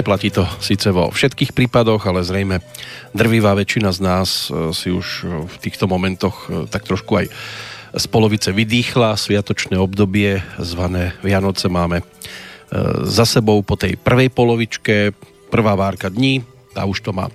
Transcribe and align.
Neplatí 0.00 0.32
to 0.32 0.48
síce 0.64 0.88
vo 0.96 1.12
všetkých 1.12 1.52
prípadoch, 1.52 2.00
ale 2.08 2.24
zrejme 2.24 2.64
drvivá 3.12 3.52
väčšina 3.52 3.92
z 3.92 4.00
nás 4.00 4.48
e, 4.48 4.72
si 4.72 4.88
už 4.88 5.28
v 5.44 5.56
týchto 5.60 5.84
momentoch 5.84 6.48
e, 6.48 6.64
tak 6.72 6.88
trošku 6.88 7.20
aj 7.20 7.28
z 7.92 8.04
polovice 8.08 8.48
vydýchla. 8.48 9.20
Sviatočné 9.20 9.76
obdobie 9.76 10.40
zvané 10.56 11.12
Vianoce 11.20 11.68
máme 11.68 12.00
e, 12.00 12.04
za 13.04 13.28
sebou 13.28 13.60
po 13.60 13.76
tej 13.76 14.00
prvej 14.00 14.32
polovičke, 14.32 15.12
prvá 15.52 15.76
várka 15.76 16.08
dní 16.08 16.48
a 16.72 16.88
už 16.88 17.04
to 17.04 17.12
má 17.12 17.28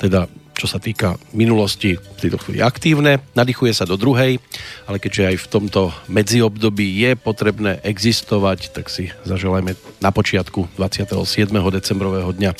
teda 0.00 0.32
čo 0.58 0.66
sa 0.66 0.82
týka 0.82 1.14
minulosti 1.30 1.94
v 1.94 2.18
tejto 2.18 2.42
chvíli 2.42 2.58
aktívne, 2.58 3.22
nadýchuje 3.38 3.70
sa 3.70 3.86
do 3.86 3.94
druhej, 3.94 4.42
ale 4.90 4.98
keďže 4.98 5.30
aj 5.30 5.36
v 5.38 5.46
tomto 5.46 5.82
medziobdobí 6.10 6.98
je 6.98 7.14
potrebné 7.14 7.78
existovať, 7.86 8.74
tak 8.74 8.90
si 8.90 9.14
zaželajme 9.22 9.78
na 10.02 10.10
počiatku 10.10 10.66
27. 10.74 11.54
decembrového 11.54 12.34
dňa 12.34 12.58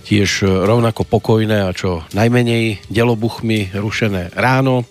tiež 0.00 0.48
rovnako 0.64 1.04
pokojné 1.04 1.68
a 1.68 1.76
čo 1.76 2.00
najmenej 2.16 2.88
delobuchmi 2.88 3.76
rušené 3.76 4.32
ráno. 4.32 4.88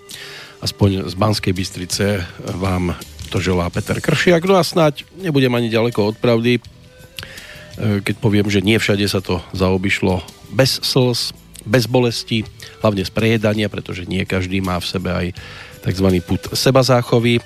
Aspoň 0.61 1.09
z 1.09 1.13
Banskej 1.17 1.53
Bystrice 1.57 2.21
vám 2.53 2.93
to 3.33 3.41
želá 3.41 3.73
Peter 3.73 3.97
Kršiak. 3.97 4.45
No 4.45 4.61
a 4.61 4.63
snáď 4.63 5.09
nebudem 5.17 5.49
ani 5.49 5.73
ďaleko 5.73 6.13
od 6.13 6.15
pravdy, 6.21 6.61
keď 7.79 8.15
poviem, 8.21 8.47
že 8.51 8.61
nie 8.61 8.77
všade 8.77 9.07
sa 9.09 9.23
to 9.23 9.41
zaobišlo 9.55 10.21
bez 10.53 10.77
slz, 10.83 11.31
bez 11.65 11.87
bolesti, 11.87 12.47
hlavne 12.83 13.03
z 13.03 13.11
prejedania, 13.11 13.71
pretože 13.71 14.07
nie 14.07 14.23
každý 14.23 14.63
má 14.63 14.79
v 14.79 14.89
sebe 14.89 15.09
aj 15.11 15.27
tzv. 15.83 16.07
put 16.23 16.41
seba 16.55 16.83
záchovy 16.83 17.39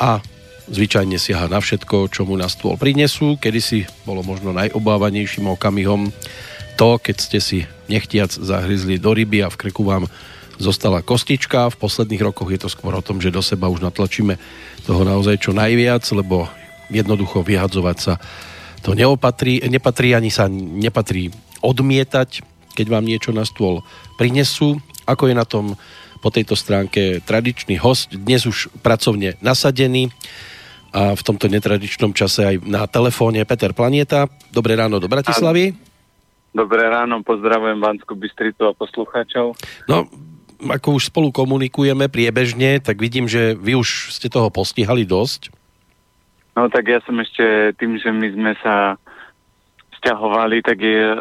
a 0.00 0.20
zvyčajne 0.66 1.16
siaha 1.16 1.46
na 1.46 1.62
všetko, 1.62 2.10
čo 2.10 2.26
mu 2.26 2.34
na 2.34 2.50
stôl 2.50 2.74
prinesú. 2.74 3.38
Kedysi 3.38 3.86
bolo 4.02 4.26
možno 4.26 4.50
najobávanejším 4.56 5.46
okamihom 5.54 6.10
to, 6.74 6.98
keď 7.00 7.16
ste 7.16 7.38
si 7.38 7.58
nechtiac 7.86 8.34
zahryzli 8.34 8.98
do 8.98 9.14
ryby 9.14 9.46
a 9.46 9.48
v 9.48 9.56
krku 9.56 9.86
vám 9.86 10.10
zostala 10.58 11.04
kostička. 11.04 11.70
V 11.72 11.80
posledných 11.80 12.24
rokoch 12.24 12.50
je 12.50 12.60
to 12.60 12.68
skôr 12.68 12.92
o 12.96 13.04
tom, 13.04 13.22
že 13.22 13.32
do 13.32 13.40
seba 13.40 13.70
už 13.70 13.84
natlačíme 13.84 14.36
toho 14.84 15.02
naozaj 15.06 15.40
čo 15.40 15.52
najviac, 15.54 16.02
lebo 16.12 16.50
jednoducho 16.90 17.42
vyhadzovať 17.46 17.96
sa 17.98 18.14
to 18.82 18.94
neopatrí, 18.94 19.62
nepatrí 19.66 20.14
ani 20.14 20.30
sa 20.30 20.46
nepatrí 20.50 21.34
odmietať, 21.58 22.55
keď 22.76 22.92
vám 22.92 23.08
niečo 23.08 23.32
na 23.32 23.48
stôl 23.48 23.80
prinesú. 24.20 24.76
Ako 25.08 25.32
je 25.32 25.34
na 25.34 25.48
tom 25.48 25.80
po 26.20 26.28
tejto 26.28 26.52
stránke 26.52 27.24
tradičný 27.24 27.80
host, 27.80 28.12
dnes 28.12 28.44
už 28.44 28.68
pracovne 28.84 29.40
nasadený 29.40 30.12
a 30.92 31.16
v 31.16 31.22
tomto 31.24 31.48
netradičnom 31.48 32.12
čase 32.12 32.40
aj 32.44 32.56
na 32.64 32.84
telefóne 32.84 33.44
Peter 33.48 33.72
Planieta. 33.72 34.28
Dobré 34.52 34.76
ráno 34.76 35.00
do 35.00 35.08
Bratislavy. 35.08 35.76
Dobré 36.56 36.88
ráno, 36.88 37.20
pozdravujem 37.20 37.76
Banskú 37.76 38.16
Bystricu 38.16 38.64
a 38.64 38.72
poslucháčov. 38.72 39.60
No, 39.84 40.08
ako 40.64 40.96
už 40.96 41.12
spolu 41.12 41.28
komunikujeme 41.28 42.08
priebežne, 42.08 42.80
tak 42.80 42.96
vidím, 42.96 43.28
že 43.28 43.52
vy 43.52 43.76
už 43.76 44.16
ste 44.16 44.32
toho 44.32 44.48
postihali 44.48 45.04
dosť. 45.04 45.52
No 46.56 46.72
tak 46.72 46.88
ja 46.88 47.04
som 47.04 47.20
ešte 47.20 47.76
tým, 47.76 48.00
že 48.00 48.08
my 48.08 48.28
sme 48.32 48.52
sa 48.64 48.96
stiahovali, 50.00 50.64
tak 50.64 50.80
je 50.80 51.20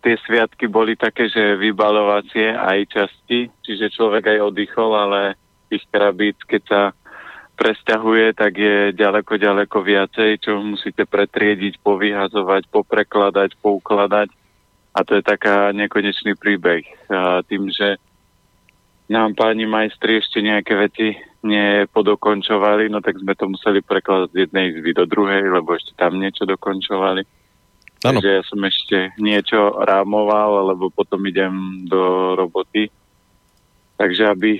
tie 0.00 0.16
sviatky 0.24 0.70
boli 0.70 0.96
také, 0.96 1.28
že 1.28 1.60
vybalovacie 1.60 2.56
aj 2.56 2.78
časti, 2.88 3.50
čiže 3.60 3.92
človek 3.92 4.32
aj 4.32 4.38
oddychol, 4.48 4.90
ale 4.96 5.36
tých 5.68 5.84
krabíc, 5.92 6.38
keď 6.48 6.62
sa 6.68 6.82
presťahuje, 7.56 8.34
tak 8.34 8.52
je 8.56 8.76
ďaleko, 8.96 9.38
ďaleko 9.38 9.78
viacej, 9.84 10.40
čo 10.40 10.58
musíte 10.60 11.04
pretriediť, 11.04 11.80
povyhazovať, 11.84 12.68
poprekladať, 12.72 13.50
poukladať. 13.60 14.28
A 14.92 14.98
to 15.04 15.16
je 15.16 15.24
taká 15.24 15.72
nekonečný 15.72 16.36
príbeh. 16.36 16.84
A 17.08 17.40
tým, 17.44 17.72
že 17.72 17.96
nám 19.08 19.36
páni 19.36 19.68
majstri 19.68 20.20
ešte 20.20 20.40
nejaké 20.40 20.76
veci 20.76 21.16
nepodokončovali, 21.42 22.88
no 22.88 23.02
tak 23.04 23.18
sme 23.18 23.34
to 23.34 23.50
museli 23.50 23.82
prekladať 23.82 24.28
z 24.32 24.40
jednej 24.46 24.64
izby 24.72 24.94
do 24.94 25.04
druhej, 25.04 25.42
lebo 25.52 25.74
ešte 25.74 25.92
tam 25.98 26.16
niečo 26.16 26.48
dokončovali. 26.48 27.41
Ano. 28.02 28.18
Takže 28.18 28.30
ja 28.30 28.42
som 28.42 28.60
ešte 28.66 28.96
niečo 29.22 29.78
rámoval, 29.82 30.74
lebo 30.74 30.90
potom 30.90 31.22
idem 31.26 31.86
do 31.86 32.34
roboty. 32.34 32.90
Takže 33.96 34.34
aby 34.34 34.58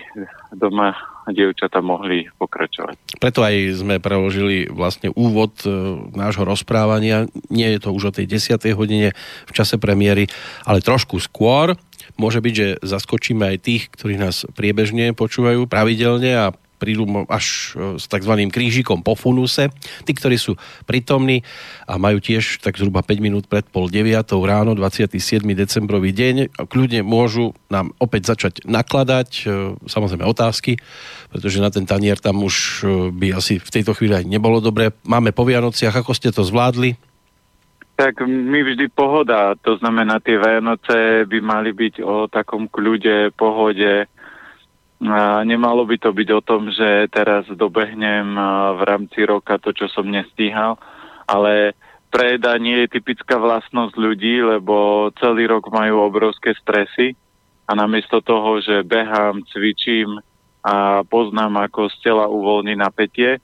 doma 0.54 0.94
dievčata 1.30 1.78
mohli 1.78 2.26
pokračovať. 2.38 3.18
Preto 3.22 3.46
aj 3.46 3.78
sme 3.78 4.02
preložili 4.02 4.66
vlastne 4.66 5.14
úvod 5.14 5.54
e, 5.62 5.70
nášho 6.14 6.42
rozprávania. 6.42 7.30
Nie 7.46 7.74
je 7.74 7.86
to 7.86 7.94
už 7.94 8.10
o 8.10 8.14
tej 8.14 8.26
10. 8.26 8.58
hodine 8.74 9.14
v 9.46 9.52
čase 9.54 9.78
premiéry, 9.78 10.26
ale 10.66 10.82
trošku 10.82 11.22
skôr. 11.22 11.78
Môže 12.18 12.42
byť, 12.42 12.54
že 12.54 12.68
zaskočíme 12.82 13.46
aj 13.54 13.58
tých, 13.62 13.82
ktorí 13.94 14.18
nás 14.18 14.42
priebežne 14.58 15.14
počúvajú 15.14 15.70
pravidelne 15.70 16.30
a 16.34 16.46
až 17.30 17.74
e, 17.74 17.96
s 17.96 18.04
tzv. 18.10 18.32
krížikom 18.50 19.00
po 19.06 19.14
funuse. 19.14 19.70
Tí, 20.02 20.12
ktorí 20.12 20.36
sú 20.36 20.58
prítomní 20.84 21.46
a 21.86 21.96
majú 21.96 22.18
tiež 22.18 22.58
tak 22.60 22.76
zhruba 22.76 23.06
5 23.06 23.22
minút 23.22 23.44
pred 23.46 23.64
pol 23.66 23.86
9 23.86 24.26
ráno, 24.42 24.74
27. 24.74 25.42
decembrový 25.54 26.10
deň, 26.10 26.66
kľudne 26.66 27.06
môžu 27.06 27.54
nám 27.70 27.94
opäť 28.02 28.34
začať 28.34 28.66
nakladať, 28.66 29.28
e, 29.46 29.76
samozrejme 29.86 30.26
otázky, 30.26 30.78
pretože 31.30 31.62
na 31.62 31.70
ten 31.70 31.86
tanier 31.88 32.18
tam 32.18 32.42
už 32.42 32.54
e, 32.54 33.12
by 33.14 33.38
asi 33.38 33.62
v 33.62 33.70
tejto 33.70 33.94
chvíli 33.94 34.18
aj 34.18 34.26
nebolo 34.26 34.58
dobre. 34.58 34.92
Máme 35.06 35.30
po 35.30 35.46
Vianociach, 35.46 35.94
ako 35.94 36.12
ste 36.12 36.34
to 36.34 36.42
zvládli? 36.42 36.98
Tak 37.92 38.24
my 38.24 38.64
vždy 38.64 38.88
pohoda, 38.88 39.52
to 39.60 39.76
znamená, 39.76 40.18
tie 40.18 40.40
Vianoce 40.40 41.28
by 41.28 41.38
mali 41.44 41.70
byť 41.76 41.94
o 42.00 42.26
takom 42.26 42.66
kľude, 42.66 43.30
pohode, 43.36 44.08
nemalo 45.42 45.82
by 45.82 45.96
to 45.98 46.10
byť 46.14 46.28
o 46.30 46.40
tom, 46.40 46.70
že 46.70 47.10
teraz 47.10 47.50
dobehnem 47.50 48.38
v 48.78 48.82
rámci 48.86 49.26
roka 49.26 49.58
to, 49.58 49.74
čo 49.74 49.90
som 49.90 50.06
nestíhal, 50.06 50.78
ale 51.26 51.74
prejedanie 52.12 52.86
je 52.86 53.02
typická 53.02 53.40
vlastnosť 53.40 53.94
ľudí, 53.98 54.44
lebo 54.44 55.08
celý 55.18 55.50
rok 55.50 55.66
majú 55.74 56.06
obrovské 56.06 56.54
stresy 56.54 57.18
a 57.66 57.72
namiesto 57.74 58.22
toho, 58.22 58.62
že 58.62 58.86
behám, 58.86 59.42
cvičím 59.50 60.22
a 60.62 61.02
poznám, 61.02 61.66
ako 61.66 61.90
z 61.90 61.96
tela 62.06 62.30
uvoľní 62.30 62.78
napätie, 62.78 63.42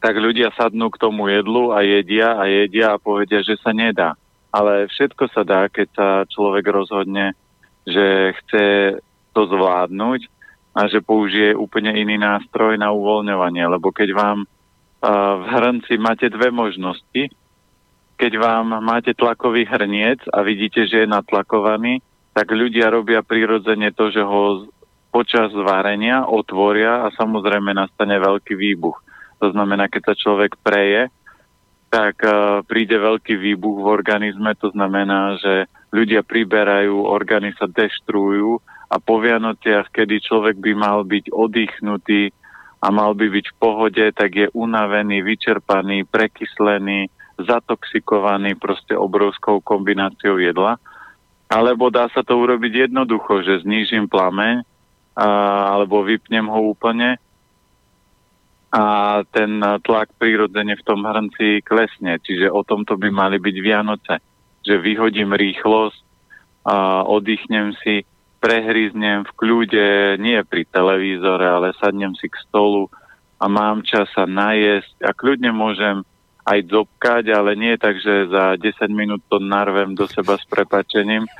tak 0.00 0.16
ľudia 0.16 0.48
sadnú 0.56 0.88
k 0.88 0.96
tomu 0.96 1.28
jedlu 1.28 1.76
a 1.76 1.84
jedia 1.84 2.40
a 2.40 2.48
jedia 2.48 2.96
a 2.96 3.02
povedia, 3.02 3.44
že 3.44 3.60
sa 3.60 3.76
nedá. 3.76 4.16
Ale 4.48 4.88
všetko 4.88 5.28
sa 5.28 5.44
dá, 5.44 5.68
keď 5.68 5.88
sa 5.92 6.08
človek 6.24 6.64
rozhodne, 6.72 7.36
že 7.84 8.32
chce 8.40 8.64
to 9.40 9.48
zvládnuť 9.48 10.28
a 10.76 10.84
že 10.84 11.00
použije 11.00 11.56
úplne 11.56 11.96
iný 11.96 12.20
nástroj 12.20 12.76
na 12.76 12.92
uvoľňovanie. 12.92 13.64
Lebo 13.64 13.88
keď 13.88 14.12
vám 14.12 14.38
uh, 14.44 14.48
v 15.40 15.44
hrnci 15.48 15.96
máte 15.96 16.28
dve 16.28 16.52
možnosti, 16.52 17.32
keď 18.20 18.32
vám 18.36 18.84
máte 18.84 19.16
tlakový 19.16 19.64
hrniec 19.64 20.20
a 20.28 20.44
vidíte, 20.44 20.84
že 20.84 21.08
je 21.08 21.08
natlakovaný, 21.08 22.04
tak 22.36 22.52
ľudia 22.52 22.92
robia 22.92 23.24
prirodzene 23.24 23.96
to, 23.96 24.12
že 24.12 24.20
ho 24.20 24.68
počas 25.08 25.50
varenia 25.56 26.28
otvoria 26.28 27.08
a 27.08 27.10
samozrejme 27.16 27.72
nastane 27.72 28.20
veľký 28.20 28.54
výbuch. 28.54 29.00
To 29.40 29.48
znamená, 29.50 29.88
keď 29.88 30.12
sa 30.12 30.14
človek 30.14 30.60
preje, 30.60 31.08
tak 31.88 32.20
uh, 32.22 32.60
príde 32.68 32.94
veľký 33.00 33.34
výbuch 33.34 33.82
v 33.82 33.88
organizme, 33.88 34.52
to 34.54 34.70
znamená, 34.70 35.40
že 35.40 35.66
ľudia 35.90 36.22
priberajú, 36.22 37.02
orgány 37.02 37.50
sa 37.58 37.66
deštruujú 37.66 38.62
a 38.90 38.96
po 38.98 39.22
Vianociach, 39.22 39.94
kedy 39.94 40.18
človek 40.18 40.58
by 40.58 40.72
mal 40.74 41.06
byť 41.06 41.30
oddychnutý 41.30 42.34
a 42.82 42.86
mal 42.90 43.14
by 43.14 43.30
byť 43.30 43.46
v 43.54 43.58
pohode, 43.62 44.04
tak 44.18 44.30
je 44.34 44.46
unavený, 44.50 45.22
vyčerpaný, 45.22 46.10
prekyslený, 46.10 47.06
zatoxikovaný 47.38 48.58
proste 48.58 48.98
obrovskou 48.98 49.62
kombináciou 49.62 50.42
jedla. 50.42 50.76
Alebo 51.46 51.90
dá 51.90 52.10
sa 52.10 52.26
to 52.26 52.34
urobiť 52.34 52.90
jednoducho, 52.90 53.46
že 53.46 53.62
znížim 53.62 54.10
plameň 54.10 54.66
a, 55.14 55.28
alebo 55.78 56.02
vypnem 56.02 56.50
ho 56.50 56.74
úplne 56.74 57.18
a 58.70 58.84
ten 59.34 59.58
tlak 59.82 60.14
prirodzene 60.14 60.78
v 60.78 60.86
tom 60.86 61.02
hrnci 61.02 61.58
klesne. 61.66 62.22
Čiže 62.22 62.54
o 62.54 62.62
tomto 62.62 62.94
by 62.94 63.10
mali 63.10 63.42
byť 63.42 63.56
Vianoce. 63.58 64.14
Že 64.62 64.74
vyhodím 64.78 65.34
rýchlosť, 65.34 66.00
a 66.60 67.02
oddychnem 67.08 67.72
si, 67.82 68.04
prehryznem 68.40 69.28
v 69.28 69.32
kľude, 69.36 70.16
nie 70.16 70.40
pri 70.48 70.64
televízore, 70.66 71.44
ale 71.44 71.76
sadnem 71.76 72.16
si 72.16 72.26
k 72.26 72.40
stolu 72.48 72.88
a 73.36 73.44
mám 73.46 73.84
čas 73.84 74.08
sa 74.16 74.24
najesť 74.24 75.04
a 75.04 75.12
kľudne 75.12 75.52
môžem 75.52 76.00
aj 76.48 76.72
zobkať, 76.72 77.24
ale 77.30 77.52
nie 77.54 77.76
tak, 77.76 78.00
že 78.00 78.32
za 78.32 78.56
10 78.56 78.88
minút 78.90 79.20
to 79.28 79.38
narvem 79.38 79.92
do 79.92 80.08
seba 80.08 80.40
s 80.40 80.44
prepačením. 80.48 81.28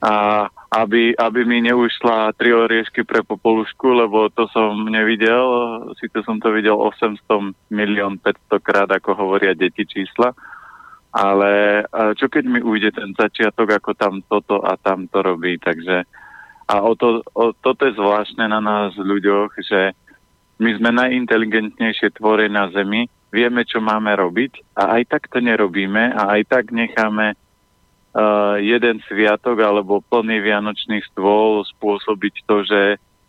A 0.00 0.48
aby, 0.72 1.12
aby 1.12 1.44
mi 1.44 1.60
neušla 1.60 2.32
tri 2.32 2.56
oriešky 2.56 3.04
pre 3.04 3.20
popolušku, 3.20 3.84
lebo 3.84 4.32
to 4.32 4.48
som 4.48 4.88
nevidel, 4.88 5.44
síce 6.00 6.24
som 6.24 6.40
to 6.40 6.48
videl 6.56 6.80
800 6.80 7.20
milión 7.68 8.16
500 8.16 8.64
krát, 8.64 8.88
ako 8.88 9.12
hovoria 9.12 9.52
deti 9.52 9.84
čísla, 9.84 10.32
ale 11.12 11.84
čo 12.16 12.32
keď 12.32 12.44
mi 12.48 12.64
ujde 12.64 12.96
ten 12.96 13.12
začiatok, 13.12 13.76
ako 13.76 13.90
tam 13.92 14.24
toto 14.24 14.64
a 14.64 14.80
tam 14.80 15.04
to 15.04 15.20
robí, 15.20 15.60
takže 15.60 16.08
a 16.70 16.74
o 16.86 16.94
to, 16.94 17.26
o, 17.34 17.50
toto 17.50 17.82
je 17.82 17.98
zvláštne 17.98 18.46
na 18.46 18.62
nás 18.62 18.94
ľuďoch, 18.94 19.58
že 19.58 19.90
my 20.62 20.70
sme 20.78 20.94
najinteligentnejšie 20.94 22.14
tvory 22.14 22.46
na 22.46 22.70
Zemi, 22.70 23.10
vieme, 23.34 23.66
čo 23.66 23.82
máme 23.82 24.14
robiť 24.14 24.78
a 24.78 25.00
aj 25.00 25.02
tak 25.10 25.22
to 25.34 25.42
nerobíme 25.42 26.14
a 26.14 26.38
aj 26.38 26.42
tak 26.46 26.64
necháme 26.70 27.34
uh, 27.34 28.54
jeden 28.60 29.02
sviatok 29.08 29.56
alebo 29.62 30.04
plný 30.04 30.38
vianočný 30.44 31.02
stôl 31.10 31.64
spôsobiť 31.64 32.34
to, 32.44 32.56
že 32.62 32.80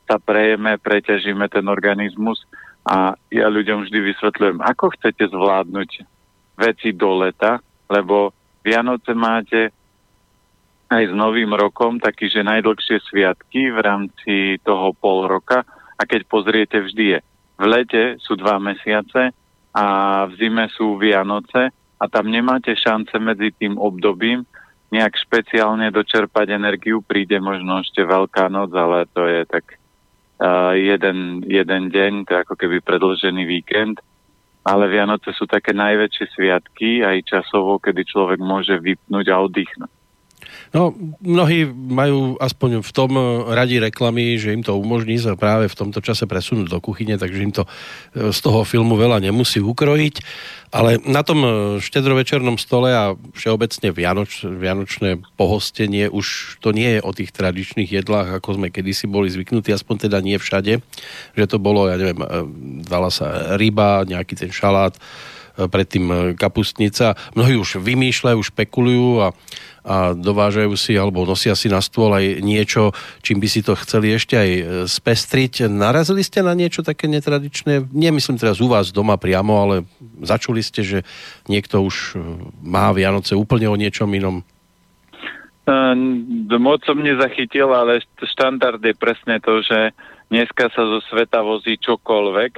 sa 0.09 0.19
prejeme, 0.19 0.75
preťažíme 0.81 1.47
ten 1.47 1.65
organizmus. 1.71 2.43
A 2.81 3.13
ja 3.29 3.47
ľuďom 3.47 3.85
vždy 3.87 3.99
vysvetľujem, 4.11 4.57
ako 4.59 4.91
chcete 4.97 5.29
zvládnuť 5.29 5.89
veci 6.57 6.89
do 6.91 7.21
leta, 7.21 7.61
lebo 7.87 8.33
Vianoce 8.65 9.13
máte 9.13 9.69
aj 10.91 11.07
s 11.07 11.13
Novým 11.15 11.55
rokom 11.55 12.03
taký, 12.03 12.27
že 12.27 12.43
najdlhšie 12.43 12.99
sviatky 13.07 13.71
v 13.71 13.79
rámci 13.79 14.59
toho 14.59 14.91
pol 14.91 15.23
roka 15.23 15.63
a 15.95 16.01
keď 16.03 16.27
pozriete, 16.27 16.77
vždy 16.83 17.05
je. 17.15 17.19
V 17.55 17.65
lete 17.69 18.03
sú 18.19 18.35
dva 18.35 18.59
mesiace 18.59 19.31
a 19.71 19.85
v 20.27 20.31
zime 20.35 20.67
sú 20.75 20.99
Vianoce 20.99 21.71
a 21.71 22.03
tam 22.11 22.27
nemáte 22.27 22.75
šance 22.75 23.15
medzi 23.21 23.55
tým 23.55 23.79
obdobím 23.79 24.43
nejak 24.91 25.15
špeciálne 25.15 25.87
dočerpať 25.93 26.51
energiu. 26.51 26.99
Príde 26.99 27.39
možno 27.39 27.79
ešte 27.79 28.03
Veľká 28.03 28.51
noc, 28.51 28.75
ale 28.75 29.07
to 29.15 29.23
je 29.23 29.47
tak 29.47 29.79
uh, 30.43 30.75
jeden, 30.75 31.47
jeden 31.47 31.83
deň, 31.87 32.27
to 32.27 32.31
je 32.35 32.43
ako 32.43 32.55
keby 32.59 32.83
predlžený 32.83 33.47
víkend. 33.47 34.03
Ale 34.61 34.91
Vianoce 34.91 35.31
sú 35.33 35.47
také 35.47 35.71
najväčšie 35.71 36.25
sviatky 36.35 37.01
aj 37.01 37.25
časovo, 37.25 37.79
kedy 37.79 38.03
človek 38.05 38.37
môže 38.43 38.77
vypnúť 38.77 39.25
a 39.31 39.41
oddychnúť. 39.41 40.00
No, 40.71 40.95
mnohí 41.19 41.67
majú 41.67 42.39
aspoň 42.39 42.79
v 42.79 42.91
tom 42.95 43.11
radi 43.51 43.83
reklamy, 43.83 44.39
že 44.39 44.55
im 44.55 44.63
to 44.63 44.79
umožní 44.79 45.19
sa 45.19 45.35
práve 45.35 45.67
v 45.67 45.75
tomto 45.75 45.99
čase 45.99 46.23
presunúť 46.23 46.71
do 46.71 46.79
kuchyne, 46.79 47.19
takže 47.19 47.43
im 47.43 47.51
to 47.51 47.67
e, 47.67 48.31
z 48.31 48.39
toho 48.39 48.63
filmu 48.63 48.95
veľa 48.95 49.19
nemusí 49.19 49.59
ukrojiť. 49.59 50.23
Ale 50.71 51.03
na 51.03 51.27
tom 51.27 51.43
e, 51.43 51.49
štedrovečernom 51.83 52.55
stole 52.55 52.95
a 52.95 53.19
všeobecne 53.35 53.91
vianoč, 53.91 54.47
vianočné 54.47 55.19
pohostenie 55.35 56.07
už 56.07 56.55
to 56.63 56.71
nie 56.71 56.95
je 56.95 56.99
o 57.03 57.11
tých 57.11 57.35
tradičných 57.35 57.91
jedlách, 57.91 58.39
ako 58.39 58.55
sme 58.55 58.71
kedysi 58.71 59.11
boli 59.11 59.27
zvyknutí, 59.27 59.75
aspoň 59.75 60.07
teda 60.07 60.23
nie 60.23 60.39
všade, 60.39 60.79
že 61.35 61.45
to 61.51 61.59
bolo, 61.59 61.91
ja 61.91 61.99
neviem, 61.99 62.23
dala 62.87 63.11
sa 63.11 63.59
ryba, 63.59 64.07
nejaký 64.07 64.39
ten 64.39 64.55
šalát, 64.55 64.95
predtým 65.57 66.35
kapustnica. 66.39 67.19
Mnohí 67.35 67.59
už 67.59 67.81
vymýšľajú, 67.83 68.39
špekulujú 68.39 69.09
a 69.23 69.27
a 69.81 70.13
dovážajú 70.13 70.77
si 70.77 70.93
alebo 70.93 71.25
nosia 71.25 71.57
si 71.57 71.65
na 71.65 71.81
stôl 71.81 72.13
aj 72.13 72.45
niečo, 72.45 72.93
čím 73.25 73.41
by 73.41 73.47
si 73.49 73.65
to 73.65 73.73
chceli 73.73 74.13
ešte 74.13 74.37
aj 74.37 74.49
e, 74.49 74.63
spestriť. 74.85 75.65
Narazili 75.65 76.21
ste 76.21 76.45
na 76.45 76.53
niečo 76.53 76.85
také 76.85 77.09
netradičné? 77.09 77.89
Nemyslím 77.89 78.37
teraz 78.37 78.61
u 78.61 78.69
vás 78.69 78.93
doma 78.93 79.17
priamo, 79.17 79.57
ale 79.57 79.75
začuli 80.21 80.61
ste, 80.61 80.85
že 80.85 80.99
niekto 81.49 81.81
už 81.81 82.13
e, 82.13 82.15
má 82.61 82.93
Vianoce 82.93 83.33
úplne 83.33 83.65
o 83.73 83.77
niečom 83.77 84.09
inom? 84.13 84.45
Moc 86.61 86.85
som 86.85 86.99
nezachytil, 87.01 87.69
ale 87.73 88.05
štandard 88.21 88.81
je 88.81 88.93
presne 88.97 89.41
to, 89.41 89.65
že 89.65 89.97
dneska 90.29 90.69
sa 90.73 90.83
zo 90.83 90.99
sveta 91.09 91.41
vozí 91.41 91.77
čokoľvek 91.81 92.53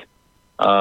a 0.59 0.73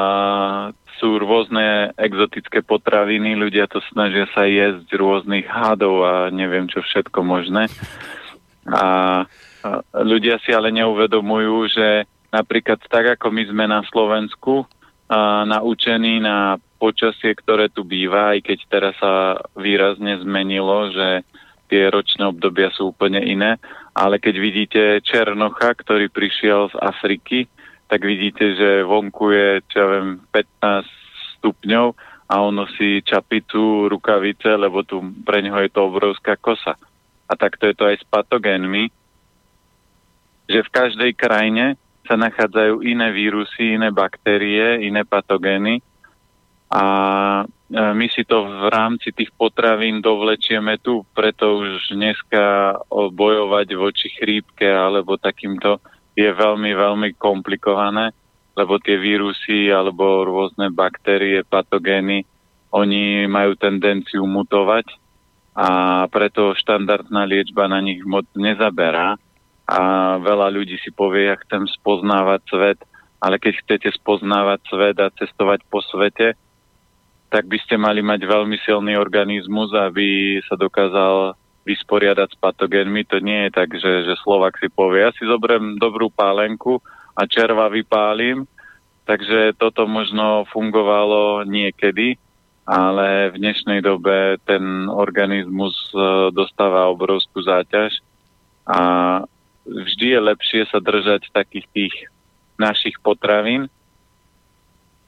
sú 1.03 1.19
rôzne 1.19 1.91
exotické 1.99 2.63
potraviny, 2.63 3.35
ľudia 3.35 3.67
to 3.67 3.83
snažia 3.91 4.31
sa 4.31 4.47
jesť 4.47 4.87
rôznych 4.95 5.51
hádov 5.51 6.07
a 6.07 6.15
neviem 6.31 6.71
čo 6.71 6.79
všetko 6.79 7.27
možné. 7.27 7.67
A, 8.71 9.27
ľudia 9.99 10.39
si 10.47 10.55
ale 10.55 10.71
neuvedomujú, 10.71 11.75
že 11.75 12.07
napríklad 12.31 12.79
tak 12.87 13.19
ako 13.19 13.35
my 13.35 13.43
sme 13.51 13.65
na 13.67 13.83
Slovensku 13.91 14.63
a, 15.11 15.43
naučení 15.43 16.23
na 16.23 16.63
počasie, 16.79 17.35
ktoré 17.35 17.67
tu 17.67 17.83
býva, 17.83 18.39
aj 18.39 18.47
keď 18.47 18.59
teraz 18.71 18.95
sa 19.03 19.43
výrazne 19.59 20.23
zmenilo, 20.23 20.95
že 20.95 21.27
tie 21.67 21.91
ročné 21.91 22.31
obdobia 22.31 22.71
sú 22.71 22.95
úplne 22.95 23.19
iné, 23.27 23.59
ale 23.91 24.23
keď 24.23 24.35
vidíte 24.39 24.83
Černocha, 25.03 25.75
ktorý 25.75 26.07
prišiel 26.15 26.71
z 26.71 26.79
Afriky, 26.79 27.51
tak 27.93 28.09
vidíte, 28.09 28.57
že 28.57 28.89
vonku 28.89 29.37
je, 29.37 29.61
čo 29.69 29.77
ja 29.85 29.87
viem, 30.01 30.25
15 30.33 30.89
stupňov 31.37 31.93
a 32.25 32.35
on 32.41 32.57
nosí 32.57 33.05
čapicu, 33.05 33.85
rukavice, 33.93 34.49
lebo 34.57 34.81
tu 34.81 35.05
pre 35.21 35.45
neho 35.45 35.61
je 35.61 35.69
to 35.69 35.93
obrovská 35.93 36.41
kosa. 36.41 36.81
A 37.29 37.33
takto 37.37 37.69
je 37.69 37.77
to 37.77 37.85
aj 37.85 38.01
s 38.01 38.05
patogénmi, 38.09 38.89
že 40.49 40.65
v 40.65 40.73
každej 40.73 41.13
krajine 41.13 41.77
sa 42.09 42.17
nachádzajú 42.17 42.81
iné 42.81 43.13
vírusy, 43.13 43.77
iné 43.77 43.93
baktérie, 43.93 44.89
iné 44.89 45.05
patogény 45.05 45.85
a 46.73 46.85
e, 47.45 47.45
my 47.77 48.07
si 48.09 48.25
to 48.25 48.49
v 48.49 48.73
rámci 48.73 49.13
tých 49.13 49.29
potravín 49.37 50.01
dovlečieme 50.01 50.81
tu, 50.81 51.05
preto 51.13 51.61
už 51.61 51.93
dneska 51.93 52.73
bojovať 52.89 53.69
voči 53.77 54.09
chrípke 54.17 54.65
alebo 54.65 55.21
takýmto 55.21 55.77
je 56.13 56.29
veľmi, 56.29 56.73
veľmi 56.77 57.09
komplikované, 57.17 58.13
lebo 58.53 58.77
tie 58.77 59.01
vírusy 59.01 59.73
alebo 59.73 60.29
rôzne 60.29 60.69
baktérie, 60.69 61.41
patogény, 61.45 62.29
oni 62.73 63.29
majú 63.29 63.57
tendenciu 63.57 64.25
mutovať 64.25 64.89
a 65.53 65.69
preto 66.09 66.57
štandardná 66.57 67.29
liečba 67.29 67.69
na 67.69 67.85
nich 67.85 68.01
moc 68.05 68.25
nezaberá. 68.33 69.21
A 69.69 69.81
veľa 70.21 70.53
ľudí 70.53 70.77
si 70.81 70.93
povie, 70.93 71.29
ja 71.29 71.37
chcem 71.41 71.65
spoznávať 71.69 72.41
svet, 72.49 72.81
ale 73.21 73.37
keď 73.39 73.63
chcete 73.65 73.89
spoznávať 73.97 74.61
svet 74.69 74.97
a 75.01 75.13
cestovať 75.13 75.65
po 75.69 75.81
svete, 75.85 76.35
tak 77.33 77.49
by 77.49 77.57
ste 77.65 77.81
mali 77.81 78.05
mať 78.05 78.29
veľmi 78.29 78.61
silný 78.61 79.01
organizmus, 79.01 79.73
aby 79.73 80.41
sa 80.45 80.59
dokázal 80.59 81.33
vysporiadať 81.63 82.29
s 82.35 82.39
patogénmi. 82.39 83.07
To 83.11 83.23
nie 83.23 83.49
je 83.49 83.51
tak, 83.55 83.71
že, 83.75 84.07
že 84.07 84.15
Slovak 84.23 84.59
si 84.59 84.67
povie, 84.67 85.07
ja 85.07 85.11
si 85.15 85.25
zoberiem 85.27 85.79
dobrú 85.79 86.11
pálenku 86.11 86.83
a 87.15 87.27
červa 87.27 87.71
vypálim. 87.71 88.45
Takže 89.03 89.59
toto 89.59 89.91
možno 89.91 90.47
fungovalo 90.55 91.43
niekedy, 91.43 92.15
ale 92.63 93.35
v 93.35 93.37
dnešnej 93.43 93.83
dobe 93.83 94.39
ten 94.47 94.87
organizmus 94.87 95.75
e, 95.91 96.31
dostáva 96.31 96.87
obrovskú 96.87 97.43
záťaž 97.43 97.99
a 98.63 98.81
vždy 99.67 100.07
je 100.07 100.21
lepšie 100.23 100.63
sa 100.71 100.79
držať 100.79 101.35
takých 101.35 101.67
tých 101.75 101.95
našich 102.63 102.95
potravín, 103.03 103.67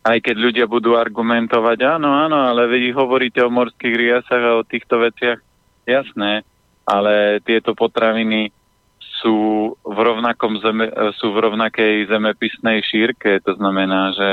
aj 0.04 0.18
keď 0.20 0.36
ľudia 0.36 0.66
budú 0.66 0.98
argumentovať, 0.98 1.96
áno, 1.96 2.10
áno, 2.12 2.50
ale 2.50 2.66
vy 2.66 2.92
hovoríte 2.92 3.40
o 3.40 3.48
morských 3.48 3.94
riasach 3.94 4.42
a 4.42 4.58
o 4.58 4.66
týchto 4.66 5.00
veciach, 5.00 5.38
Jasné, 5.84 6.42
ale 6.88 7.40
tieto 7.44 7.76
potraviny 7.76 8.52
sú 9.20 9.72
v, 9.80 9.98
rovnakom 9.98 10.60
zeme, 10.60 10.88
sú 11.16 11.32
v 11.32 11.48
rovnakej 11.48 12.08
zemepisnej 12.08 12.84
šírke. 12.84 13.40
To 13.44 13.56
znamená, 13.56 14.12
že 14.12 14.28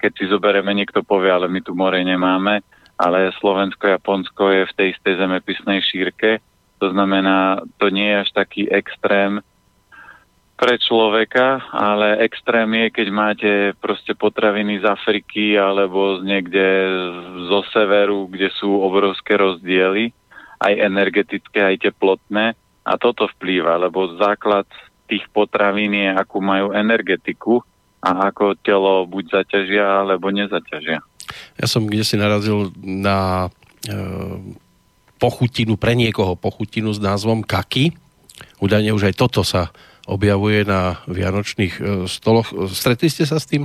keď 0.00 0.12
si 0.20 0.24
zoberieme, 0.28 0.76
niekto 0.76 1.00
povie, 1.00 1.32
ale 1.32 1.48
my 1.48 1.64
tu 1.64 1.72
more 1.72 1.96
nemáme, 1.96 2.60
ale 3.00 3.32
Slovensko, 3.40 3.96
Japonsko 3.96 4.52
je 4.52 4.62
v 4.68 4.76
tej 4.76 4.86
istej 4.92 5.14
zemepisnej 5.16 5.80
šírke. 5.80 6.44
To 6.84 6.92
znamená, 6.92 7.64
to 7.80 7.88
nie 7.88 8.12
je 8.12 8.20
až 8.20 8.30
taký 8.36 8.68
extrém 8.68 9.40
pre 10.54 10.78
človeka, 10.78 11.64
ale 11.72 12.22
extrém 12.22 12.68
je, 12.84 12.86
keď 13.00 13.08
máte 13.10 13.52
proste 13.80 14.14
potraviny 14.14 14.78
z 14.80 14.84
Afriky 14.86 15.58
alebo 15.58 16.20
z 16.20 16.30
niekde 16.30 16.66
zo 17.50 17.66
severu, 17.74 18.30
kde 18.30 18.52
sú 18.54 18.70
obrovské 18.78 19.34
rozdiely 19.34 20.14
aj 20.64 20.74
energetické, 20.80 21.60
aj 21.60 21.92
teplotné. 21.92 22.56
A 22.84 22.92
toto 23.00 23.28
vplýva, 23.36 23.80
lebo 23.80 24.16
základ 24.20 24.68
tých 25.08 25.24
potravín 25.32 25.92
je, 25.92 26.08
akú 26.12 26.40
majú 26.40 26.72
energetiku 26.72 27.60
a 28.04 28.28
ako 28.28 28.56
telo 28.60 29.08
buď 29.08 29.40
zaťažia, 29.40 30.04
alebo 30.04 30.28
nezaťažia. 30.28 31.00
Ja 31.56 31.66
som 31.68 31.88
kde 31.88 32.04
si 32.04 32.20
narazil 32.20 32.72
na 32.76 33.48
e, 33.88 33.96
pochutinu, 35.16 35.80
pre 35.80 35.96
niekoho 35.96 36.36
pochutinu 36.36 36.92
s 36.92 37.00
názvom 37.00 37.40
kaki. 37.40 37.96
Údajne 38.60 38.92
už 38.92 39.08
aj 39.08 39.14
toto 39.16 39.40
sa 39.40 39.72
objavuje 40.04 40.68
na 40.68 41.00
vianočných 41.08 41.74
e, 41.80 41.82
stoloch. 42.04 42.52
Stretli 42.68 43.08
ste 43.08 43.24
sa 43.24 43.40
s 43.40 43.48
tým? 43.48 43.64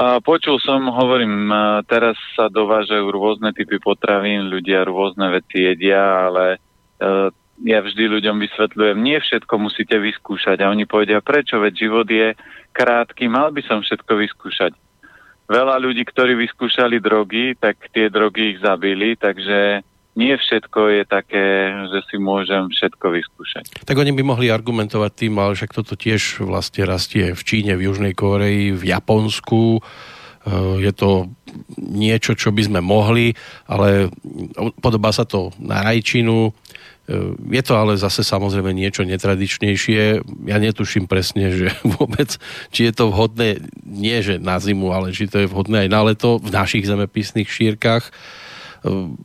Počul 0.00 0.56
som, 0.56 0.88
hovorím, 0.88 1.52
teraz 1.84 2.16
sa 2.32 2.48
dovážajú 2.48 3.12
rôzne 3.12 3.52
typy 3.52 3.76
potravín, 3.76 4.48
ľudia 4.48 4.88
rôzne 4.88 5.28
veci 5.28 5.68
jedia, 5.68 6.26
ale 6.26 6.56
e, 6.56 6.58
ja 7.68 7.78
vždy 7.84 8.08
ľuďom 8.08 8.40
vysvetľujem, 8.40 8.98
nie 8.98 9.20
všetko 9.20 9.54
musíte 9.60 9.94
vyskúšať. 10.00 10.64
A 10.64 10.72
oni 10.72 10.88
povedia, 10.88 11.20
prečo, 11.20 11.60
veď 11.60 11.72
život 11.76 12.08
je 12.08 12.32
krátky, 12.72 13.28
mal 13.28 13.52
by 13.52 13.60
som 13.68 13.84
všetko 13.84 14.12
vyskúšať. 14.16 14.72
veľa 15.52 15.76
ľudí, 15.76 16.08
ktorí 16.08 16.40
vyskúšali 16.40 16.96
drogy, 16.96 17.52
tak 17.60 17.76
tie 17.92 18.08
drogy 18.08 18.56
ich 18.56 18.58
zabili, 18.64 19.14
takže 19.20 19.84
nie 20.12 20.36
všetko 20.36 20.80
je 21.00 21.02
také, 21.08 21.44
že 21.88 22.04
si 22.12 22.16
môžem 22.20 22.68
všetko 22.68 23.06
vyskúšať. 23.16 23.64
Tak 23.88 23.96
oni 23.96 24.12
by 24.12 24.22
mohli 24.22 24.52
argumentovať 24.52 25.12
tým, 25.16 25.40
ale 25.40 25.56
však 25.56 25.72
toto 25.72 25.96
tiež 25.96 26.44
vlastne 26.44 26.84
rastie 26.84 27.32
v 27.32 27.42
Číne, 27.42 27.72
v 27.80 27.88
Južnej 27.88 28.12
Koreji, 28.12 28.76
v 28.76 28.92
Japonsku. 28.92 29.80
E, 29.80 29.80
je 30.84 30.92
to 30.92 31.32
niečo, 31.80 32.36
čo 32.36 32.52
by 32.52 32.62
sme 32.68 32.80
mohli, 32.84 33.32
ale 33.64 34.12
podobá 34.84 35.16
sa 35.16 35.24
to 35.24 35.48
na 35.56 35.80
rajčinu. 35.80 36.52
E, 37.08 37.32
je 37.56 37.62
to 37.64 37.72
ale 37.72 37.96
zase 37.96 38.20
samozrejme 38.20 38.68
niečo 38.76 39.08
netradičnejšie. 39.08 40.20
Ja 40.44 40.60
netuším 40.60 41.08
presne, 41.08 41.56
že 41.56 41.72
vôbec, 41.96 42.36
či 42.68 42.84
je 42.84 42.92
to 42.92 43.08
vhodné, 43.08 43.64
nie 43.80 44.20
že 44.20 44.36
na 44.36 44.60
zimu, 44.60 44.92
ale 44.92 45.16
či 45.16 45.24
to 45.24 45.40
je 45.40 45.48
vhodné 45.48 45.88
aj 45.88 45.90
na 45.90 46.04
leto 46.04 46.36
v 46.36 46.52
našich 46.52 46.84
zemepisných 46.84 47.48
šírkach 47.48 48.12
e, 48.84 49.16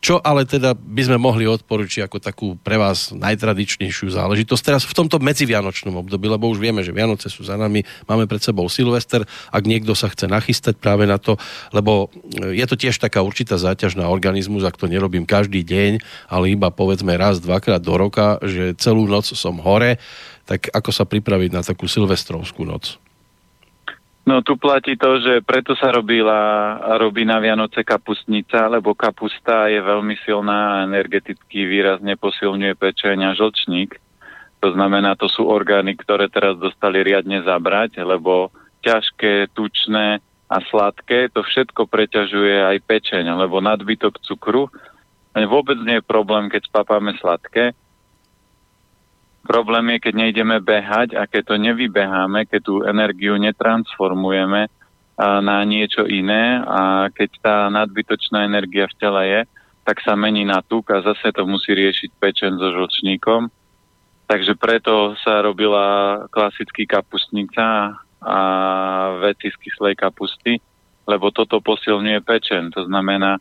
čo 0.00 0.20
ale 0.20 0.44
teda 0.44 0.76
by 0.76 1.02
sme 1.08 1.18
mohli 1.18 1.48
odporučiť 1.48 2.04
ako 2.04 2.18
takú 2.20 2.48
pre 2.60 2.76
vás 2.76 3.12
najtradičnejšiu 3.16 4.12
záležitosť 4.12 4.62
teraz 4.62 4.82
v 4.84 4.96
tomto 4.96 5.16
medzivianočnom 5.20 5.96
období, 6.04 6.28
lebo 6.28 6.52
už 6.52 6.60
vieme, 6.60 6.84
že 6.84 6.92
Vianoce 6.92 7.32
sú 7.32 7.44
za 7.44 7.56
nami, 7.56 7.84
máme 8.04 8.28
pred 8.28 8.44
sebou 8.44 8.68
Silvester, 8.68 9.24
ak 9.48 9.64
niekto 9.64 9.96
sa 9.96 10.12
chce 10.12 10.28
nachystať 10.28 10.76
práve 10.76 11.08
na 11.08 11.16
to, 11.16 11.40
lebo 11.72 12.12
je 12.36 12.64
to 12.68 12.76
tiež 12.76 13.00
taká 13.00 13.24
určitá 13.24 13.56
záťaž 13.56 13.96
na 13.96 14.08
organizmus, 14.12 14.64
ak 14.64 14.76
to 14.76 14.88
nerobím 14.88 15.24
každý 15.24 15.64
deň, 15.64 16.00
ale 16.28 16.52
iba 16.52 16.68
povedzme 16.68 17.16
raz, 17.16 17.40
dvakrát 17.40 17.80
do 17.80 17.96
roka, 17.96 18.36
že 18.44 18.76
celú 18.76 19.08
noc 19.08 19.32
som 19.32 19.56
hore, 19.64 19.96
tak 20.44 20.68
ako 20.70 20.90
sa 20.92 21.08
pripraviť 21.08 21.50
na 21.56 21.62
takú 21.64 21.88
silvestrovskú 21.88 22.68
noc? 22.68 23.00
No 24.30 24.46
tu 24.46 24.54
platí 24.54 24.94
to, 24.94 25.18
že 25.18 25.42
preto 25.42 25.74
sa 25.74 25.90
robila, 25.90 26.78
robí 27.02 27.26
na 27.26 27.42
Vianoce 27.42 27.82
kapustnica, 27.82 28.70
lebo 28.70 28.94
kapusta 28.94 29.66
je 29.66 29.82
veľmi 29.82 30.14
silná 30.22 30.78
a 30.78 30.86
energeticky 30.86 31.66
výrazne 31.66 32.14
posilňuje 32.14 32.78
pečeň 32.78 33.26
a 33.26 33.34
žlčník. 33.34 33.98
To 34.62 34.70
znamená, 34.70 35.18
to 35.18 35.26
sú 35.26 35.50
orgány, 35.50 35.98
ktoré 35.98 36.30
teraz 36.30 36.54
dostali 36.62 37.02
riadne 37.02 37.42
zabrať, 37.42 38.06
lebo 38.06 38.54
ťažké, 38.86 39.50
tučné 39.50 40.22
a 40.46 40.56
sladké, 40.62 41.34
to 41.34 41.42
všetko 41.42 41.90
preťažuje 41.90 42.70
aj 42.70 42.86
pečeň, 42.86 43.34
lebo 43.34 43.58
nadbytok 43.58 44.22
cukru 44.22 44.70
vôbec 45.34 45.78
nie 45.82 45.98
je 45.98 46.06
problém, 46.06 46.46
keď 46.46 46.70
spapáme 46.70 47.18
sladké, 47.18 47.74
Problém 49.40 49.96
je, 49.96 49.98
keď 50.04 50.14
nejdeme 50.14 50.56
behať 50.60 51.16
a 51.16 51.24
keď 51.24 51.42
to 51.52 51.56
nevybeháme, 51.56 52.44
keď 52.44 52.60
tú 52.60 52.74
energiu 52.84 53.40
netransformujeme 53.40 54.68
na 55.20 55.58
niečo 55.68 56.08
iné 56.08 56.60
a 56.64 57.08
keď 57.12 57.30
tá 57.40 57.56
nadbytočná 57.72 58.44
energia 58.44 58.88
v 58.88 58.98
tele 59.00 59.22
je, 59.26 59.40
tak 59.84 60.00
sa 60.04 60.16
mení 60.16 60.44
na 60.44 60.60
tuk 60.60 60.92
a 60.92 61.04
zase 61.04 61.32
to 61.32 61.44
musí 61.48 61.72
riešiť 61.72 62.10
pečen 62.20 62.56
so 62.60 62.68
žlčníkom. 62.72 63.48
Takže 64.30 64.54
preto 64.54 65.18
sa 65.24 65.42
robila 65.42 66.24
klasický 66.30 66.86
kapustnica 66.86 67.98
a 68.20 68.38
veci 69.18 69.50
z 69.50 69.56
kyslej 69.56 69.96
kapusty, 69.98 70.60
lebo 71.08 71.32
toto 71.34 71.58
posilňuje 71.58 72.20
pečen. 72.22 72.70
To 72.76 72.86
znamená, 72.86 73.40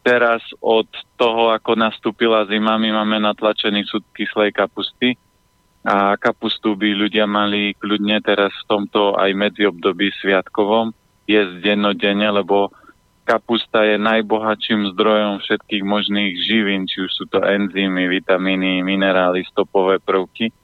teraz 0.00 0.40
od 0.62 0.88
toho, 1.20 1.52
ako 1.52 1.76
nastúpila 1.76 2.46
zima, 2.48 2.80
my 2.80 3.02
máme 3.02 3.20
natlačený 3.20 3.84
súd 3.84 4.06
kyslej 4.16 4.54
kapusty, 4.54 5.18
a 5.82 6.14
kapustu 6.14 6.78
by 6.78 6.94
ľudia 6.94 7.26
mali 7.26 7.74
kľudne 7.74 8.22
teraz 8.22 8.54
v 8.54 8.68
tomto 8.70 9.18
aj 9.18 9.34
medziobdobí 9.34 10.14
sviatkovom 10.22 10.94
jesť 11.26 11.54
dennodenne, 11.58 12.30
lebo 12.30 12.70
kapusta 13.26 13.82
je 13.86 13.98
najbohatším 13.98 14.94
zdrojom 14.94 15.42
všetkých 15.42 15.82
možných 15.82 16.38
živín, 16.38 16.86
či 16.86 17.06
už 17.06 17.10
sú 17.10 17.24
to 17.26 17.42
enzymy, 17.42 18.06
vitamíny, 18.06 18.82
minerály, 18.86 19.42
stopové 19.46 19.98
prvky. 19.98 20.54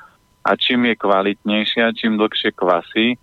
A 0.46 0.54
čím 0.54 0.87
je 0.90 0.94
kvalitnejšia, 0.94 1.94
čím 1.98 2.14
dlhšie 2.14 2.54
kvasí, 2.54 3.18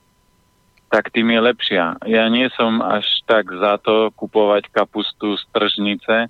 tak 0.92 1.12
tým 1.12 1.32
je 1.32 1.40
lepšia. 1.42 1.86
Ja 2.08 2.28
nie 2.28 2.48
som 2.54 2.84
až 2.84 3.08
tak 3.24 3.50
za 3.52 3.80
to 3.80 4.12
kupovať 4.16 4.68
kapustu 4.72 5.36
z 5.36 5.44
tržnice, 5.52 6.28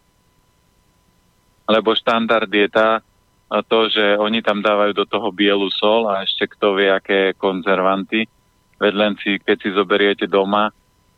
lebo 1.65 1.98
štandard 1.98 2.50
je 2.50 2.67
tá, 2.69 3.01
to, 3.65 3.89
že 3.93 4.17
oni 4.17 4.41
tam 4.41 4.65
dávajú 4.65 4.91
do 4.97 5.05
toho 5.05 5.29
bielu 5.29 5.69
sol 5.69 6.09
a 6.09 6.25
ešte 6.25 6.49
kto 6.49 6.75
vie, 6.75 6.89
aké 6.89 7.37
konzervanty. 7.37 8.25
Veď 8.81 8.93
si, 9.21 9.37
keď 9.39 9.57
si 9.61 9.69
zoberiete 9.71 10.25
doma, 10.25 10.73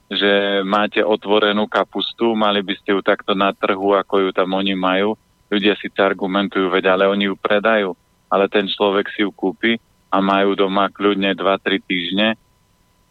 že 0.08 0.64
máte 0.64 1.04
otvorenú 1.04 1.68
kapustu, 1.68 2.32
mali 2.36 2.64
by 2.64 2.74
ste 2.80 2.96
ju 2.96 3.02
takto 3.04 3.36
na 3.36 3.52
trhu, 3.52 3.96
ako 3.96 4.28
ju 4.28 4.30
tam 4.32 4.56
oni 4.56 4.76
majú. 4.76 5.20
Ľudia 5.48 5.76
si 5.80 5.88
argumentujú, 5.92 6.68
veď 6.68 6.96
ale 6.96 7.08
oni 7.08 7.32
ju 7.32 7.36
predajú, 7.40 7.96
ale 8.28 8.52
ten 8.52 8.68
človek 8.68 9.08
si 9.12 9.24
ju 9.24 9.32
kúpi 9.32 9.80
a 10.12 10.20
majú 10.24 10.56
doma 10.56 10.88
kľudne 10.92 11.36
2-3 11.36 11.80
týždne 11.84 12.30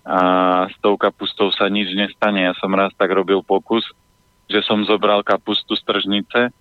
a 0.06 0.18
s 0.70 0.76
tou 0.78 0.94
kapustou 0.94 1.50
sa 1.50 1.66
nič 1.66 1.90
nestane. 1.92 2.46
Ja 2.46 2.54
som 2.56 2.70
raz 2.73 2.94
tak 2.94 3.11
robil 3.11 3.42
pokus, 3.42 3.82
že 4.46 4.62
som 4.62 4.87
zobral 4.87 5.26
kapustu 5.26 5.75
z 5.75 5.82
tržnice, 5.82 6.54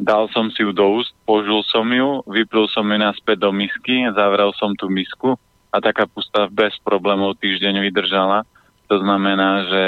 Dal 0.00 0.28
som 0.32 0.48
si 0.50 0.64
ju 0.64 0.72
do 0.74 1.00
úst, 1.02 1.12
požul 1.28 1.62
som 1.66 1.86
ju, 1.90 2.24
vyplul 2.26 2.66
som 2.70 2.88
ju 2.88 2.98
naspäť 2.98 3.44
do 3.44 3.50
misky, 3.54 4.08
zavrel 4.12 4.50
som 4.56 4.72
tú 4.74 4.88
misku 4.90 5.36
a 5.72 5.76
tá 5.80 5.92
kapusta 5.94 6.48
bez 6.52 6.76
problémov 6.84 7.40
týždeň 7.40 7.80
vydržala. 7.80 8.44
To 8.92 9.00
znamená, 9.00 9.68
že 9.68 9.82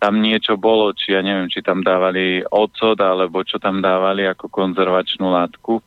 tam 0.00 0.20
niečo 0.20 0.60
bolo, 0.60 0.92
či 0.92 1.16
ja 1.16 1.20
neviem, 1.24 1.48
či 1.48 1.64
tam 1.64 1.80
dávali 1.80 2.44
ocot, 2.46 2.96
alebo 3.00 3.42
čo 3.42 3.56
tam 3.56 3.80
dávali 3.80 4.28
ako 4.28 4.52
konzervačnú 4.52 5.28
látku, 5.32 5.80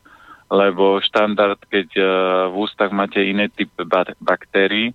lebo 0.50 0.98
štandard, 0.98 1.58
keď 1.70 1.88
uh, 1.96 2.06
v 2.50 2.54
ústach 2.58 2.90
máte 2.90 3.22
iné 3.22 3.46
typ 3.50 3.70
baktérií, 4.18 4.90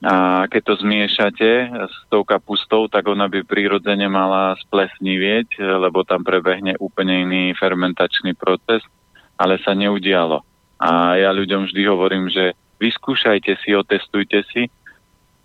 a 0.00 0.48
keď 0.48 0.62
to 0.64 0.74
zmiešate 0.80 1.50
s 1.76 1.96
tou 2.08 2.24
kapustou, 2.24 2.88
tak 2.88 3.04
ona 3.04 3.28
by 3.28 3.44
prirodzene 3.44 4.08
mala 4.08 4.56
splesnivieť, 4.64 5.60
lebo 5.60 6.08
tam 6.08 6.24
prebehne 6.24 6.80
úplne 6.80 7.28
iný 7.28 7.52
fermentačný 7.52 8.32
proces, 8.32 8.80
ale 9.36 9.60
sa 9.60 9.76
neudialo. 9.76 10.40
A 10.80 11.20
ja 11.20 11.28
ľuďom 11.36 11.68
vždy 11.68 11.82
hovorím, 11.84 12.32
že 12.32 12.56
vyskúšajte 12.80 13.60
si, 13.60 13.76
otestujte 13.76 14.40
si, 14.48 14.72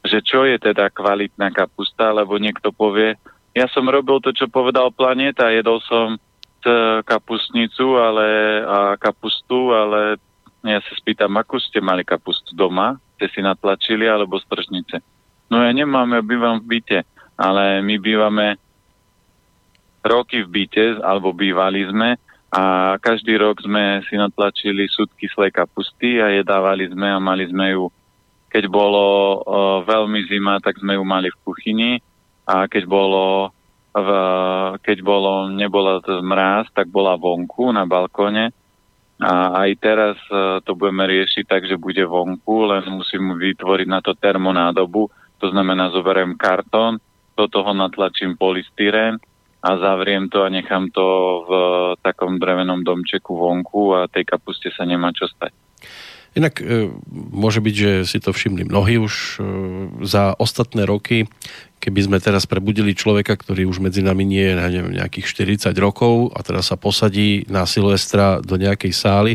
že 0.07 0.23
čo 0.23 0.47
je 0.47 0.55
teda 0.55 0.87
kvalitná 0.87 1.51
kapusta, 1.51 2.15
lebo 2.15 2.39
niekto 2.39 2.71
povie, 2.71 3.19
ja 3.51 3.67
som 3.67 3.83
robil 3.91 4.23
to, 4.23 4.31
čo 4.31 4.47
povedal 4.47 4.95
Planeta, 4.95 5.51
jedol 5.51 5.83
som 5.83 6.15
kapustnicu 7.05 7.99
ale, 7.99 8.27
a 8.65 8.77
kapustu, 8.97 9.69
ale 9.69 10.17
ja 10.65 10.81
sa 10.81 10.93
spýtam, 10.97 11.37
akú 11.37 11.61
ste 11.61 11.77
mali 11.77 12.01
kapustu 12.01 12.57
doma? 12.57 12.97
Ste 13.15 13.31
si 13.31 13.39
natlačili, 13.39 14.05
alebo 14.05 14.37
z. 14.37 14.45
No 15.47 15.63
ja 15.63 15.71
nemám, 15.71 16.11
ja 16.13 16.21
bývam 16.21 16.59
v 16.61 16.77
byte, 16.77 16.99
ale 17.39 17.79
my 17.81 17.95
bývame 17.97 18.59
roky 20.05 20.45
v 20.45 20.49
byte, 20.51 21.01
alebo 21.01 21.33
bývali 21.33 21.87
sme 21.89 22.19
a 22.55 22.95
každý 23.01 23.35
rok 23.35 23.59
sme 23.59 23.99
si 24.07 24.15
natlačili 24.15 24.87
súd 24.87 25.11
kyslej 25.19 25.51
kapusty 25.51 26.23
a 26.23 26.31
jedávali 26.31 26.87
sme 26.87 27.11
a 27.11 27.19
mali 27.19 27.49
sme 27.51 27.75
ju, 27.75 27.91
keď 28.47 28.63
bolo 28.71 29.03
o, 29.03 29.83
veľmi 29.83 30.23
zima, 30.31 30.63
tak 30.63 30.79
sme 30.79 30.95
ju 30.95 31.03
mali 31.03 31.27
v 31.27 31.41
kuchyni 31.43 31.91
a 32.47 32.69
keď 32.71 32.87
bolo, 32.87 33.51
v, 33.91 34.09
keď 34.79 34.97
bolo, 35.03 35.51
nebola 35.51 35.99
to 35.99 36.23
mráz, 36.23 36.71
tak 36.71 36.87
bola 36.87 37.19
vonku 37.19 37.75
na 37.75 37.83
balkóne 37.83 38.55
a 39.15 39.63
aj 39.63 39.71
teraz 39.79 40.17
e, 40.27 40.59
to 40.59 40.75
budeme 40.75 41.07
riešiť 41.07 41.47
tak, 41.47 41.63
že 41.63 41.79
bude 41.79 42.03
vonku, 42.03 42.67
len 42.67 42.83
musím 42.91 43.39
vytvoriť 43.39 43.87
na 43.87 44.03
to 44.03 44.11
termonádobu. 44.11 45.07
To 45.39 45.47
znamená, 45.47 45.87
zoberiem 45.95 46.35
kartón, 46.35 46.99
do 47.35 47.47
toho 47.47 47.71
natlačím 47.75 48.39
polystyrén 48.39 49.19
a 49.63 49.69
zavriem 49.75 50.31
to 50.31 50.43
a 50.43 50.51
nechám 50.51 50.87
to 50.91 51.07
v 51.47 51.51
takom 51.99 52.39
drevenom 52.39 52.83
domčeku 52.83 53.35
vonku 53.35 53.95
a 53.95 54.07
tej 54.07 54.23
kapuste 54.23 54.71
sa 54.71 54.87
nemá 54.87 55.11
čo 55.11 55.27
stať. 55.27 55.64
Inak 56.35 56.59
e, 56.59 56.91
môže 57.15 57.63
byť, 57.63 57.75
že 57.75 57.91
si 58.03 58.19
to 58.19 58.35
všimli 58.35 58.67
mnohí 58.67 58.99
už 58.99 59.13
e, 59.15 59.25
za 60.03 60.35
ostatné 60.35 60.83
roky, 60.83 61.31
keby 61.79 61.99
sme 62.11 62.17
teraz 62.19 62.43
prebudili 62.43 62.91
človeka, 62.91 63.39
ktorý 63.39 63.69
už 63.71 63.79
medzi 63.79 64.03
nami 64.03 64.27
nie 64.27 64.43
je 64.43 64.55
neviem, 64.57 64.99
nejakých 64.99 65.31
40 65.63 65.71
rokov 65.79 66.35
a 66.35 66.43
teraz 66.43 66.73
sa 66.73 66.75
posadí 66.75 67.47
na 67.47 67.63
Silvestra 67.63 68.43
do 68.43 68.59
nejakej 68.59 68.91
sály, 68.91 69.33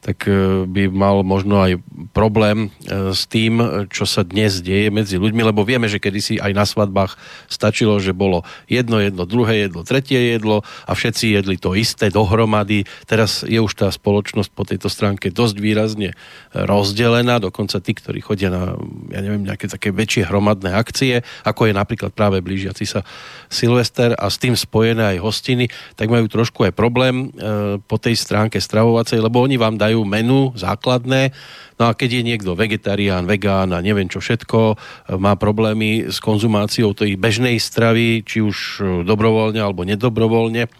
tak 0.00 0.24
e, 0.24 0.64
by 0.64 0.88
mal 0.88 1.20
možno 1.20 1.60
aj 1.60 1.76
problém 2.16 2.72
e, 2.88 3.12
s 3.12 3.28
tým, 3.28 3.86
čo 3.92 4.08
sa 4.08 4.24
dnes 4.24 4.64
deje 4.64 4.88
medzi 4.88 5.20
ľuďmi, 5.20 5.52
lebo 5.52 5.60
vieme, 5.62 5.86
že 5.92 6.00
kedysi 6.00 6.40
aj 6.40 6.52
na 6.56 6.64
svadbách 6.64 7.20
stačilo, 7.52 8.00
že 8.00 8.16
bolo 8.16 8.42
jedno 8.64 8.96
jedlo, 8.96 9.28
druhé 9.28 9.68
jedlo, 9.68 9.84
tretie 9.84 10.36
jedlo 10.36 10.64
a 10.88 10.92
všetci 10.96 11.36
jedli 11.36 11.56
to 11.60 11.76
isté 11.76 12.08
dohromady. 12.08 12.88
Teraz 13.04 13.44
je 13.44 13.60
už 13.60 13.76
tá 13.76 13.92
spoločnosť 13.92 14.50
po 14.56 14.64
tejto 14.64 14.88
stránke 14.88 15.28
dosť 15.28 15.56
výrazne 15.60 16.16
rozdelená, 16.56 17.36
dokonca 17.38 17.78
tí, 17.78 17.92
ktorí 17.92 18.24
chodia 18.24 18.48
na, 18.48 18.80
ja 19.12 19.20
neviem, 19.20 19.44
nejaké 19.44 19.68
také 19.68 19.92
väčšie 19.92 20.26
hromadné 20.26 20.72
akcie, 20.72 21.20
ako 21.44 21.68
je 21.68 21.76
napríklad 21.76 22.16
práve 22.16 22.40
blížiaci 22.40 22.88
sa 22.88 23.04
Silvester 23.52 24.16
a 24.16 24.32
s 24.32 24.40
tým 24.40 24.56
spojené 24.56 25.16
aj 25.16 25.18
hostiny, 25.22 25.68
tak 25.94 26.08
majú 26.08 26.24
trošku 26.26 26.64
aj 26.64 26.72
problém 26.72 27.28
e, 27.36 27.78
po 27.84 28.00
tej 28.00 28.16
stránke 28.16 28.56
stravovacej, 28.56 29.20
lebo 29.20 29.42
oni 29.44 29.60
vám 29.60 29.76
dajú 29.76 29.89
dajú 29.90 30.06
menu 30.06 30.54
základné, 30.54 31.34
no 31.76 31.82
a 31.90 31.92
keď 31.92 32.22
je 32.22 32.26
niekto 32.30 32.54
vegetarián, 32.54 33.26
vegán 33.26 33.74
a 33.74 33.82
neviem 33.82 34.06
čo 34.06 34.22
všetko, 34.22 34.78
má 35.18 35.34
problémy 35.34 36.06
s 36.06 36.22
konzumáciou 36.22 36.94
tej 36.94 37.18
bežnej 37.18 37.58
stravy, 37.58 38.22
či 38.22 38.38
už 38.40 38.80
dobrovoľne 39.02 39.58
alebo 39.58 39.82
nedobrovoľne, 39.82 40.70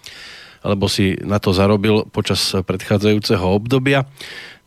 alebo 0.63 0.87
si 0.87 1.19
na 1.25 1.41
to 1.41 1.51
zarobil 1.57 2.07
počas 2.09 2.53
predchádzajúceho 2.53 3.45
obdobia, 3.49 4.05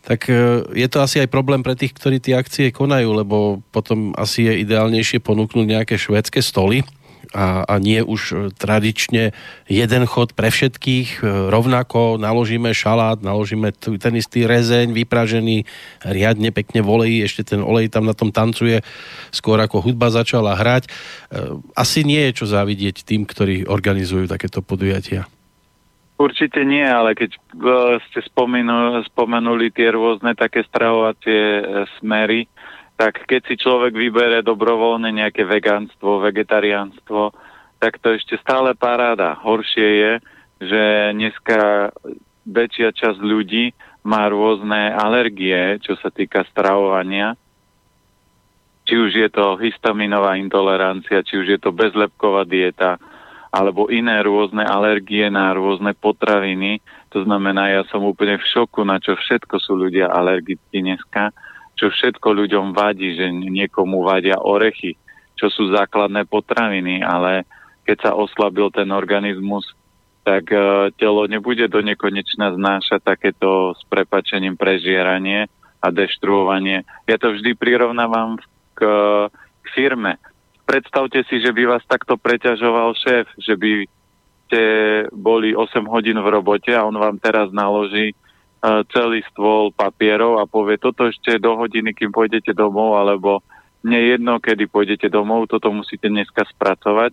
tak 0.03 0.27
e, 0.27 0.67
je 0.75 0.87
to 0.91 0.99
asi 0.99 1.23
aj 1.23 1.31
problém 1.31 1.63
pre 1.63 1.79
tých, 1.79 1.95
ktorí 1.95 2.19
tie 2.19 2.35
akcie 2.35 2.75
konajú, 2.75 3.23
lebo 3.23 3.63
potom 3.71 4.11
asi 4.19 4.43
je 4.51 4.67
ideálnejšie 4.67 5.23
ponúknuť 5.23 5.65
nejaké 5.65 5.95
švédske 5.95 6.43
stoly, 6.43 6.83
a, 7.33 7.65
a 7.65 7.75
nie 7.81 7.99
už 7.99 8.21
e, 8.31 8.35
tradične 8.53 9.33
jeden 9.65 10.03
chod 10.05 10.37
pre 10.37 10.53
všetkých. 10.53 11.19
E, 11.19 11.49
rovnako 11.49 12.21
naložíme 12.21 12.71
šalát, 12.71 13.19
naložíme 13.25 13.73
ten 13.73 14.13
istý 14.15 14.45
rezeň, 14.45 14.93
vypražený 14.93 15.65
riadne 16.05 16.53
pekne 16.53 16.85
v 16.85 16.87
oleji, 16.87 17.17
ešte 17.25 17.57
ten 17.57 17.61
olej 17.65 17.89
tam 17.89 18.05
na 18.05 18.13
tom 18.13 18.29
tancuje 18.29 18.85
skôr 19.33 19.57
ako 19.57 19.81
hudba 19.81 20.13
začala 20.13 20.53
hrať. 20.53 20.87
E, 20.87 20.89
asi 21.73 22.05
nie 22.05 22.29
je 22.29 22.37
čo 22.39 22.45
závidieť 22.45 23.01
tým, 23.03 23.25
ktorí 23.25 23.65
organizujú 23.65 24.29
takéto 24.29 24.61
podujatia. 24.61 25.25
Určite 26.13 26.61
nie, 26.61 26.85
ale 26.85 27.17
keď 27.17 27.35
ste 28.07 28.19
spomenuli, 28.21 29.01
spomenuli 29.09 29.73
tie 29.73 29.89
rôzne 29.91 30.37
také 30.37 30.61
stravovacie 30.61 31.65
smery, 31.99 32.45
tak 33.03 33.27
keď 33.27 33.51
si 33.51 33.55
človek 33.59 33.91
vybere 33.91 34.39
dobrovoľne 34.47 35.11
nejaké 35.11 35.43
vegánstvo, 35.43 36.23
vegetariánstvo, 36.23 37.35
tak 37.75 37.99
to 37.99 38.15
ešte 38.15 38.39
stále 38.39 38.71
paráda. 38.79 39.35
Horšie 39.43 39.89
je, 39.99 40.13
že 40.63 40.81
dneska 41.11 41.91
väčšia 42.47 42.95
časť 42.95 43.19
ľudí 43.19 43.75
má 44.07 44.31
rôzne 44.31 44.95
alergie, 44.95 45.83
čo 45.83 45.99
sa 45.99 46.15
týka 46.15 46.47
stravovania. 46.47 47.35
Či 48.87 48.95
už 48.95 49.11
je 49.19 49.27
to 49.27 49.59
histaminová 49.59 50.39
intolerancia, 50.39 51.27
či 51.27 51.43
už 51.43 51.47
je 51.51 51.59
to 51.59 51.75
bezlepková 51.75 52.47
dieta, 52.47 53.03
alebo 53.51 53.91
iné 53.91 54.23
rôzne 54.23 54.63
alergie 54.63 55.27
na 55.27 55.51
rôzne 55.51 55.91
potraviny. 55.91 56.79
To 57.11 57.27
znamená, 57.27 57.67
ja 57.67 57.83
som 57.91 58.07
úplne 58.07 58.39
v 58.39 58.47
šoku, 58.47 58.87
na 58.87 58.95
čo 59.03 59.19
všetko 59.19 59.59
sú 59.59 59.75
ľudia 59.75 60.07
alergickí 60.07 60.79
dneska 60.79 61.35
čo 61.73 61.89
všetko 61.89 62.27
ľuďom 62.45 62.77
vadí, 62.77 63.17
že 63.17 63.29
niekomu 63.29 64.05
vadia 64.05 64.37
orechy, 64.37 64.97
čo 65.33 65.49
sú 65.49 65.73
základné 65.73 66.29
potraviny, 66.29 67.01
ale 67.01 67.45
keď 67.83 67.97
sa 68.09 68.11
oslabil 68.15 68.69
ten 68.71 68.89
organizmus, 68.93 69.65
tak 70.23 70.47
uh, 70.55 70.87
telo 70.95 71.27
nebude 71.27 71.67
do 71.67 71.83
nekonečna 71.83 72.55
znášať 72.55 73.03
takéto 73.03 73.75
s 73.75 73.81
prepačením 73.91 74.55
prežieranie 74.55 75.51
a 75.83 75.87
deštruovanie. 75.91 76.87
Ja 77.11 77.19
to 77.19 77.35
vždy 77.35 77.59
prirovnávam 77.59 78.39
k, 78.71 78.79
k 79.59 79.67
firme. 79.75 80.15
Predstavte 80.63 81.27
si, 81.27 81.43
že 81.43 81.51
by 81.51 81.75
vás 81.75 81.83
takto 81.83 82.15
preťažoval 82.15 82.95
šéf, 82.95 83.27
že 83.35 83.59
by 83.59 83.71
ste 84.47 84.63
boli 85.11 85.51
8 85.51 85.83
hodín 85.91 86.15
v 86.23 86.27
robote 86.39 86.71
a 86.71 86.87
on 86.87 86.95
vám 86.95 87.19
teraz 87.19 87.51
naloží 87.51 88.15
celý 88.63 89.19
stôl 89.27 89.75
papierov 89.75 90.39
a 90.39 90.47
povie, 90.47 90.79
toto 90.79 91.03
ešte 91.11 91.35
do 91.35 91.59
hodiny, 91.59 91.91
kým 91.91 92.15
pôjdete 92.15 92.55
domov, 92.55 92.95
alebo 92.95 93.43
mne 93.83 93.99
jedno, 94.15 94.39
kedy 94.39 94.71
pôjdete 94.71 95.11
domov, 95.11 95.51
toto 95.51 95.67
musíte 95.67 96.07
dneska 96.07 96.47
spracovať. 96.47 97.11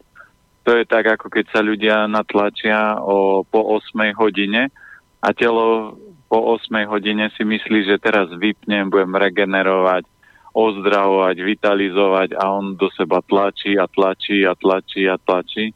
To 0.62 0.70
je 0.78 0.84
tak, 0.86 1.10
ako 1.18 1.26
keď 1.26 1.44
sa 1.50 1.60
ľudia 1.66 2.06
natlačia 2.06 3.02
o, 3.02 3.42
po 3.42 3.74
8 3.82 4.14
hodine 4.14 4.70
a 5.18 5.28
telo 5.34 5.98
po 6.30 6.54
8 6.54 6.70
hodine 6.86 7.26
si 7.34 7.42
myslí, 7.42 7.90
že 7.90 7.98
teraz 7.98 8.30
vypnem, 8.30 8.86
budem 8.86 9.10
regenerovať, 9.10 10.06
ozdravovať, 10.54 11.36
vitalizovať 11.42 12.38
a 12.38 12.54
on 12.54 12.78
do 12.78 12.86
seba 12.94 13.18
tlačí 13.26 13.74
a 13.74 13.90
tlačí 13.90 14.46
a 14.46 14.54
tlačí 14.54 15.10
a 15.10 15.18
tlačí. 15.18 15.74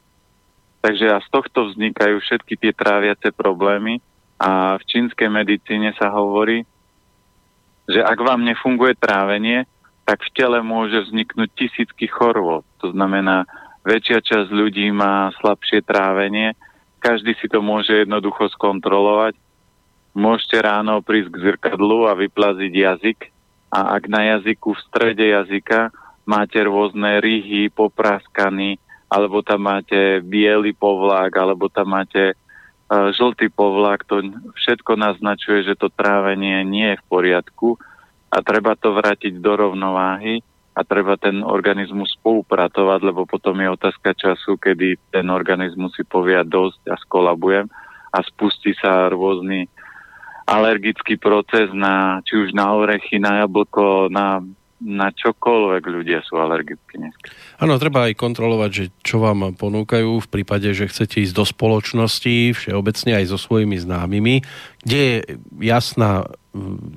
Takže 0.79 1.11
a 1.11 1.19
z 1.19 1.29
tohto 1.35 1.75
vznikajú 1.75 2.23
všetky 2.23 2.55
tie 2.61 2.71
tráviace 2.71 3.35
problémy, 3.35 3.99
a 4.41 4.81
v 4.81 4.83
čínskej 4.85 5.31
medicíne 5.31 5.95
sa 5.95 6.11
hovorí, 6.11 6.67
že 7.87 8.01
ak 8.01 8.19
vám 8.19 8.43
nefunguje 8.43 8.97
trávenie, 8.97 9.69
tak 10.05 10.25
v 10.25 10.35
tele 10.37 10.61
môže 10.61 11.09
vzniknúť 11.09 11.51
tisícky 11.57 12.09
chorôb. 12.09 12.65
To 12.85 12.93
znamená, 12.93 13.49
väčšia 13.85 14.21
časť 14.21 14.49
ľudí 14.53 14.89
má 14.93 15.33
slabšie 15.41 15.85
trávenie, 15.85 16.57
každý 17.01 17.37
si 17.37 17.53
to 17.53 17.61
môže 17.61 17.93
jednoducho 17.93 18.49
skontrolovať. 18.57 19.37
Môžete 20.17 20.57
ráno 20.65 21.05
prísť 21.05 21.37
k 21.37 21.43
zrkadlu 21.51 22.09
a 22.09 22.17
vyplaziť 22.17 22.73
jazyk 22.73 23.19
a 23.75 23.99
ak 23.99 24.07
na 24.07 24.39
jazyku 24.39 24.73
v 24.73 24.85
strede 24.87 25.27
jazyka 25.35 25.91
máte 26.25 26.63
rôzne 26.63 27.19
ryhy, 27.19 27.69
popraskaný, 27.75 28.79
alebo 29.11 29.43
tam 29.43 29.67
máte 29.67 30.23
biely 30.23 30.73
povlák, 30.73 31.35
alebo 31.35 31.67
tam 31.69 31.99
máte 31.99 32.39
žltý 33.15 33.51
povlak, 33.51 34.05
to 34.05 34.23
všetko 34.59 34.99
naznačuje, 34.99 35.65
že 35.67 35.75
to 35.79 35.89
trávenie 35.93 36.63
nie 36.67 36.95
je 36.95 37.01
v 37.01 37.09
poriadku 37.09 37.81
a 38.31 38.43
treba 38.43 38.75
to 38.75 38.95
vrátiť 38.95 39.39
do 39.39 39.53
rovnováhy 39.55 40.43
a 40.75 40.81
treba 40.83 41.15
ten 41.15 41.47
organizmus 41.47 42.19
spolupratovať, 42.19 43.01
lebo 43.07 43.23
potom 43.31 43.55
je 43.63 43.69
otázka 43.71 44.11
času, 44.19 44.59
kedy 44.59 44.99
ten 45.15 45.31
organizmus 45.31 45.95
si 45.95 46.03
povia 46.03 46.43
dosť 46.43 46.91
a 46.91 46.99
skolabujem 46.99 47.71
a 48.11 48.19
spustí 48.27 48.75
sa 48.75 49.07
rôzny 49.07 49.71
alergický 50.45 51.17
proces 51.17 51.71
na, 51.73 52.21
či 52.27 52.37
už 52.37 52.53
na 52.53 52.75
orechy, 52.75 53.23
na 53.23 53.47
jablko, 53.47 54.11
na 54.11 54.43
na 54.83 55.15
čokoľvek 55.15 55.83
ľudia 55.87 56.21
sú 56.27 56.35
alergickí 56.37 56.99
dneska. 56.99 57.31
Áno, 57.63 57.79
treba 57.79 58.11
aj 58.11 58.19
kontrolovať, 58.19 58.71
že 58.71 58.85
čo 59.07 59.23
vám 59.23 59.55
ponúkajú 59.55 60.19
v 60.19 60.31
prípade, 60.31 60.71
že 60.75 60.91
chcete 60.91 61.23
ísť 61.23 61.35
do 61.35 61.45
spoločnosti, 61.47 62.53
všeobecne 62.53 63.13
aj 63.23 63.25
so 63.31 63.39
svojimi 63.39 63.79
známymi, 63.79 64.43
kde 64.83 64.99
je 64.99 65.17
jasná 65.63 66.27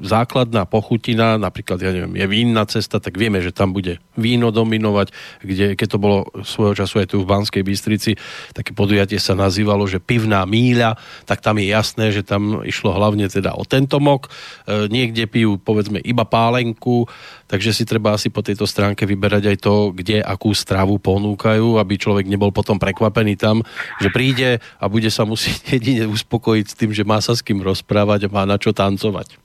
základná 0.05 0.69
pochutina, 0.69 1.41
napríklad, 1.41 1.81
ja 1.81 1.89
neviem, 1.89 2.13
je 2.13 2.27
vínna 2.29 2.69
cesta, 2.69 3.01
tak 3.01 3.17
vieme, 3.17 3.41
že 3.41 3.49
tam 3.49 3.73
bude 3.73 3.97
víno 4.13 4.53
dominovať, 4.53 5.09
kde, 5.41 5.73
keď 5.73 5.87
to 5.89 5.97
bolo 5.97 6.29
svojho 6.45 6.77
času 6.77 7.01
aj 7.01 7.07
tu 7.09 7.25
v 7.25 7.29
Banskej 7.29 7.65
Bystrici, 7.65 8.13
také 8.53 8.77
podujatie 8.77 9.17
sa 9.17 9.33
nazývalo, 9.33 9.89
že 9.89 9.97
pivná 9.97 10.45
míľa, 10.45 11.01
tak 11.25 11.41
tam 11.41 11.57
je 11.57 11.73
jasné, 11.73 12.13
že 12.13 12.21
tam 12.21 12.61
išlo 12.61 12.93
hlavne 12.93 13.25
teda 13.25 13.57
o 13.57 13.65
tento 13.65 13.97
mok. 13.97 14.29
E, 14.29 14.85
niekde 14.93 15.25
pijú, 15.25 15.57
povedzme, 15.57 16.05
iba 16.05 16.21
pálenku, 16.21 17.09
takže 17.47 17.71
si 17.71 17.87
treba 17.87 18.13
asi 18.13 18.27
po 18.27 18.43
tejto 18.43 18.67
stránke 18.67 19.07
vyberať 19.07 19.43
aj 19.55 19.57
to, 19.63 19.75
kde 19.95 20.19
akú 20.19 20.51
stravu 20.51 20.99
ponúkajú, 20.99 21.79
aby 21.79 21.95
človek 21.95 22.27
nebol 22.27 22.51
potom 22.51 22.75
prekvapený 22.77 23.39
tam, 23.39 23.63
že 24.03 24.11
príde 24.11 24.59
a 24.77 24.85
bude 24.91 25.07
sa 25.07 25.23
musieť 25.23 25.63
jedine 25.79 26.05
uspokojiť 26.11 26.65
s 26.67 26.77
tým, 26.77 26.91
že 26.91 27.07
má 27.07 27.23
sa 27.23 27.33
s 27.33 27.41
kým 27.41 27.63
rozprávať 27.63 28.27
a 28.27 28.33
má 28.33 28.43
na 28.43 28.59
čo 28.59 28.75
tancovať. 28.75 29.39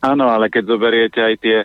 Áno, 0.00 0.30
ale 0.30 0.48
keď 0.48 0.64
zoberiete 0.64 1.20
aj 1.20 1.34
tie 1.42 1.58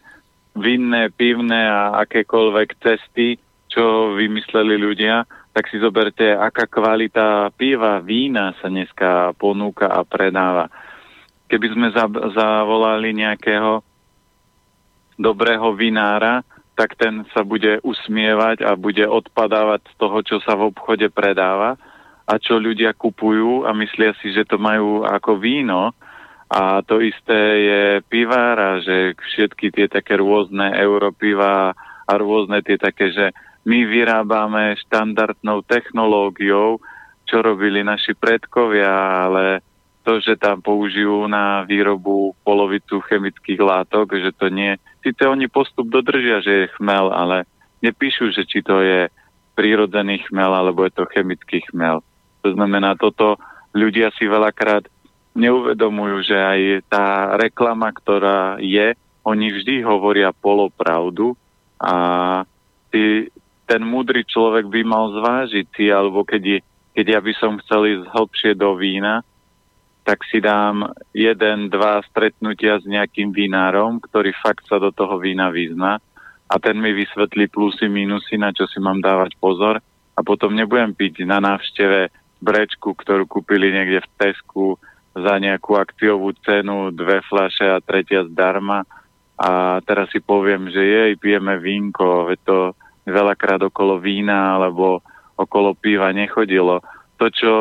vinné, 0.53 1.09
pivné 1.13 1.65
a 1.65 2.03
akékoľvek 2.05 2.69
cesty, 2.81 3.37
čo 3.69 4.13
vymysleli 4.13 4.77
ľudia, 4.77 5.25
tak 5.53 5.69
si 5.69 5.77
zoberte, 5.77 6.33
aká 6.33 6.65
kvalita 6.65 7.53
piva, 7.53 8.01
vína 8.01 8.57
sa 8.57 8.69
dneska 8.69 9.37
ponúka 9.37 9.85
a 9.85 10.01
predáva. 10.01 10.69
Keby 11.45 11.67
sme 11.73 11.87
zavolali 12.33 13.13
nejakého 13.13 13.85
dobrého 15.17 15.73
vinára, 15.75 16.41
tak 16.73 16.97
ten 16.97 17.21
sa 17.33 17.45
bude 17.45 17.77
usmievať 17.85 18.65
a 18.65 18.73
bude 18.73 19.05
odpadávať 19.05 19.81
z 19.93 19.93
toho, 20.01 20.17
čo 20.25 20.37
sa 20.41 20.57
v 20.57 20.73
obchode 20.73 21.05
predáva 21.13 21.77
a 22.23 22.33
čo 22.39 22.57
ľudia 22.57 22.95
kupujú 22.95 23.67
a 23.67 23.75
myslia 23.77 24.15
si, 24.23 24.33
že 24.33 24.47
to 24.47 24.57
majú 24.57 25.05
ako 25.05 25.37
víno. 25.37 25.93
A 26.53 26.85
to 26.85 27.01
isté 27.01 27.39
je 27.65 27.83
pivár 28.05 28.57
a 28.61 28.71
že 28.77 29.17
všetky 29.17 29.73
tie 29.73 29.89
také 29.89 30.21
rôzne 30.21 30.69
europiva 30.77 31.73
a 32.05 32.13
rôzne 32.13 32.61
tie 32.61 32.77
také, 32.77 33.09
že 33.09 33.33
my 33.65 33.89
vyrábame 33.89 34.77
štandardnou 34.85 35.65
technológiou, 35.65 36.77
čo 37.25 37.37
robili 37.41 37.81
naši 37.81 38.13
predkovia, 38.13 38.91
ale 39.29 39.63
to, 40.03 40.19
že 40.19 40.35
tam 40.35 40.59
použijú 40.59 41.25
na 41.31 41.63
výrobu 41.63 42.35
polovicu 42.43 42.99
chemických 42.99 43.59
látok, 43.63 44.19
že 44.19 44.35
to 44.35 44.51
nie... 44.51 44.75
Sice 44.99 45.23
oni 45.23 45.47
postup 45.47 45.87
dodržia, 45.87 46.43
že 46.43 46.53
je 46.67 46.73
chmel, 46.75 47.09
ale 47.09 47.47
nepíšu, 47.79 48.35
že 48.35 48.43
či 48.43 48.59
to 48.59 48.83
je 48.83 49.07
prírodzený 49.55 50.27
chmel, 50.27 50.51
alebo 50.51 50.83
je 50.83 50.93
to 50.93 51.09
chemický 51.09 51.63
chmel. 51.71 52.03
To 52.43 52.49
znamená, 52.51 52.99
toto 52.99 53.39
ľudia 53.71 54.11
si 54.19 54.27
veľakrát 54.27 54.91
neuvedomujú, 55.33 56.17
že 56.29 56.37
aj 56.37 56.59
tá 56.91 57.35
reklama, 57.39 57.89
ktorá 57.89 58.61
je, 58.61 58.93
oni 59.23 59.47
vždy 59.55 59.81
hovoria 59.81 60.35
polopravdu 60.35 61.33
a 61.79 61.95
ty, 62.91 63.31
ten 63.65 63.81
múdry 63.81 64.27
človek 64.27 64.67
by 64.67 64.81
mal 64.83 65.09
zvážiť 65.15 65.65
si, 65.73 65.85
alebo 65.89 66.21
keď, 66.27 66.41
je, 66.43 66.59
keď 66.93 67.05
ja 67.17 67.19
by 67.23 67.33
som 67.39 67.57
chcel 67.63 67.81
ísť 67.87 68.05
hlbšie 68.13 68.51
do 68.53 68.75
vína, 68.77 69.25
tak 70.03 70.27
si 70.27 70.43
dám 70.43 70.91
jeden, 71.15 71.71
dva 71.71 72.03
stretnutia 72.11 72.79
s 72.79 72.85
nejakým 72.85 73.31
vinárom, 73.31 74.03
ktorý 74.03 74.35
fakt 74.35 74.67
sa 74.67 74.75
do 74.77 74.91
toho 74.91 75.15
vína 75.15 75.47
vyzná 75.47 76.03
a 76.51 76.55
ten 76.59 76.75
mi 76.75 76.91
vysvetlí 76.91 77.47
plusy, 77.47 77.87
minusy, 77.87 78.35
na 78.35 78.51
čo 78.51 78.67
si 78.67 78.83
mám 78.83 78.99
dávať 78.99 79.39
pozor 79.39 79.79
a 80.13 80.19
potom 80.21 80.53
nebudem 80.53 80.91
piť 80.91 81.23
na 81.23 81.39
návšteve 81.39 82.11
brečku, 82.43 82.93
ktorú 82.93 83.25
kúpili 83.25 83.71
niekde 83.71 84.03
v 84.03 84.13
Tesku 84.19 84.65
za 85.15 85.39
nejakú 85.39 85.79
akciovú 85.79 86.35
cenu, 86.43 86.91
dve 86.91 87.23
flaše 87.25 87.71
a 87.71 87.79
tretia 87.79 88.27
zdarma 88.27 88.83
a 89.39 89.79
teraz 89.87 90.11
si 90.11 90.19
poviem, 90.19 90.67
že 90.67 90.83
jej, 90.83 91.11
pijeme 91.15 91.57
vínko, 91.57 92.27
veď 92.29 92.39
to 92.43 92.57
veľakrát 93.07 93.63
okolo 93.63 93.97
vína 93.97 94.59
alebo 94.59 95.01
okolo 95.39 95.73
piva 95.73 96.13
nechodilo. 96.13 96.83
To, 97.17 97.25
čo 97.31 97.51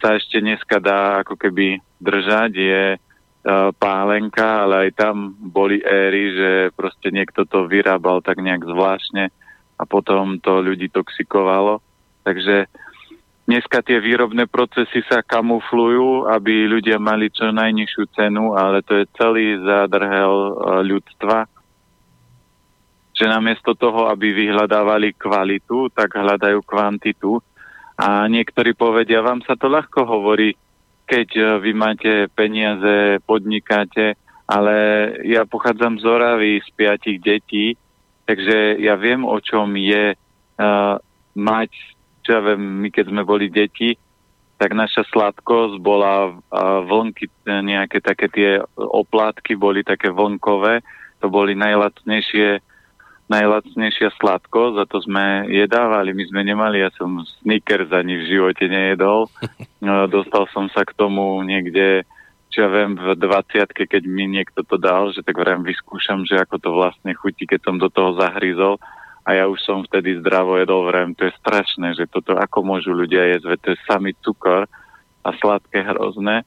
sa 0.00 0.16
ešte 0.16 0.40
dneska 0.40 0.76
dá 0.78 1.24
ako 1.24 1.36
keby 1.40 1.80
držať, 2.00 2.52
je 2.52 2.84
uh, 2.96 3.70
pálenka, 3.76 4.68
ale 4.68 4.88
aj 4.88 4.90
tam 4.96 5.32
boli 5.36 5.80
éry, 5.80 6.36
že 6.36 6.50
proste 6.76 7.08
niekto 7.08 7.48
to 7.48 7.64
vyrábal 7.64 8.20
tak 8.20 8.40
nejak 8.40 8.64
zvláštne 8.64 9.32
a 9.76 9.82
potom 9.84 10.40
to 10.40 10.60
ľudí 10.60 10.92
toxikovalo. 10.92 11.80
Takže 12.24 12.68
dneska 13.48 13.80
tie 13.80 14.00
výrobné 14.00 14.48
procesy 14.48 15.00
sa 15.08 15.24
kamuflujú, 15.24 16.28
aby 16.28 16.68
ľudia 16.68 17.00
mali 17.00 17.32
čo 17.32 17.48
najnižšiu 17.52 18.04
cenu, 18.12 18.52
ale 18.56 18.84
to 18.84 19.00
je 19.00 19.04
celý 19.16 19.56
zádrhel 19.64 20.32
uh, 20.52 20.80
ľudstva, 20.84 21.48
že 23.16 23.24
namiesto 23.24 23.72
toho, 23.72 24.12
aby 24.12 24.36
vyhľadávali 24.36 25.16
kvalitu, 25.16 25.88
tak 25.96 26.12
hľadajú 26.12 26.60
kvantitu 26.60 27.40
a 27.96 28.28
niektorí 28.28 28.76
povedia, 28.76 29.24
vám 29.24 29.40
sa 29.48 29.56
to 29.56 29.72
ľahko 29.72 30.04
hovorí, 30.04 30.52
keď 31.08 31.28
e, 31.32 31.42
vy 31.64 31.72
máte 31.72 32.12
peniaze, 32.36 33.24
podnikáte, 33.24 34.20
ale 34.44 34.76
ja 35.24 35.48
pochádzam 35.48 35.96
z 35.98 36.04
Oravy 36.04 36.60
z 36.60 36.68
piatich 36.76 37.18
detí, 37.18 37.74
takže 38.28 38.78
ja 38.78 38.94
viem, 38.94 39.26
o 39.26 39.38
čom 39.42 39.74
je 39.74 40.14
uh, 40.14 40.94
mať, 41.34 41.70
čo 42.22 42.30
ja 42.30 42.40
viem, 42.42 42.62
my 42.82 42.88
keď 42.94 43.10
sme 43.10 43.22
boli 43.26 43.50
deti, 43.50 43.98
tak 44.54 44.70
naša 44.70 45.02
sladkosť 45.10 45.82
bola 45.82 46.30
uh, 46.30 46.78
vlnky, 46.86 47.26
nejaké 47.42 47.98
také 47.98 48.30
tie 48.30 48.50
oplátky 48.78 49.58
boli 49.58 49.82
také 49.82 50.14
vlnkové, 50.14 50.78
to 51.18 51.26
boli 51.26 51.58
najlacnejšie 51.58 52.62
najlacnejšia 53.26 54.14
sladko, 54.22 54.78
za 54.78 54.86
to 54.86 55.02
sme 55.02 55.50
jedávali, 55.50 56.14
my 56.14 56.24
sme 56.30 56.46
nemali, 56.46 56.82
ja 56.82 56.90
som 56.94 57.26
Snickers 57.42 57.90
ani 57.90 58.22
v 58.22 58.28
živote 58.28 58.66
nejedol. 58.70 59.26
No, 59.86 60.10
dostal 60.10 60.50
som 60.50 60.66
sa 60.74 60.82
k 60.82 60.96
tomu 60.98 61.38
niekde, 61.46 62.02
čo 62.50 62.66
ja 62.66 62.68
viem, 62.72 62.98
v 62.98 63.14
20 63.14 63.70
keď 63.70 64.02
mi 64.02 64.26
niekto 64.26 64.66
to 64.66 64.74
dal, 64.74 65.14
že 65.14 65.22
tak 65.22 65.38
vrem 65.38 65.62
vyskúšam, 65.62 66.26
že 66.26 66.42
ako 66.42 66.56
to 66.58 66.70
vlastne 66.74 67.14
chutí, 67.14 67.46
keď 67.46 67.60
som 67.70 67.76
do 67.78 67.86
toho 67.86 68.18
zahryzol. 68.18 68.82
A 69.22 69.38
ja 69.38 69.46
už 69.46 69.62
som 69.62 69.86
vtedy 69.86 70.18
zdravo 70.18 70.58
jedol, 70.58 70.90
vrem, 70.90 71.14
to 71.14 71.22
je 71.22 71.38
strašné, 71.38 71.94
že 71.94 72.10
toto 72.10 72.34
ako 72.34 72.66
môžu 72.66 72.98
ľudia 72.98 73.30
jesť, 73.30 73.62
to 73.62 73.68
je 73.74 73.78
samý 73.86 74.10
cukor 74.26 74.66
a 75.22 75.28
sladké 75.38 75.86
hrozné 75.86 76.42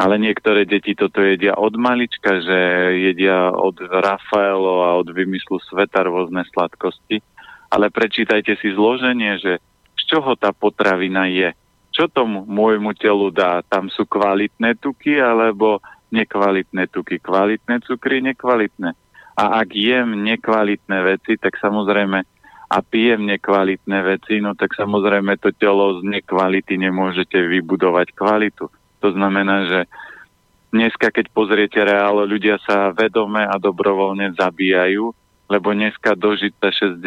ale 0.00 0.16
niektoré 0.16 0.64
deti 0.64 0.96
toto 0.96 1.20
jedia 1.20 1.52
od 1.60 1.76
malička, 1.76 2.40
že 2.40 2.56
jedia 3.04 3.52
od 3.52 3.76
Rafaelo 3.84 4.80
a 4.88 4.96
od 4.96 5.12
vymyslu 5.12 5.60
sveta 5.68 6.08
rôzne 6.08 6.40
sladkosti. 6.48 7.20
Ale 7.68 7.92
prečítajte 7.92 8.56
si 8.56 8.72
zloženie, 8.72 9.36
že 9.36 9.60
z 10.00 10.02
čoho 10.08 10.40
tá 10.40 10.56
potravina 10.56 11.28
je. 11.28 11.52
Čo 11.92 12.08
tomu 12.08 12.48
môjmu 12.48 12.96
telu 12.96 13.28
dá? 13.28 13.60
Tam 13.68 13.92
sú 13.92 14.08
kvalitné 14.08 14.80
tuky 14.80 15.20
alebo 15.20 15.84
nekvalitné 16.08 16.88
tuky. 16.88 17.20
Kvalitné 17.20 17.84
cukry, 17.84 18.24
nekvalitné. 18.24 18.96
A 19.36 19.44
ak 19.60 19.68
jem 19.76 20.16
nekvalitné 20.16 20.96
veci, 21.04 21.36
tak 21.36 21.60
samozrejme 21.60 22.24
a 22.70 22.78
pijem 22.86 23.26
nekvalitné 23.26 23.98
veci, 24.06 24.38
no 24.38 24.54
tak 24.54 24.78
samozrejme 24.78 25.34
to 25.42 25.50
telo 25.58 25.98
z 25.98 26.06
nekvality 26.06 26.78
nemôžete 26.78 27.36
vybudovať 27.36 28.14
kvalitu. 28.14 28.70
To 29.00 29.08
znamená, 29.12 29.66
že 29.66 29.80
dneska, 30.70 31.10
keď 31.10 31.32
pozriete 31.34 31.80
reál, 31.82 32.22
ľudia 32.24 32.60
sa 32.62 32.94
vedome 32.94 33.42
a 33.42 33.54
dobrovoľne 33.56 34.36
zabíjajú, 34.38 35.12
lebo 35.50 35.68
dneska 35.74 36.14
dožiť 36.14 36.52
sa 36.62 36.70
60 36.70 37.02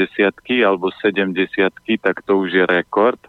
alebo 0.67 0.91
70 0.91 1.71
tak 2.03 2.15
to 2.27 2.43
už 2.43 2.49
je 2.51 2.65
rekord, 2.67 3.19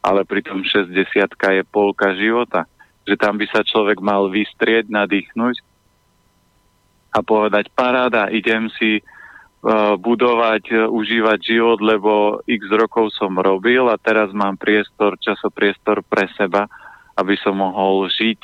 ale 0.00 0.24
pritom 0.24 0.64
60 0.64 0.96
je 1.28 1.62
polka 1.68 2.16
života. 2.16 2.64
Že 3.02 3.14
tam 3.18 3.34
by 3.36 3.46
sa 3.50 3.60
človek 3.66 3.98
mal 3.98 4.30
vystrieť, 4.30 4.88
nadýchnuť 4.88 5.56
a 7.12 7.18
povedať 7.20 7.68
paráda, 7.76 8.32
idem 8.32 8.72
si 8.80 9.04
uh, 9.04 10.00
budovať, 10.00 10.64
uh, 10.72 10.88
užívať 10.88 11.38
život, 11.44 11.78
lebo 11.84 12.40
x 12.48 12.62
rokov 12.72 13.12
som 13.12 13.36
robil 13.36 13.84
a 13.92 14.00
teraz 14.00 14.32
mám 14.32 14.56
priestor, 14.56 15.20
časopriestor 15.20 16.00
pre 16.08 16.30
seba 16.32 16.70
aby 17.16 17.34
som 17.40 17.60
mohol 17.60 18.08
žiť, 18.08 18.40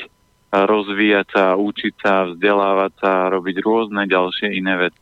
rozvíjať 0.52 1.26
sa, 1.33 1.44
učiť 1.57 1.94
sa, 2.00 2.12
vzdelávať 2.33 2.92
sa, 3.00 3.12
robiť 3.28 3.57
rôzne 3.61 4.09
ďalšie 4.09 4.48
iné 4.57 4.88
veci. 4.88 5.00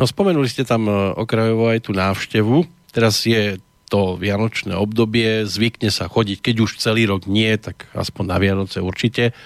No 0.00 0.08
spomenuli 0.08 0.48
ste 0.48 0.66
tam 0.66 0.88
e, 0.88 0.94
okrajovo 1.14 1.70
aj 1.70 1.86
tú 1.86 1.92
návštevu. 1.94 2.66
Teraz 2.90 3.22
je 3.22 3.60
to 3.92 4.16
vianočné 4.16 4.72
obdobie, 4.72 5.44
zvykne 5.44 5.92
sa 5.92 6.08
chodiť, 6.08 6.40
keď 6.40 6.54
už 6.64 6.80
celý 6.80 7.04
rok 7.04 7.28
nie, 7.28 7.52
tak 7.60 7.92
aspoň 7.92 8.24
na 8.24 8.38
Vianoce 8.40 8.80
určite 8.80 9.36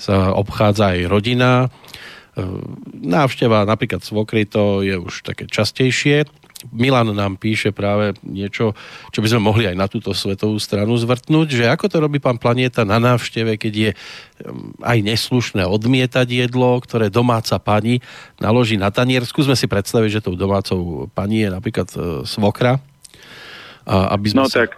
sa 0.00 0.32
obchádza 0.32 0.96
aj 0.96 1.00
rodina. 1.06 1.68
E, 1.68 1.68
návšteva 2.96 3.68
napríklad 3.68 4.00
svokry 4.00 4.48
to 4.48 4.80
je 4.80 4.96
už 4.96 5.22
také 5.22 5.44
častejšie. 5.46 6.24
Milan 6.68 7.16
nám 7.16 7.40
píše 7.40 7.72
práve 7.72 8.12
niečo, 8.20 8.76
čo 9.10 9.18
by 9.24 9.28
sme 9.32 9.40
mohli 9.40 9.64
aj 9.64 9.76
na 9.76 9.86
túto 9.88 10.12
svetovú 10.12 10.60
stranu 10.60 10.96
zvrtnúť, 11.00 11.48
že 11.48 11.64
ako 11.72 11.88
to 11.88 11.96
robí 11.98 12.20
pán 12.20 12.36
Planieta 12.36 12.84
na 12.84 13.00
návšteve, 13.00 13.56
keď 13.56 13.72
je 13.72 13.90
mm, 13.96 14.84
aj 14.84 14.98
neslušné 15.00 15.64
odmietať 15.64 16.28
jedlo, 16.28 16.76
ktoré 16.84 17.08
domáca 17.08 17.56
pani 17.56 18.04
naloží 18.36 18.76
na 18.76 18.92
tanier. 18.92 19.24
Skúsme 19.24 19.56
si 19.56 19.64
predstaviť, 19.64 20.20
že 20.20 20.24
tou 20.24 20.36
domácou 20.36 21.08
pani 21.16 21.44
je 21.44 21.48
napríklad 21.48 21.88
e, 21.92 21.98
svokra. 22.28 22.80
A 23.88 24.14
aby 24.14 24.30
sme 24.30 24.44
no 24.44 24.46
sa... 24.46 24.68
tak, 24.68 24.76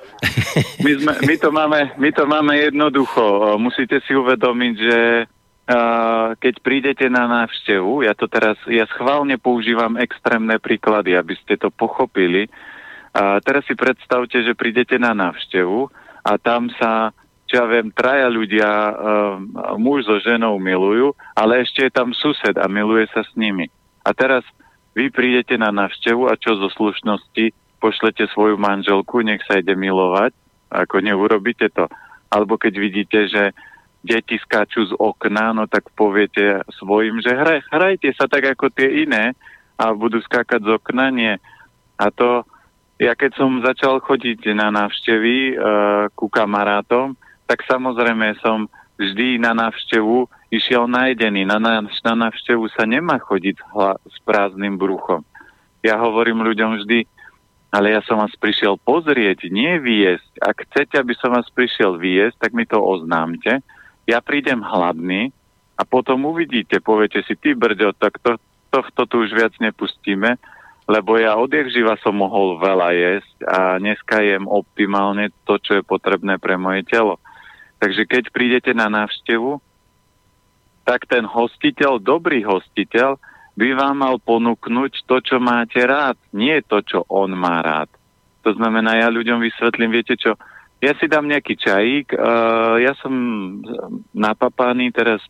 my, 0.87 0.93
sme, 0.97 1.13
my, 1.27 1.35
to 1.37 1.49
máme, 1.51 1.81
my 1.99 2.11
to 2.15 2.25
máme 2.25 2.55
jednoducho. 2.55 3.59
Musíte 3.59 3.99
si 4.07 4.15
uvedomiť, 4.15 4.75
že 4.79 4.99
keď 6.43 6.55
prídete 6.59 7.07
na 7.07 7.31
návštevu, 7.31 8.03
ja 8.03 8.19
to 8.19 8.27
teraz, 8.27 8.59
ja 8.67 8.83
schválne 8.91 9.39
používam 9.39 9.95
extrémne 9.95 10.59
príklady, 10.59 11.15
aby 11.15 11.39
ste 11.39 11.55
to 11.55 11.71
pochopili. 11.71 12.51
A 13.15 13.39
teraz 13.45 13.63
si 13.69 13.79
predstavte, 13.79 14.43
že 14.43 14.59
prídete 14.59 14.99
na 14.99 15.15
návštevu 15.15 15.87
a 16.25 16.33
tam 16.41 16.73
sa, 16.81 17.15
čo 17.47 17.63
ja 17.63 17.65
viem, 17.69 17.93
traja 17.95 18.27
ľudia, 18.27 18.69
um, 18.69 18.95
muž 19.79 20.09
so 20.09 20.17
ženou 20.19 20.57
milujú, 20.59 21.13
ale 21.37 21.63
ešte 21.63 21.87
je 21.87 21.93
tam 21.93 22.11
sused 22.17 22.57
a 22.57 22.67
miluje 22.67 23.07
sa 23.13 23.23
s 23.23 23.31
nimi. 23.37 23.69
A 24.03 24.17
teraz 24.17 24.43
vy 24.97 25.13
prídete 25.13 25.55
na 25.61 25.71
návštevu 25.71 26.27
a 26.27 26.41
čo 26.41 26.59
zo 26.59 26.73
slušnosti 26.73 27.53
pošlete 27.79 28.27
svoju 28.33 28.59
manželku, 28.59 29.23
nech 29.23 29.45
sa 29.47 29.59
ide 29.59 29.75
milovať, 29.75 30.33
ako 30.73 31.03
neurobíte 31.03 31.71
to. 31.71 31.87
Alebo 32.33 32.57
keď 32.57 32.75
vidíte, 32.81 33.29
že 33.29 33.53
deti 34.03 34.37
skáču 34.43 34.83
z 34.91 34.93
okna, 34.99 35.55
no 35.55 35.71
tak 35.71 35.87
poviete 35.95 36.67
svojim, 36.75 37.23
že 37.23 37.31
hraj, 37.33 37.63
hrajte 37.71 38.11
sa 38.19 38.27
tak 38.27 38.51
ako 38.51 38.69
tie 38.75 39.07
iné 39.07 39.33
a 39.79 39.95
budú 39.95 40.19
skákať 40.19 40.59
z 40.59 40.71
okna, 40.75 41.15
nie. 41.15 41.35
A 41.97 42.11
to, 42.11 42.43
ja 42.99 43.15
keď 43.15 43.39
som 43.39 43.63
začal 43.63 44.03
chodiť 44.03 44.51
na 44.59 44.75
návštevy 44.75 45.55
uh, 45.55 46.11
ku 46.19 46.27
kamarátom, 46.27 47.15
tak 47.47 47.63
samozrejme 47.71 48.35
som 48.43 48.67
vždy 48.99 49.39
na 49.39 49.55
návštevu 49.55 50.27
išiel 50.51 50.91
najdený. 50.91 51.47
Na, 51.47 51.63
na, 51.63 51.87
na 51.87 52.15
návštevu 52.29 52.67
sa 52.75 52.85
nemá 52.85 53.23
chodiť 53.23 53.57
hla, 53.73 53.97
s 54.03 54.19
prázdnym 54.27 54.77
bruchom. 54.77 55.23
Ja 55.83 55.99
hovorím 55.99 56.47
ľuďom 56.47 56.83
vždy, 56.83 57.07
ale 57.73 57.97
ja 57.97 58.05
som 58.05 58.21
vás 58.21 58.35
prišiel 58.37 58.77
pozrieť, 58.83 59.49
nie 59.49 59.81
viesť. 59.81 60.29
Ak 60.45 60.63
chcete, 60.69 61.01
aby 61.01 61.15
som 61.17 61.33
vás 61.33 61.49
prišiel 61.51 61.97
viesť, 61.97 62.37
tak 62.39 62.51
mi 62.53 62.69
to 62.69 62.79
oznámte 62.79 63.63
ja 64.07 64.19
prídem 64.23 64.61
hladný 64.61 65.31
a 65.79 65.83
potom 65.87 66.29
uvidíte, 66.29 66.83
poviete 66.83 67.23
si, 67.27 67.39
ty 67.39 67.55
brďo, 67.55 67.95
tak 67.97 68.19
to, 68.23 68.39
tohto 68.71 69.03
tu 69.07 69.15
už 69.27 69.31
viac 69.35 69.55
nepustíme, 69.59 70.37
lebo 70.91 71.15
ja 71.17 71.39
odjak 71.39 71.71
živa 71.71 71.95
som 72.03 72.19
mohol 72.19 72.59
veľa 72.59 72.91
jesť 72.93 73.37
a 73.47 73.59
dneska 73.79 74.19
jem 74.23 74.51
optimálne 74.51 75.31
to, 75.47 75.57
čo 75.63 75.79
je 75.79 75.83
potrebné 75.87 76.43
pre 76.43 76.59
moje 76.59 76.83
telo. 76.87 77.23
Takže 77.79 78.07
keď 78.07 78.31
prídete 78.31 78.75
na 78.75 78.91
návštevu, 78.91 79.59
tak 80.83 81.07
ten 81.07 81.23
hostiteľ, 81.23 82.03
dobrý 82.03 82.43
hostiteľ, 82.43 83.19
by 83.55 83.69
vám 83.77 83.97
mal 84.03 84.17
ponúknuť 84.19 85.07
to, 85.07 85.17
čo 85.23 85.37
máte 85.39 85.79
rád, 85.85 86.19
nie 86.35 86.59
to, 86.67 86.83
čo 86.83 87.05
on 87.07 87.37
má 87.37 87.63
rád. 87.63 87.91
To 88.43 88.51
znamená, 88.57 88.99
ja 88.99 89.13
ľuďom 89.13 89.39
vysvetlím, 89.39 89.95
viete 89.95 90.19
čo, 90.19 90.35
ja 90.83 90.93
si 90.99 91.07
dám 91.07 91.31
nejaký 91.31 91.55
čajík, 91.55 92.19
uh, 92.19 92.75
ja 92.83 92.91
som 92.99 93.15
napapaný, 94.11 94.91
teraz 94.91 95.23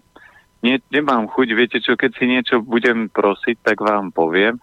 ne, 0.64 0.80
nemám 0.88 1.28
chuť, 1.28 1.48
viete 1.52 1.76
čo, 1.76 1.92
keď 1.92 2.10
si 2.16 2.24
niečo 2.24 2.64
budem 2.64 3.12
prosiť, 3.12 3.60
tak 3.60 3.84
vám 3.84 4.16
poviem. 4.16 4.56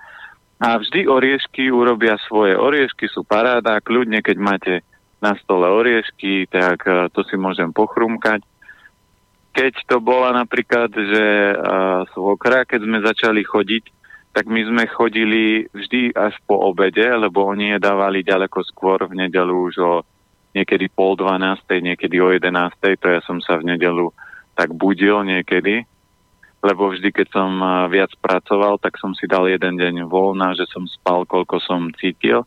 A 0.58 0.82
vždy 0.82 1.06
oriešky 1.06 1.69
urobia 1.69 2.17
svoje. 2.25 2.58
Oriešky 2.58 3.06
sú 3.06 3.21
paráda, 3.21 3.80
kľudne, 3.86 4.19
keď 4.25 4.38
máte 4.41 4.73
na 5.21 5.38
stole 5.38 5.69
oriešky, 5.69 6.49
tak 6.49 6.82
uh, 6.89 7.06
to 7.13 7.21
si 7.30 7.38
môžem 7.38 7.69
pochrumkať. 7.69 8.41
Keď 9.54 9.73
to 9.86 10.02
bola 10.02 10.34
napríklad, 10.34 10.89
že 10.89 11.25
uh, 11.54 12.02
svokra, 12.17 12.65
keď 12.65 12.80
sme 12.82 12.97
začali 13.06 13.45
chodiť, 13.45 13.84
tak 14.34 14.49
my 14.49 14.62
sme 14.65 14.84
chodili 14.89 15.69
vždy 15.69 16.17
až 16.17 16.34
po 16.49 16.58
obede, 16.65 17.06
lebo 17.06 17.45
oni 17.45 17.78
je 17.78 17.80
dávali 17.82 18.25
ďaleko 18.25 18.62
skôr 18.65 19.06
v 19.06 19.17
nedelu 19.25 19.54
už 19.54 19.75
o 19.82 19.93
niekedy 20.53 20.89
pol 20.89 21.13
dvanástej, 21.15 21.81
niekedy 21.81 22.17
o 22.21 22.33
jedenástej, 22.33 22.97
to 22.97 23.07
ja 23.09 23.21
som 23.25 23.38
sa 23.41 23.57
v 23.62 23.73
nedelu 23.75 24.09
tak 24.59 24.75
budil 24.75 25.23
niekedy, 25.23 25.88
lebo 26.59 26.91
vždy, 26.91 27.15
keď 27.15 27.27
som 27.31 27.51
viac 27.88 28.12
pracoval, 28.19 28.75
tak 28.83 28.99
som 28.99 29.15
si 29.15 29.23
dal 29.23 29.47
jeden 29.47 29.79
deň 29.79 30.03
voľna, 30.12 30.51
že 30.51 30.67
som 30.67 30.83
spal, 30.83 31.23
koľko 31.23 31.63
som 31.63 31.88
cítil. 31.95 32.43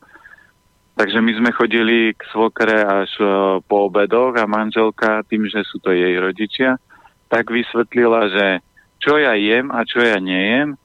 Takže 0.93 1.25
my 1.25 1.33
sme 1.41 1.51
chodili 1.57 2.13
k 2.13 2.21
svokre 2.29 2.85
až 2.85 3.09
po 3.65 3.89
obedoch 3.89 4.37
a 4.37 4.45
manželka, 4.45 5.25
tým, 5.25 5.49
že 5.49 5.65
sú 5.65 5.81
to 5.81 5.89
jej 5.89 6.21
rodičia, 6.21 6.77
tak 7.33 7.49
vysvetlila, 7.49 8.29
že 8.29 8.47
čo 9.01 9.17
ja 9.17 9.33
jem 9.33 9.73
a 9.73 9.81
čo 9.89 10.05
ja 10.05 10.21
nejem. 10.21 10.77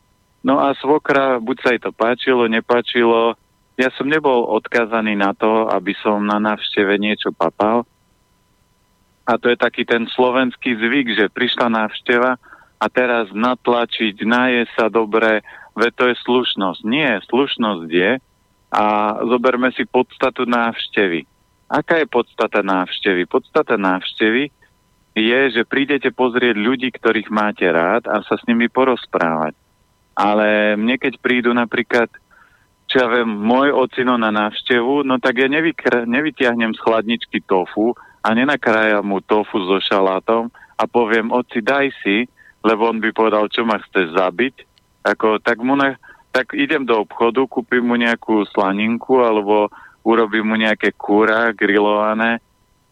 No 0.47 0.63
a 0.63 0.71
svokra, 0.79 1.43
buď 1.43 1.57
sa 1.59 1.69
jej 1.75 1.81
to 1.83 1.91
páčilo, 1.91 2.47
nepáčilo, 2.47 3.35
ja 3.77 3.93
som 3.93 4.09
nebol 4.09 4.49
odkazaný 4.57 5.13
na 5.13 5.37
to, 5.37 5.69
aby 5.69 5.93
som 6.01 6.25
na 6.25 6.41
návšteve 6.41 6.97
niečo 6.97 7.29
papal. 7.29 7.85
A 9.29 9.37
to 9.37 9.53
je 9.53 9.57
taký 9.59 9.85
ten 9.85 10.09
slovenský 10.09 10.73
zvyk, 10.73 11.13
že 11.13 11.29
prišla 11.29 11.69
návšteva 11.69 12.41
a 12.81 12.85
teraz 12.89 13.29
natlačiť, 13.29 14.25
naje 14.25 14.65
sa 14.73 14.89
dobre, 14.89 15.45
ve 15.77 15.93
to 15.93 16.09
je 16.09 16.15
slušnosť. 16.25 16.81
Nie, 16.89 17.21
slušnosť 17.29 17.85
je 17.85 18.11
a 18.73 18.85
zoberme 19.29 19.69
si 19.77 19.85
podstatu 19.85 20.49
návštevy. 20.49 21.29
Aká 21.69 22.01
je 22.01 22.07
podstata 22.09 22.65
návštevy? 22.65 23.29
Podstata 23.29 23.77
návštevy 23.77 24.49
je, 25.17 25.39
že 25.53 25.69
prídete 25.69 26.09
pozrieť 26.09 26.55
ľudí, 26.57 26.89
ktorých 26.93 27.29
máte 27.29 27.67
rád 27.67 28.09
a 28.09 28.25
sa 28.25 28.39
s 28.39 28.47
nimi 28.49 28.71
porozprávať. 28.71 29.53
Ale 30.17 30.79
mne 30.79 30.97
keď 30.97 31.21
prídu 31.21 31.53
napríklad 31.53 32.09
čo 32.87 33.03
ja 33.03 33.07
viem, 33.11 33.27
môj 33.27 33.75
ocino 33.75 34.15
na 34.15 34.31
návštevu, 34.31 35.03
no 35.03 35.19
tak 35.19 35.43
ja 35.43 35.47
nevykr- 35.51 36.07
nevytiahnem 36.07 36.71
z 36.71 36.79
chladničky 36.79 37.43
tofu 37.43 37.91
a 38.23 38.31
nenakrájam 38.31 39.03
mu 39.03 39.19
tofu 39.19 39.59
so 39.67 39.77
šalátom 39.83 40.47
a 40.79 40.83
poviem, 40.87 41.27
oci, 41.29 41.59
daj 41.59 41.91
si, 41.99 42.23
lebo 42.63 42.87
on 42.87 43.03
by 43.03 43.11
povedal, 43.11 43.51
čo 43.51 43.67
ma 43.67 43.79
chce 43.79 44.15
zabiť. 44.15 44.55
Ako, 45.03 45.39
tak, 45.43 45.59
mu 45.59 45.75
ne, 45.75 45.99
tak 46.31 46.55
idem 46.55 46.87
do 46.87 47.03
obchodu, 47.03 47.43
kúpim 47.47 47.83
mu 47.83 47.95
nejakú 47.99 48.47
slaninku 48.51 49.19
alebo 49.19 49.67
urobím 50.07 50.47
mu 50.47 50.55
nejaké 50.55 50.95
kúra 50.95 51.51
grillované 51.51 52.39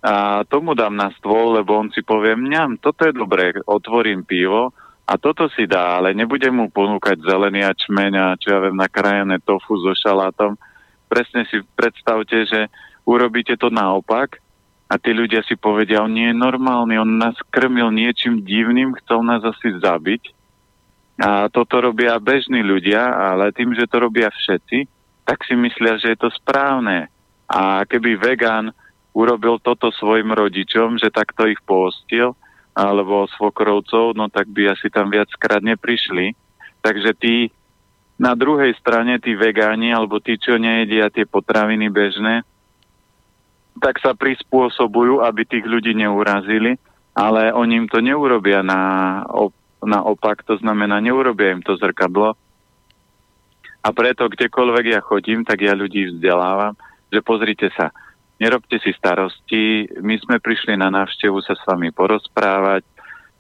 a 0.06 0.44
tomu 0.46 0.78
dám 0.78 0.94
na 0.94 1.10
stôl, 1.18 1.58
lebo 1.58 1.82
on 1.82 1.90
si 1.90 2.06
povie, 2.06 2.38
mňam, 2.38 2.78
toto 2.78 3.08
je 3.08 3.14
dobré, 3.16 3.56
otvorím 3.66 4.28
pivo 4.28 4.76
a 5.06 5.14
toto 5.22 5.46
si 5.54 5.70
dá, 5.70 6.02
ale 6.02 6.18
nebudem 6.18 6.50
mu 6.50 6.66
ponúkať 6.74 7.22
zelený 7.22 7.62
ačmeň 7.62 8.12
a 8.18 8.26
čo 8.42 8.58
ja 8.58 8.60
viem, 8.66 8.74
nakrájené 8.74 9.38
tofu 9.38 9.78
so 9.78 9.94
šalátom. 9.94 10.58
Presne 11.06 11.46
si 11.46 11.62
predstavte, 11.78 12.50
že 12.50 12.74
urobíte 13.06 13.54
to 13.54 13.70
naopak 13.70 14.42
a 14.90 14.98
tí 14.98 15.14
ľudia 15.14 15.46
si 15.46 15.54
povedia, 15.54 16.02
on 16.02 16.10
nie 16.10 16.34
je 16.34 16.42
normálny, 16.42 16.98
on 16.98 17.22
nás 17.22 17.38
krmil 17.54 17.94
niečím 17.94 18.42
divným, 18.42 18.98
chcel 19.06 19.22
nás 19.22 19.46
asi 19.46 19.78
zabiť. 19.78 20.34
A 21.22 21.48
toto 21.54 21.80
robia 21.80 22.18
bežní 22.18 22.66
ľudia, 22.66 23.06
ale 23.06 23.54
tým, 23.54 23.78
že 23.78 23.86
to 23.86 24.10
robia 24.10 24.28
všetci, 24.34 24.90
tak 25.22 25.46
si 25.46 25.54
myslia, 25.54 26.02
že 26.02 26.14
je 26.14 26.20
to 26.20 26.34
správne. 26.34 27.14
A 27.46 27.86
keby 27.86 28.18
vegán 28.18 28.74
urobil 29.14 29.62
toto 29.62 29.94
svojim 29.94 30.34
rodičom, 30.34 30.98
že 30.98 31.14
takto 31.14 31.46
ich 31.46 31.62
postil, 31.64 32.34
alebo 32.76 33.26
svokrovcov, 33.40 34.20
no 34.20 34.28
tak 34.28 34.52
by 34.52 34.76
asi 34.76 34.92
tam 34.92 35.08
viackrát 35.08 35.64
neprišli. 35.64 36.36
Takže 36.84 37.16
tí 37.16 37.36
na 38.16 38.36
druhej 38.36 38.76
strane, 38.80 39.20
tí 39.20 39.36
vegáni, 39.36 39.92
alebo 39.92 40.24
tí, 40.24 40.40
čo 40.40 40.56
nejedia 40.56 41.12
tie 41.12 41.28
potraviny 41.28 41.92
bežné, 41.92 42.48
tak 43.80 44.00
sa 44.00 44.16
prispôsobujú, 44.16 45.20
aby 45.20 45.44
tých 45.44 45.68
ľudí 45.68 45.92
neurazili, 45.92 46.80
ale 47.12 47.52
oni 47.52 47.84
im 47.84 47.88
to 47.92 48.00
neurobia 48.00 48.64
na, 48.64 49.24
naopak, 49.84 50.48
to 50.48 50.56
znamená, 50.64 51.04
neurobia 51.04 51.52
im 51.52 51.64
to 51.64 51.76
zrkadlo. 51.76 52.40
A 53.84 53.88
preto, 53.92 54.32
kdekoľvek 54.32 54.86
ja 54.96 55.02
chodím, 55.04 55.44
tak 55.44 55.62
ja 55.62 55.76
ľudí 55.76 56.10
vzdelávam, 56.10 56.74
že 57.12 57.20
pozrite 57.20 57.68
sa, 57.76 57.92
nerobte 58.40 58.80
si 58.84 58.92
starosti, 58.92 59.88
my 60.04 60.16
sme 60.20 60.38
prišli 60.44 60.76
na 60.76 60.92
návštevu 60.92 61.40
sa 61.40 61.56
s 61.56 61.64
vami 61.64 61.92
porozprávať, 61.96 62.84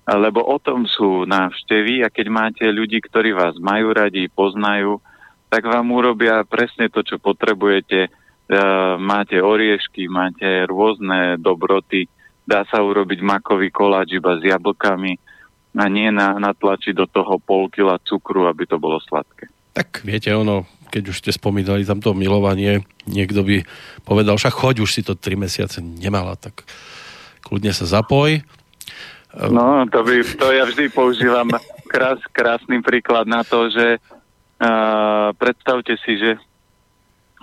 lebo 0.05 0.45
o 0.45 0.58
tom 0.62 0.86
sú 0.86 1.25
návštevy 1.25 2.05
a 2.05 2.13
keď 2.13 2.27
máte 2.29 2.65
ľudí, 2.69 3.01
ktorí 3.01 3.34
vás 3.34 3.58
majú 3.58 3.89
radi, 3.91 4.29
poznajú, 4.29 5.01
tak 5.49 5.65
vám 5.65 5.89
urobia 5.89 6.45
presne 6.45 6.93
to, 6.93 7.01
čo 7.01 7.17
potrebujete. 7.17 7.99
E, 8.05 8.10
máte 9.01 9.41
oriešky, 9.41 10.05
máte 10.05 10.69
rôzne 10.69 11.41
dobroty, 11.41 12.05
dá 12.45 12.62
sa 12.69 12.86
urobiť 12.86 13.19
makový 13.25 13.73
koláč 13.73 14.13
iba 14.13 14.38
s 14.38 14.45
jablkami 14.45 15.17
a 15.75 15.86
nie 15.89 16.13
na, 16.13 16.38
natlačiť 16.38 16.93
do 16.93 17.10
toho 17.10 17.41
pol 17.41 17.67
kila 17.73 17.97
cukru, 18.05 18.45
aby 18.45 18.69
to 18.69 18.77
bolo 18.77 19.01
sladké. 19.01 19.49
Tak 19.75 20.08
viete, 20.08 20.31
ono, 20.31 20.63
keď 20.89 21.04
už 21.12 21.19
ste 21.21 21.32
spomínali 21.34 21.84
tamto 21.84 22.13
milovanie, 22.13 22.86
niekto 23.10 23.41
by 23.45 23.65
povedal, 24.06 24.38
však 24.38 24.54
choď, 24.54 24.76
už 24.86 24.91
si 24.91 25.02
to 25.02 25.17
3 25.17 25.36
mesiace 25.36 25.80
nemala, 25.82 26.38
tak 26.38 26.65
kľudne 27.45 27.74
sa 27.74 27.86
zapoj. 27.86 28.41
No, 29.36 29.84
to, 29.91 30.00
by, 30.00 30.24
to 30.24 30.48
ja 30.56 30.63
vždy 30.63 30.88
používam 30.95 31.52
krás, 31.91 32.24
krásny 32.32 32.80
príklad 32.80 33.28
na 33.28 33.43
to, 33.43 33.67
že 33.67 34.00
uh, 34.00 35.36
predstavte 35.36 36.00
si, 36.00 36.15
že 36.15 36.39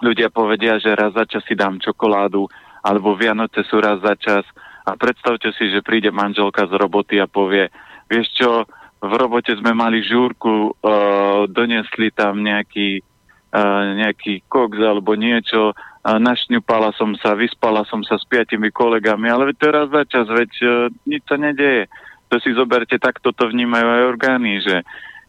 ľudia 0.00 0.32
povedia, 0.32 0.80
že 0.80 0.96
raz 0.96 1.12
za 1.12 1.28
čas 1.28 1.44
si 1.44 1.52
dám 1.52 1.76
čokoládu, 1.78 2.48
alebo 2.80 3.12
Vianoce 3.12 3.60
sú 3.68 3.78
raz 3.78 4.00
za 4.00 4.16
čas 4.16 4.44
a 4.88 4.96
predstavte 4.96 5.52
si, 5.54 5.68
že 5.68 5.84
príde 5.84 6.08
manželka 6.10 6.64
z 6.66 6.74
roboty 6.74 7.20
a 7.20 7.28
povie, 7.28 7.68
vieš 8.08 8.40
čo, 8.40 8.64
v 9.02 9.12
robote 9.12 9.52
sme 9.54 9.76
mali 9.76 10.00
žúrku, 10.00 10.72
uh, 10.72 11.44
donesli 11.44 12.08
tam 12.08 12.40
nejaký 12.40 13.04
nejaký 13.52 14.48
koks 14.48 14.80
alebo 14.80 15.12
niečo, 15.12 15.76
našňupala 16.02 16.96
som 16.96 17.14
sa, 17.20 17.36
vyspala 17.36 17.84
som 17.86 18.02
sa 18.02 18.16
s 18.18 18.24
piatimi 18.26 18.72
kolegami, 18.72 19.28
ale 19.28 19.54
to 19.54 19.68
je 19.68 19.76
raz 19.76 19.88
za 19.92 20.02
čas, 20.08 20.26
veď 20.26 20.50
uh, 20.64 20.72
nič 21.06 21.22
sa 21.28 21.36
nedeje. 21.38 21.86
To 22.32 22.40
si 22.40 22.50
zoberte, 22.56 22.96
tak 22.96 23.20
toto 23.20 23.46
vnímajú 23.46 23.86
aj 23.86 24.02
orgány, 24.08 24.64
že 24.64 24.82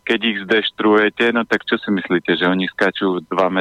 keď 0.08 0.20
ich 0.24 0.38
zdeštruujete, 0.48 1.36
no 1.36 1.44
tak 1.44 1.68
čo 1.68 1.76
si 1.80 1.92
myslíte, 1.92 2.36
že 2.36 2.48
oni 2.48 2.68
skačú 2.72 3.24
2,20 3.28 3.52
m, 3.54 3.60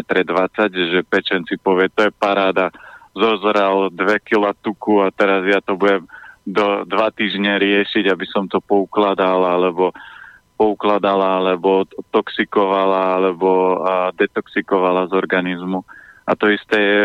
že 0.94 1.00
pečen 1.06 1.42
si 1.46 1.58
povie, 1.58 1.90
to 1.90 2.06
je 2.06 2.12
paráda, 2.14 2.70
zozral 3.14 3.90
2 3.90 3.98
kg 4.22 4.54
tuku 4.62 5.02
a 5.02 5.10
teraz 5.10 5.42
ja 5.46 5.58
to 5.58 5.74
budem 5.74 6.06
do 6.42 6.82
dva 6.90 7.14
týždne 7.14 7.54
riešiť, 7.62 8.10
aby 8.10 8.26
som 8.26 8.50
to 8.50 8.58
poukladal, 8.58 9.46
alebo 9.46 9.94
poukladala, 10.56 11.42
alebo 11.42 11.84
toxikovala, 12.14 13.18
alebo 13.18 13.80
detoxikovala 14.14 15.10
z 15.10 15.12
organizmu. 15.16 15.82
A 16.22 16.32
to 16.38 16.46
isté 16.52 16.78
je 16.78 17.02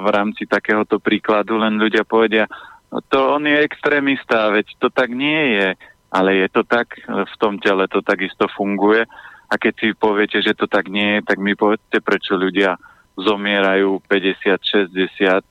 v 0.00 0.06
rámci 0.10 0.44
takéhoto 0.44 0.98
príkladu, 0.98 1.54
len 1.60 1.78
ľudia 1.78 2.02
povedia, 2.02 2.50
no 2.90 2.98
to 3.06 3.38
on 3.38 3.46
je 3.46 3.62
extrémista, 3.62 4.50
veď 4.50 4.74
to 4.82 4.88
tak 4.90 5.14
nie 5.14 5.60
je, 5.60 5.68
ale 6.10 6.42
je 6.42 6.48
to 6.50 6.66
tak, 6.66 6.98
v 7.06 7.34
tom 7.38 7.62
tele 7.62 7.86
to 7.86 8.02
takisto 8.02 8.50
funguje. 8.50 9.06
A 9.50 9.54
keď 9.58 9.74
si 9.78 9.88
poviete, 9.94 10.38
že 10.42 10.54
to 10.54 10.66
tak 10.66 10.90
nie 10.90 11.18
je, 11.18 11.26
tak 11.26 11.38
mi 11.38 11.54
povedzte, 11.54 12.02
prečo 12.02 12.34
ľudia 12.38 12.78
zomierajú 13.18 14.02
50, 14.06 14.58
60 14.90 15.42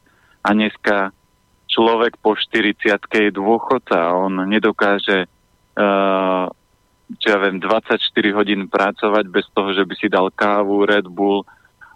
a 0.43 0.49
dneska 0.55 1.11
človek 1.69 2.17
po 2.17 2.33
40 2.33 2.97
je 2.97 3.29
dôchodca 3.29 4.17
on 4.17 4.49
nedokáže 4.49 5.29
uh, 5.29 6.49
čo 7.17 7.33
ja 7.33 7.37
viem, 7.41 7.57
24 7.57 7.97
hodín 8.37 8.69
pracovať 8.69 9.25
bez 9.33 9.49
toho, 9.49 9.73
že 9.73 9.81
by 9.81 9.93
si 9.97 10.07
dal 10.11 10.29
kávu, 10.29 10.85
Red 10.85 11.09
Bull 11.09 11.41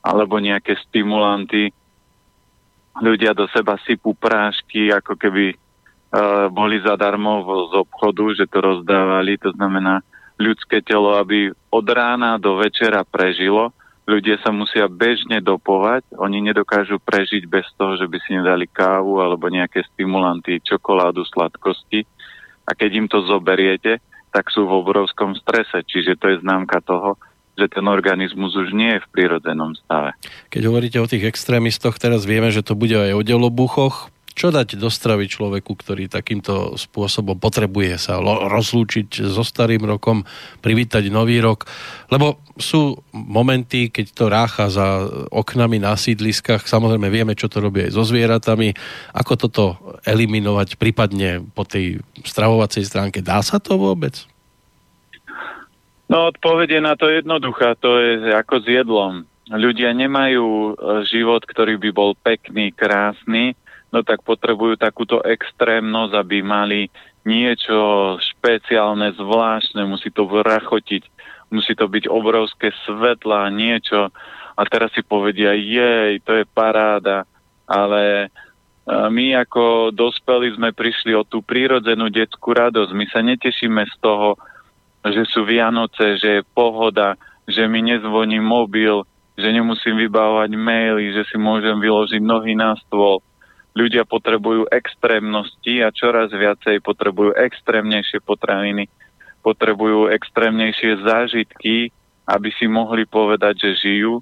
alebo 0.01 0.41
nejaké 0.41 0.73
stimulanty. 0.89 1.69
Ľudia 2.97 3.37
do 3.37 3.45
seba 3.53 3.77
sypú 3.85 4.17
prášky, 4.17 4.89
ako 4.89 5.13
keby 5.17 5.53
uh, 5.53 6.49
boli 6.49 6.81
zadarmo 6.81 7.45
z 7.69 7.73
obchodu, 7.77 8.25
že 8.33 8.45
to 8.49 8.57
rozdávali. 8.61 9.37
To 9.41 9.53
znamená, 9.53 10.01
ľudské 10.41 10.81
telo, 10.81 11.13
aby 11.17 11.53
od 11.69 11.87
rána 11.89 12.41
do 12.41 12.57
večera 12.57 13.05
prežilo, 13.05 13.69
ľudia 14.03 14.41
sa 14.43 14.51
musia 14.51 14.91
bežne 14.91 15.39
dopovať, 15.39 16.19
oni 16.19 16.43
nedokážu 16.43 16.99
prežiť 16.99 17.47
bez 17.47 17.65
toho, 17.79 17.95
že 17.95 18.09
by 18.09 18.17
si 18.19 18.35
nedali 18.35 18.67
kávu 18.67 19.23
alebo 19.23 19.47
nejaké 19.47 19.85
stimulanty, 19.93 20.59
čokoládu, 20.59 21.23
sladkosti. 21.23 22.03
A 22.67 22.75
keď 22.75 22.89
im 22.99 23.07
to 23.07 23.23
zoberiete, 23.23 24.03
tak 24.33 24.49
sú 24.49 24.65
v 24.65 24.81
obrovskom 24.81 25.37
strese. 25.37 25.85
Čiže 25.85 26.17
to 26.17 26.25
je 26.33 26.41
známka 26.41 26.81
toho, 26.81 27.15
že 27.53 27.69
ten 27.69 27.85
organizmus 27.85 28.57
už 28.57 28.73
nie 28.73 28.97
je 28.97 29.03
v 29.05 29.11
prírodzenom 29.13 29.77
stave. 29.77 30.17
Keď 30.49 30.61
hovoríte 30.65 30.97
o 30.97 31.09
tých 31.09 31.29
extrémistoch, 31.29 32.01
teraz 32.01 32.25
vieme, 32.25 32.49
že 32.49 32.65
to 32.65 32.73
bude 32.73 32.97
aj 32.97 33.13
o 33.13 33.21
delobuchoch. 33.21 34.09
Čo 34.33 34.49
dať 34.49 34.81
do 34.81 34.89
stravy 34.89 35.29
človeku, 35.29 35.77
ktorý 35.77 36.09
takýmto 36.09 36.73
spôsobom 36.73 37.37
potrebuje 37.37 38.01
sa 38.01 38.17
rozlúčiť 38.21 39.29
so 39.29 39.45
starým 39.45 39.85
rokom, 39.85 40.25
privítať 40.65 41.05
nový 41.13 41.37
rok? 41.37 41.69
Lebo 42.09 42.41
sú 42.57 42.97
momenty, 43.13 43.93
keď 43.93 44.05
to 44.09 44.25
rácha 44.33 44.65
za 44.73 45.05
oknami 45.29 45.77
na 45.77 45.93
sídliskách, 45.93 46.65
samozrejme 46.65 47.13
vieme, 47.13 47.37
čo 47.37 47.45
to 47.45 47.61
robí 47.61 47.85
aj 47.85 47.93
so 47.93 48.01
zvieratami. 48.01 48.73
Ako 49.13 49.37
toto 49.37 49.77
eliminovať, 50.01 50.81
prípadne 50.81 51.45
po 51.53 51.61
tej 51.61 52.01
stravovacej 52.25 52.83
stránke? 52.89 53.21
Dá 53.21 53.45
sa 53.45 53.61
to 53.61 53.77
vôbec? 53.77 54.25
No 56.09 56.29
odpovede 56.29 56.81
na 56.81 56.97
to 56.97 57.09
jednoduchá, 57.09 57.77
to 57.77 58.01
je 58.01 58.33
ako 58.33 58.61
s 58.61 58.65
jedlom. 58.65 59.13
Ľudia 59.49 59.91
nemajú 59.97 60.45
e, 60.45 60.71
život, 61.09 61.43
ktorý 61.43 61.75
by 61.81 61.89
bol 61.89 62.15
pekný, 62.15 62.71
krásny, 62.71 63.57
no 63.93 64.01
tak 64.01 64.25
potrebujú 64.25 64.73
takúto 64.81 65.21
extrémnosť, 65.21 66.13
aby 66.17 66.41
mali 66.41 66.89
niečo 67.23 68.17
špeciálne, 68.17 69.13
zvláštne, 69.13 69.85
musí 69.85 70.09
to 70.09 70.25
vrachotiť, 70.25 71.03
musí 71.53 71.77
to 71.77 71.85
byť 71.85 72.09
obrovské 72.09 72.73
svetla, 72.83 73.53
niečo. 73.53 74.09
A 74.57 74.61
teraz 74.65 74.89
si 74.97 75.05
povedia, 75.05 75.53
jej, 75.53 76.17
to 76.25 76.41
je 76.41 76.45
paráda, 76.49 77.29
ale 77.69 78.25
e, 78.25 78.27
my 78.89 79.37
ako 79.45 79.93
dospelí 79.93 80.57
sme 80.57 80.73
prišli 80.73 81.13
o 81.13 81.23
tú 81.23 81.45
prírodzenú 81.45 82.09
detskú 82.09 82.57
radosť. 82.57 82.91
My 82.97 83.05
sa 83.13 83.21
netešíme 83.21 83.81
z 83.87 83.95
toho, 84.01 84.35
že 85.05 85.23
sú 85.29 85.45
Vianoce, 85.45 86.17
že 86.17 86.41
je 86.41 86.51
pohoda, 86.57 87.13
že 87.45 87.69
mi 87.69 87.85
nezvoní 87.85 88.41
mobil, 88.41 89.05
že 89.37 89.49
nemusím 89.53 90.01
vybávať 90.01 90.53
maily, 90.53 91.13
že 91.13 91.25
si 91.29 91.37
môžem 91.37 91.77
vyložiť 91.77 92.21
nohy 92.21 92.53
na 92.57 92.77
stôl 92.77 93.21
ľudia 93.73 94.05
potrebujú 94.05 94.69
extrémnosti 94.69 95.81
a 95.81 95.89
čoraz 95.89 96.29
viacej 96.29 96.79
potrebujú 96.85 97.33
extrémnejšie 97.33 98.21
potraviny, 98.21 98.85
potrebujú 99.41 100.13
extrémnejšie 100.13 101.01
zážitky, 101.01 101.89
aby 102.29 102.49
si 102.55 102.69
mohli 102.69 103.03
povedať, 103.03 103.67
že 103.67 103.89
žijú. 103.89 104.21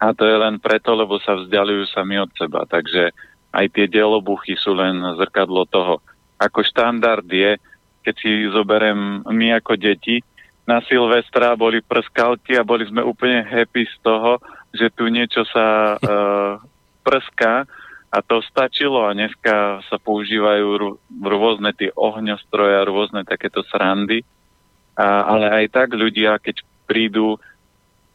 A 0.00 0.12
to 0.16 0.24
je 0.24 0.36
len 0.36 0.60
preto, 0.60 0.96
lebo 0.96 1.20
sa 1.20 1.36
vzdialujú 1.36 1.88
sami 1.92 2.16
od 2.20 2.30
seba. 2.36 2.64
Takže 2.64 3.12
aj 3.52 3.66
tie 3.74 3.90
dielobuchy 3.90 4.54
sú 4.56 4.76
len 4.76 5.00
zrkadlo 5.18 5.66
toho. 5.66 6.00
Ako 6.40 6.64
štandard 6.64 7.26
je, 7.26 7.58
keď 8.00 8.14
si 8.16 8.30
zoberiem 8.48 9.26
my 9.28 9.60
ako 9.60 9.76
deti, 9.76 10.24
na 10.64 10.80
Silvestra 10.86 11.58
boli 11.58 11.82
prskalky 11.82 12.54
a 12.54 12.62
boli 12.62 12.86
sme 12.86 13.02
úplne 13.02 13.42
happy 13.42 13.90
z 13.90 13.96
toho, 14.06 14.38
že 14.70 14.86
tu 14.94 15.10
niečo 15.10 15.42
sa 15.50 15.98
uh, 15.98 16.62
prská 17.06 17.66
a 18.10 18.18
to 18.26 18.42
stačilo 18.42 19.06
a 19.06 19.14
dneska 19.14 19.86
sa 19.86 19.96
používajú 20.02 20.98
rôzne 21.22 21.70
tie 21.78 21.94
ohňostroje 21.94 22.74
a 22.82 22.88
rôzne 22.88 23.22
takéto 23.22 23.62
srandy. 23.70 24.26
A, 24.98 25.30
ale 25.30 25.46
aj 25.62 25.64
tak 25.70 25.88
ľudia, 25.94 26.42
keď 26.42 26.66
prídu 26.90 27.38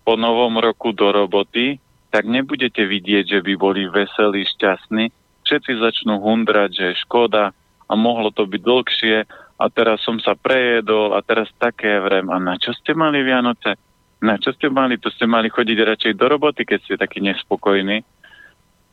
po 0.03 0.19
novom 0.19 0.59
roku 0.59 0.91
do 0.91 1.15
roboty, 1.15 1.79
tak 2.11 2.27
nebudete 2.27 2.83
vidieť, 2.83 3.39
že 3.39 3.39
by 3.39 3.53
boli 3.55 3.87
veselí, 3.87 4.43
šťastní. 4.43 5.15
Všetci 5.47 5.71
začnú 5.79 6.19
hundrať, 6.19 6.69
že 6.75 6.85
je 6.91 7.01
škoda 7.07 7.55
a 7.87 7.93
mohlo 7.95 8.35
to 8.35 8.43
byť 8.43 8.61
dlhšie 8.61 9.17
a 9.55 9.65
teraz 9.71 10.03
som 10.03 10.19
sa 10.19 10.35
prejedol 10.35 11.15
a 11.15 11.23
teraz 11.23 11.47
také 11.55 12.03
vrem. 12.03 12.27
A 12.27 12.35
na 12.43 12.59
čo 12.59 12.75
ste 12.75 12.91
mali 12.91 13.23
Vianoce? 13.23 13.79
Na 14.19 14.35
čo 14.35 14.51
ste 14.51 14.67
mali? 14.67 14.99
To 14.99 15.07
ste 15.07 15.23
mali 15.23 15.47
chodiť 15.47 15.77
radšej 15.79 16.13
do 16.19 16.25
roboty, 16.27 16.67
keď 16.67 16.79
ste 16.83 16.95
takí 16.99 17.23
nespokojní 17.23 18.03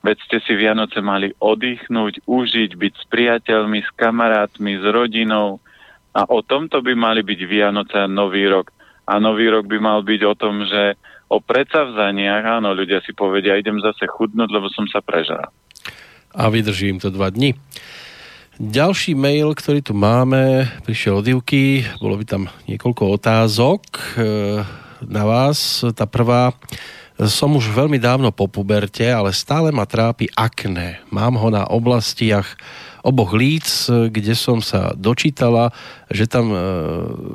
Veď 0.03 0.19
ste 0.27 0.39
si 0.43 0.59
Vianoce 0.59 0.99
mali 0.99 1.31
oddychnúť, 1.39 2.27
užiť, 2.27 2.71
byť 2.75 2.95
s 2.99 3.05
priateľmi, 3.07 3.87
s 3.87 3.91
kamarátmi, 3.95 4.83
s 4.83 4.85
rodinou. 4.91 5.63
A 6.13 6.27
o 6.27 6.43
tomto 6.43 6.83
by 6.83 6.93
mali 6.99 7.23
byť 7.23 7.41
Vianoce 7.47 7.97
a 8.03 8.11
Nový 8.11 8.51
rok. 8.51 8.75
A 9.07 9.23
Nový 9.23 9.47
rok 9.47 9.71
by 9.71 9.79
mal 9.79 10.03
byť 10.03 10.21
o 10.27 10.35
tom, 10.35 10.67
že 10.67 10.99
o 11.31 11.39
predsavzaniach, 11.41 12.61
áno, 12.61 12.77
ľudia 12.77 13.01
si 13.07 13.17
povedia, 13.17 13.57
idem 13.57 13.81
zase 13.81 14.05
chudnúť, 14.05 14.51
lebo 14.53 14.69
som 14.69 14.85
sa 14.91 15.01
prežal. 15.01 15.49
A 16.35 16.51
vydržím 16.53 17.01
to 17.01 17.09
dva 17.09 17.33
dni. 17.33 17.57
Ďalší 18.61 19.17
mail, 19.17 19.57
ktorý 19.57 19.81
tu 19.81 19.97
máme, 19.97 20.69
prišiel 20.85 21.25
od 21.25 21.27
Ivky, 21.27 21.89
bolo 22.05 22.21
by 22.21 22.25
tam 22.29 22.43
niekoľko 22.69 23.17
otázok 23.17 23.81
e, 23.89 24.01
na 25.09 25.23
vás. 25.25 25.81
Tá 25.97 26.05
prvá, 26.05 26.53
som 27.21 27.53
už 27.53 27.69
veľmi 27.69 28.01
dávno 28.01 28.33
po 28.33 28.49
puberte, 28.49 29.05
ale 29.05 29.37
stále 29.37 29.69
ma 29.69 29.85
trápi 29.85 30.33
akné. 30.33 31.05
Mám 31.13 31.37
ho 31.37 31.49
na 31.53 31.69
oblastiach 31.69 32.57
oboch 33.05 33.35
líc, 33.35 33.91
kde 33.91 34.33
som 34.33 34.63
sa 34.65 34.95
dočítala, 34.95 35.75
že 36.09 36.25
tam 36.31 36.55
e, 36.55 36.59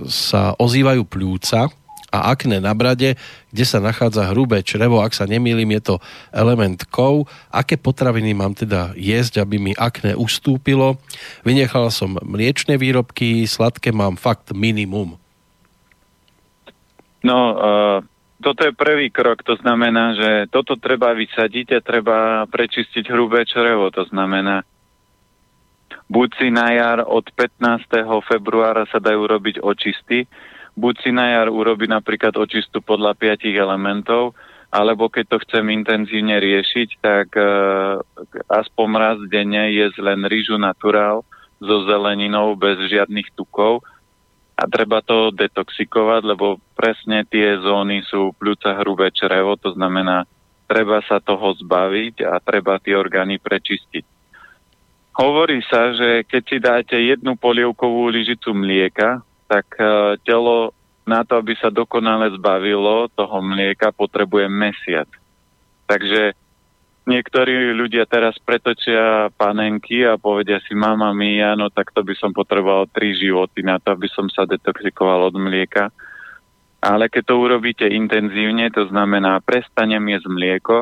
sa 0.08 0.56
ozývajú 0.58 1.04
pľúca 1.06 1.70
a 2.08 2.20
akné 2.32 2.64
na 2.64 2.72
brade, 2.72 3.20
kde 3.52 3.66
sa 3.68 3.84
nachádza 3.84 4.32
hrubé 4.32 4.64
črevo, 4.64 5.04
ak 5.04 5.12
sa 5.12 5.28
nemýlim, 5.28 5.68
je 5.78 5.94
to 5.94 5.96
element 6.32 6.88
kov. 6.88 7.28
Aké 7.52 7.76
potraviny 7.76 8.32
mám 8.32 8.56
teda 8.56 8.96
jesť, 8.96 9.44
aby 9.44 9.60
mi 9.60 9.74
akné 9.76 10.16
ustúpilo? 10.16 10.96
Vynechala 11.44 11.92
som 11.92 12.16
mliečne 12.24 12.80
výrobky, 12.80 13.44
sladké 13.44 13.92
mám 13.92 14.16
fakt 14.16 14.56
minimum. 14.56 15.20
No, 17.28 17.38
uh 17.60 18.17
toto 18.48 18.64
je 18.64 18.72
prvý 18.72 19.12
krok, 19.12 19.44
to 19.44 19.60
znamená, 19.60 20.16
že 20.16 20.30
toto 20.48 20.80
treba 20.80 21.12
vysadiť 21.12 21.68
a 21.76 21.84
treba 21.84 22.18
prečistiť 22.48 23.12
hrubé 23.12 23.44
črevo, 23.44 23.92
to 23.92 24.08
znamená, 24.08 24.64
buď 26.08 26.30
si 26.40 26.48
na 26.48 26.72
jar 26.72 27.04
od 27.04 27.28
15. 27.36 27.92
februára 28.24 28.88
sa 28.88 29.04
dajú 29.04 29.28
robiť 29.28 29.60
očisty, 29.60 30.32
buď 30.80 30.96
si 31.04 31.12
na 31.12 31.36
jar 31.36 31.52
urobiť 31.52 31.92
napríklad 31.92 32.40
očistu 32.40 32.80
podľa 32.80 33.20
piatich 33.20 33.52
elementov, 33.52 34.32
alebo 34.72 35.12
keď 35.12 35.28
to 35.28 35.38
chcem 35.44 35.68
intenzívne 35.68 36.40
riešiť, 36.40 36.90
tak 37.04 37.36
uh, 37.36 38.00
aspoň 38.48 38.90
raz 38.96 39.20
denne 39.28 39.76
je 39.76 39.92
len 40.00 40.24
rýžu 40.24 40.56
naturál 40.56 41.28
so 41.60 41.84
zeleninou 41.84 42.56
bez 42.56 42.80
žiadnych 42.80 43.28
tukov, 43.36 43.84
a 44.58 44.64
treba 44.66 45.06
to 45.06 45.30
detoxikovať, 45.30 46.22
lebo 46.26 46.58
presne 46.74 47.22
tie 47.30 47.62
zóny 47.62 48.02
sú 48.10 48.34
pľúca 48.42 48.74
hrubé 48.82 49.14
črevo, 49.14 49.54
to 49.54 49.78
znamená, 49.78 50.26
treba 50.66 50.98
sa 51.06 51.22
toho 51.22 51.54
zbaviť 51.62 52.26
a 52.26 52.42
treba 52.42 52.82
tie 52.82 52.98
orgány 52.98 53.38
prečistiť. 53.38 54.02
Hovorí 55.14 55.62
sa, 55.70 55.94
že 55.94 56.26
keď 56.26 56.44
si 56.46 56.58
dáte 56.58 56.98
jednu 56.98 57.38
polievkovú 57.38 58.10
lyžicu 58.10 58.54
mlieka, 58.54 59.22
tak 59.50 59.66
e, 59.78 60.18
telo 60.26 60.74
na 61.08 61.26
to, 61.26 61.40
aby 61.42 61.58
sa 61.58 61.74
dokonale 61.74 62.30
zbavilo 62.38 63.10
toho 63.14 63.38
mlieka, 63.42 63.96
potrebuje 63.96 64.46
mesiac. 64.52 65.10
Takže 65.88 66.36
niektorí 67.08 67.72
ľudia 67.72 68.04
teraz 68.04 68.36
pretočia 68.44 69.32
panenky 69.40 70.04
a 70.04 70.20
povedia 70.20 70.60
si, 70.68 70.76
mama 70.76 71.16
mia, 71.16 71.56
no 71.56 71.72
tak 71.72 71.96
to 71.96 72.04
by 72.04 72.12
som 72.20 72.36
potreboval 72.36 72.92
tri 72.92 73.16
životy 73.16 73.64
na 73.64 73.80
to, 73.80 73.96
aby 73.96 74.12
som 74.12 74.28
sa 74.28 74.44
detoxikoval 74.44 75.32
od 75.32 75.36
mlieka. 75.40 75.88
Ale 76.84 77.08
keď 77.10 77.24
to 77.32 77.36
urobíte 77.40 77.88
intenzívne, 77.88 78.70
to 78.70 78.86
znamená, 78.92 79.40
prestanem 79.42 80.04
jesť 80.14 80.28
mlieko, 80.30 80.78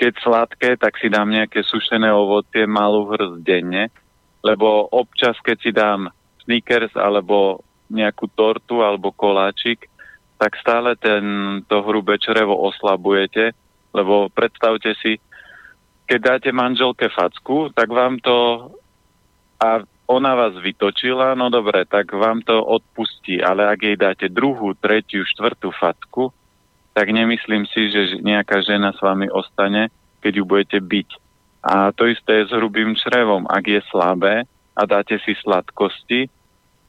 keď 0.00 0.12
sladké, 0.24 0.70
tak 0.80 0.96
si 0.96 1.12
dám 1.12 1.28
nejaké 1.28 1.60
sušené 1.60 2.08
ovocie, 2.08 2.64
malú 2.64 3.12
hrst 3.12 3.44
denne, 3.44 3.92
lebo 4.40 4.88
občas, 4.88 5.36
keď 5.44 5.56
si 5.60 5.70
dám 5.76 6.08
sneakers 6.46 6.96
alebo 6.96 7.60
nejakú 7.92 8.32
tortu 8.32 8.80
alebo 8.80 9.12
koláčik, 9.12 9.90
tak 10.40 10.56
stále 10.56 10.96
ten, 10.96 11.20
to 11.68 11.84
hrubé 11.84 12.16
črevo 12.16 12.56
oslabujete 12.56 13.52
lebo 13.90 14.30
predstavte 14.30 14.94
si, 14.98 15.18
keď 16.06 16.18
dáte 16.18 16.50
manželke 16.50 17.06
facku, 17.10 17.70
tak 17.70 17.90
vám 17.90 18.18
to 18.18 18.68
a 19.60 19.84
ona 20.10 20.34
vás 20.34 20.58
vytočila, 20.58 21.38
no 21.38 21.54
dobre, 21.54 21.86
tak 21.86 22.10
vám 22.10 22.42
to 22.42 22.58
odpustí, 22.58 23.38
ale 23.38 23.70
ak 23.70 23.78
jej 23.78 23.94
dáte 23.94 24.26
druhú, 24.26 24.74
tretiu, 24.74 25.22
štvrtú 25.22 25.70
facku, 25.70 26.34
tak 26.90 27.14
nemyslím 27.14 27.62
si, 27.70 27.94
že 27.94 28.18
nejaká 28.18 28.58
žena 28.66 28.90
s 28.90 28.98
vami 28.98 29.30
ostane, 29.30 29.94
keď 30.18 30.32
ju 30.42 30.44
budete 30.44 30.78
byť. 30.82 31.08
A 31.62 31.94
to 31.94 32.10
isté 32.10 32.42
je 32.42 32.50
s 32.50 32.56
hrubým 32.56 32.98
črevom. 32.98 33.46
Ak 33.46 33.70
je 33.70 33.78
slabé 33.86 34.50
a 34.74 34.82
dáte 34.88 35.22
si 35.22 35.38
sladkosti, 35.38 36.26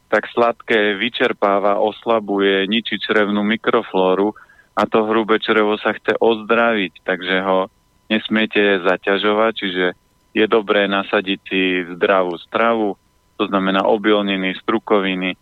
tak 0.10 0.26
sladké 0.34 0.98
vyčerpáva, 0.98 1.78
oslabuje, 1.78 2.66
ničí 2.66 2.98
črevnú 2.98 3.46
mikroflóru 3.46 4.34
a 4.82 4.90
to 4.90 5.06
hrubé 5.06 5.38
črevo 5.38 5.78
sa 5.78 5.94
chce 5.94 6.18
ozdraviť, 6.18 7.06
takže 7.06 7.46
ho 7.46 7.70
nesmiete 8.10 8.82
zaťažovať, 8.82 9.52
čiže 9.54 9.86
je 10.34 10.46
dobré 10.50 10.90
nasadiť 10.90 11.40
si 11.46 11.62
zdravú 11.94 12.34
stravu, 12.42 12.98
to 13.38 13.46
znamená 13.46 13.86
obilniny, 13.86 14.58
strukoviny, 14.58 15.38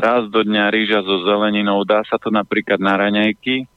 raz 0.00 0.24
do 0.32 0.40
dňa 0.40 0.64
rýža 0.72 1.04
so 1.04 1.28
zeleninou, 1.28 1.84
dá 1.84 2.00
sa 2.08 2.16
to 2.16 2.32
napríklad 2.32 2.80
na 2.80 2.96
raňajky, 2.96 3.68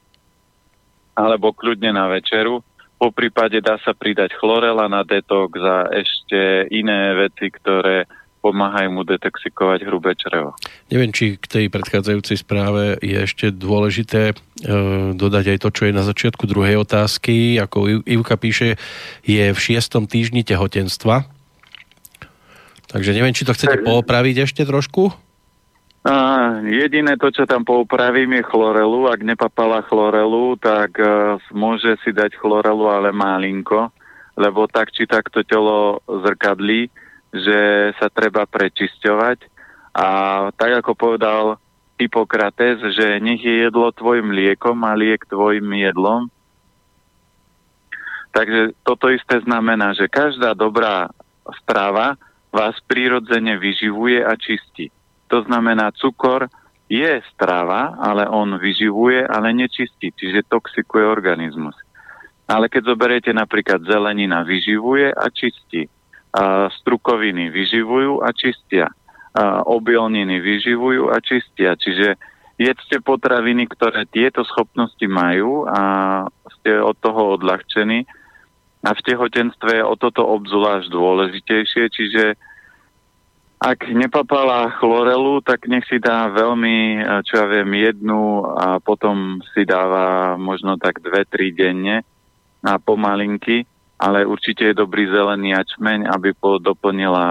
alebo 1.12 1.52
kľudne 1.52 1.92
na 1.92 2.08
večeru. 2.08 2.64
Po 2.96 3.10
prípade 3.12 3.60
dá 3.60 3.76
sa 3.82 3.92
pridať 3.92 4.32
chlorela 4.40 4.88
na 4.88 5.04
detox 5.04 5.58
a 5.60 5.90
ešte 5.92 6.70
iné 6.72 7.12
veci, 7.18 7.50
ktoré 7.50 8.08
pomáhajú 8.42 8.90
mu 8.90 9.02
detoxikovať 9.06 9.86
hrubé 9.86 10.18
črevo. 10.18 10.58
Neviem, 10.90 11.14
či 11.14 11.38
k 11.38 11.46
tej 11.46 11.64
predchádzajúcej 11.70 12.42
správe 12.42 12.98
je 12.98 13.14
ešte 13.22 13.54
dôležité 13.54 14.34
e, 14.34 15.14
dodať 15.14 15.54
aj 15.54 15.58
to, 15.62 15.68
čo 15.70 15.82
je 15.86 15.94
na 15.94 16.02
začiatku 16.02 16.50
druhej 16.50 16.82
otázky. 16.82 17.62
Ako 17.62 18.02
Ivka 18.02 18.34
píše, 18.34 18.74
je 19.22 19.54
v 19.54 19.58
šiestom 19.58 20.10
týždni 20.10 20.42
tehotenstva. 20.42 21.30
Takže 22.90 23.14
neviem, 23.14 23.32
či 23.32 23.46
to 23.46 23.54
chcete 23.54 23.86
poopraviť 23.86 24.50
ešte 24.50 24.66
trošku? 24.66 25.14
A 26.02 26.14
jediné 26.66 27.14
to, 27.14 27.30
čo 27.30 27.46
tam 27.46 27.62
poupravím, 27.62 28.42
je 28.42 28.50
chlorelu. 28.50 29.06
Ak 29.06 29.22
nepapala 29.22 29.86
chlorelu, 29.86 30.58
tak 30.58 30.98
uh, 30.98 31.38
môže 31.54 31.94
si 32.02 32.10
dať 32.10 32.34
chlorelu, 32.42 32.90
ale 32.90 33.14
malinko, 33.14 33.94
lebo 34.34 34.66
tak 34.66 34.90
či 34.90 35.06
tak 35.06 35.30
to 35.30 35.46
telo 35.46 36.02
zrkadlí 36.10 36.90
že 37.32 37.90
sa 37.96 38.12
treba 38.12 38.44
prečisťovať 38.44 39.38
a 39.96 40.06
tak 40.52 40.84
ako 40.84 40.92
povedal 40.92 41.44
Hippokrates, 41.96 42.82
že 42.92 43.22
nech 43.22 43.40
je 43.40 43.68
jedlo 43.68 43.88
tvojim 43.94 44.32
liekom 44.32 44.76
a 44.84 44.92
liek 44.92 45.24
tvojim 45.30 45.64
jedlom. 45.70 46.28
Takže 48.32 48.74
toto 48.82 49.12
isté 49.12 49.38
znamená, 49.44 49.92
že 49.92 50.08
každá 50.08 50.56
dobrá 50.56 51.12
strava 51.62 52.16
vás 52.48 52.74
prirodzene 52.88 53.60
vyživuje 53.60 54.24
a 54.24 54.32
čistí. 54.34 54.88
To 55.28 55.44
znamená, 55.44 55.92
cukor 55.94 56.48
je 56.88 57.22
strava, 57.32 57.96
ale 57.96 58.28
on 58.28 58.60
vyživuje, 58.60 59.24
ale 59.24 59.56
nečistí, 59.56 60.12
čiže 60.12 60.48
toxikuje 60.48 61.04
organizmus. 61.08 61.76
Ale 62.44 62.68
keď 62.68 62.92
zoberiete 62.92 63.32
napríklad 63.32 63.80
zelenina, 63.88 64.44
vyživuje 64.44 65.12
a 65.12 65.24
čistí 65.32 65.88
strukoviny 66.80 67.52
vyživujú 67.52 68.24
a 68.24 68.32
čistia. 68.32 68.88
Obilniny 69.68 70.40
vyživujú 70.40 71.12
a 71.12 71.20
čistia. 71.20 71.76
Čiže 71.76 72.16
jedzte 72.56 73.00
potraviny, 73.04 73.68
ktoré 73.68 74.08
tieto 74.08 74.44
schopnosti 74.44 75.04
majú 75.08 75.68
a 75.68 75.80
ste 76.58 76.80
od 76.80 76.96
toho 77.00 77.36
odľahčení. 77.36 78.04
A 78.82 78.90
v 78.98 79.04
tehotenstve 79.06 79.78
je 79.78 79.84
o 79.86 79.94
toto 79.94 80.26
obzvlášť 80.26 80.90
dôležitejšie, 80.90 81.84
čiže 81.86 82.24
ak 83.62 83.94
nepapala 83.94 84.74
chlorelu, 84.82 85.38
tak 85.38 85.70
nech 85.70 85.86
si 85.86 86.02
dá 86.02 86.26
veľmi, 86.34 86.98
čo 87.22 87.38
ja 87.38 87.46
viem, 87.46 87.78
jednu 87.78 88.42
a 88.42 88.82
potom 88.82 89.38
si 89.54 89.62
dáva 89.62 90.34
možno 90.34 90.74
tak 90.82 90.98
dve, 90.98 91.22
tri 91.30 91.54
denne 91.54 92.02
a 92.66 92.82
pomalinky 92.82 93.62
ale 94.02 94.26
určite 94.26 94.66
je 94.66 94.80
dobrý 94.82 95.06
zelený 95.06 95.54
ačmeň, 95.54 96.10
aby 96.10 96.34
doplnila 96.58 97.26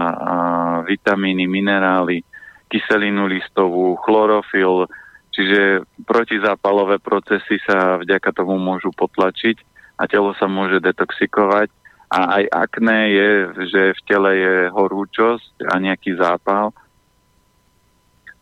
vitamíny, 0.88 1.44
minerály, 1.44 2.24
kyselinu 2.72 3.28
listovú, 3.28 4.00
chlorofil, 4.00 4.88
čiže 5.36 5.84
protizápalové 6.08 6.96
procesy 6.96 7.60
sa 7.68 8.00
vďaka 8.00 8.32
tomu 8.32 8.56
môžu 8.56 8.88
potlačiť 8.96 9.60
a 10.00 10.08
telo 10.08 10.32
sa 10.40 10.48
môže 10.48 10.80
detoxikovať. 10.80 11.68
A 12.12 12.40
aj 12.40 12.44
akné 12.48 12.98
je, 13.08 13.30
že 13.72 13.82
v 13.96 14.00
tele 14.04 14.30
je 14.36 14.56
horúčosť 14.68 15.64
a 15.68 15.80
nejaký 15.80 16.16
zápal. 16.16 16.72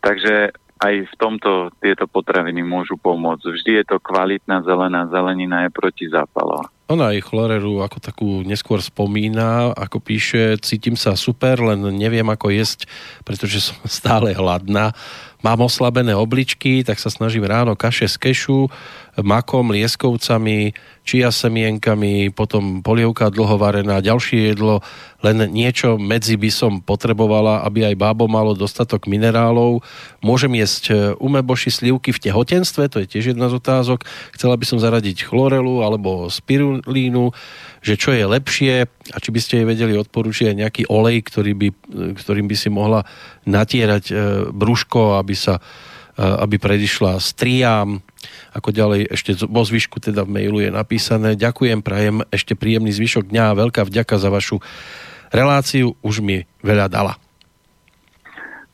Takže 0.03 0.51
aj 0.79 0.93
v 1.07 1.13
tomto 1.15 1.71
tieto 1.79 2.07
potraviny 2.07 2.63
môžu 2.67 2.99
pomôcť. 2.99 3.47
Vždy 3.47 3.71
je 3.79 3.85
to 3.87 3.97
kvalitná 4.03 4.63
zelená 4.67 5.07
zelenina, 5.07 5.67
je 5.67 5.71
protizápalová. 5.71 6.67
Ona 6.91 7.15
aj 7.15 7.23
chloreru 7.23 7.79
ako 7.79 8.03
takú 8.03 8.29
neskôr 8.43 8.83
spomína, 8.83 9.71
ako 9.79 10.03
píše, 10.03 10.59
cítim 10.59 10.99
sa 10.99 11.15
super, 11.15 11.55
len 11.63 11.79
neviem 11.95 12.27
ako 12.27 12.51
jesť, 12.51 12.83
pretože 13.23 13.71
som 13.71 13.79
stále 13.87 14.35
hladná. 14.35 14.91
Mám 15.39 15.63
oslabené 15.63 16.11
obličky, 16.13 16.83
tak 16.83 16.99
sa 16.99 17.07
snažím 17.07 17.47
ráno 17.47 17.79
kaše 17.79 18.11
z 18.11 18.19
kešu, 18.19 18.67
makom, 19.19 19.75
lieskovcami, 19.75 20.71
čia 21.03 21.33
semienkami, 21.33 22.31
potom 22.31 22.79
polievka 22.79 23.27
dlhovarená, 23.27 23.99
ďalšie 23.99 24.53
jedlo, 24.53 24.79
len 25.19 25.51
niečo 25.51 25.99
medzi 25.99 26.39
by 26.39 26.49
som 26.53 26.79
potrebovala, 26.79 27.65
aby 27.67 27.91
aj 27.91 27.95
bábo 27.99 28.31
malo 28.31 28.55
dostatok 28.55 29.11
minerálov. 29.11 29.83
Môžem 30.23 30.55
jesť 30.55 30.83
e, 30.87 30.93
umeboši 31.19 31.69
slivky 31.73 32.15
v 32.15 32.21
tehotenstve, 32.29 32.87
to 32.87 33.03
je 33.03 33.11
tiež 33.17 33.35
jedna 33.35 33.51
z 33.51 33.59
otázok. 33.59 34.07
Chcela 34.37 34.55
by 34.55 34.65
som 34.65 34.79
zaradiť 34.79 35.27
chlorelu 35.27 35.83
alebo 35.83 36.31
spirulínu, 36.31 37.35
že 37.81 37.97
čo 37.97 38.13
je 38.13 38.23
lepšie 38.23 38.73
a 39.11 39.17
či 39.17 39.29
by 39.33 39.39
ste 39.41 39.53
jej 39.61 39.67
vedeli 39.67 39.97
odporučiť 39.97 40.53
aj 40.53 40.59
nejaký 40.61 40.83
olej, 40.87 41.17
ktorý 41.25 41.53
by, 41.57 41.67
ktorým 42.17 42.47
by 42.47 42.55
si 42.55 42.69
mohla 42.69 43.03
natierať 43.43 44.05
e, 44.09 44.13
brúško, 44.53 45.17
aby 45.17 45.33
sa 45.33 45.57
e, 45.57 45.61
aby 46.21 46.61
predišla 46.61 47.17
striám, 47.17 48.05
ako 48.51 48.69
ďalej 48.75 49.01
ešte 49.11 49.31
vo 49.47 49.63
zvyšku 49.63 50.03
teda 50.03 50.27
v 50.27 50.33
mailu 50.39 50.59
je 50.59 50.71
napísané. 50.71 51.39
Ďakujem, 51.39 51.79
prajem 51.79 52.23
ešte 52.29 52.53
príjemný 52.53 52.91
zvyšok 52.91 53.31
dňa 53.31 53.43
a 53.51 53.57
veľká 53.57 53.87
vďaka 53.87 54.15
za 54.19 54.29
vašu 54.29 54.59
reláciu, 55.31 55.95
už 56.03 56.19
mi 56.19 56.43
veľa 56.59 56.91
dala. 56.91 57.15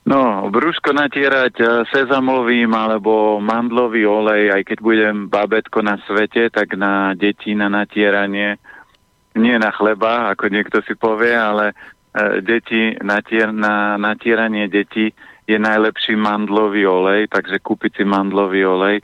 No, 0.07 0.47
brúško 0.47 0.95
natierať 0.95 1.53
e, 1.59 1.65
sezamovým 1.91 2.71
alebo 2.71 3.43
mandlový 3.43 4.07
olej, 4.07 4.55
aj 4.55 4.63
keď 4.63 4.77
budem 4.79 5.15
babetko 5.27 5.83
na 5.83 5.99
svete, 6.07 6.47
tak 6.47 6.79
na 6.79 7.11
deti 7.11 7.51
na 7.51 7.67
natieranie 7.67 8.55
nie 9.35 9.55
na 9.59 9.67
chleba, 9.75 10.31
ako 10.31 10.47
niekto 10.47 10.79
si 10.87 10.95
povie, 10.95 11.35
ale 11.35 11.75
e, 12.15 12.39
deti, 12.39 12.95
natier, 13.03 13.51
na 13.51 13.99
natieranie 13.99 14.71
detí 14.71 15.11
je 15.43 15.59
najlepší 15.59 16.15
mandlový 16.15 16.87
olej, 16.87 17.27
takže 17.27 17.59
kúpiť 17.59 17.99
si 17.99 18.03
mandlový 18.07 18.63
olej. 18.63 19.03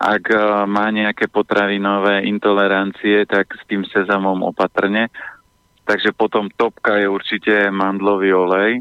Ak 0.00 0.32
e, 0.32 0.40
má 0.64 0.88
nejaké 0.88 1.28
potravinové 1.28 2.24
intolerancie, 2.24 3.28
tak 3.28 3.52
s 3.52 3.62
tým 3.68 3.84
sezamom 3.84 4.40
opatrne. 4.40 5.12
Takže 5.84 6.16
potom 6.16 6.48
topka 6.48 6.96
je 6.96 7.04
určite 7.04 7.52
mandlový 7.68 8.32
olej. 8.32 8.80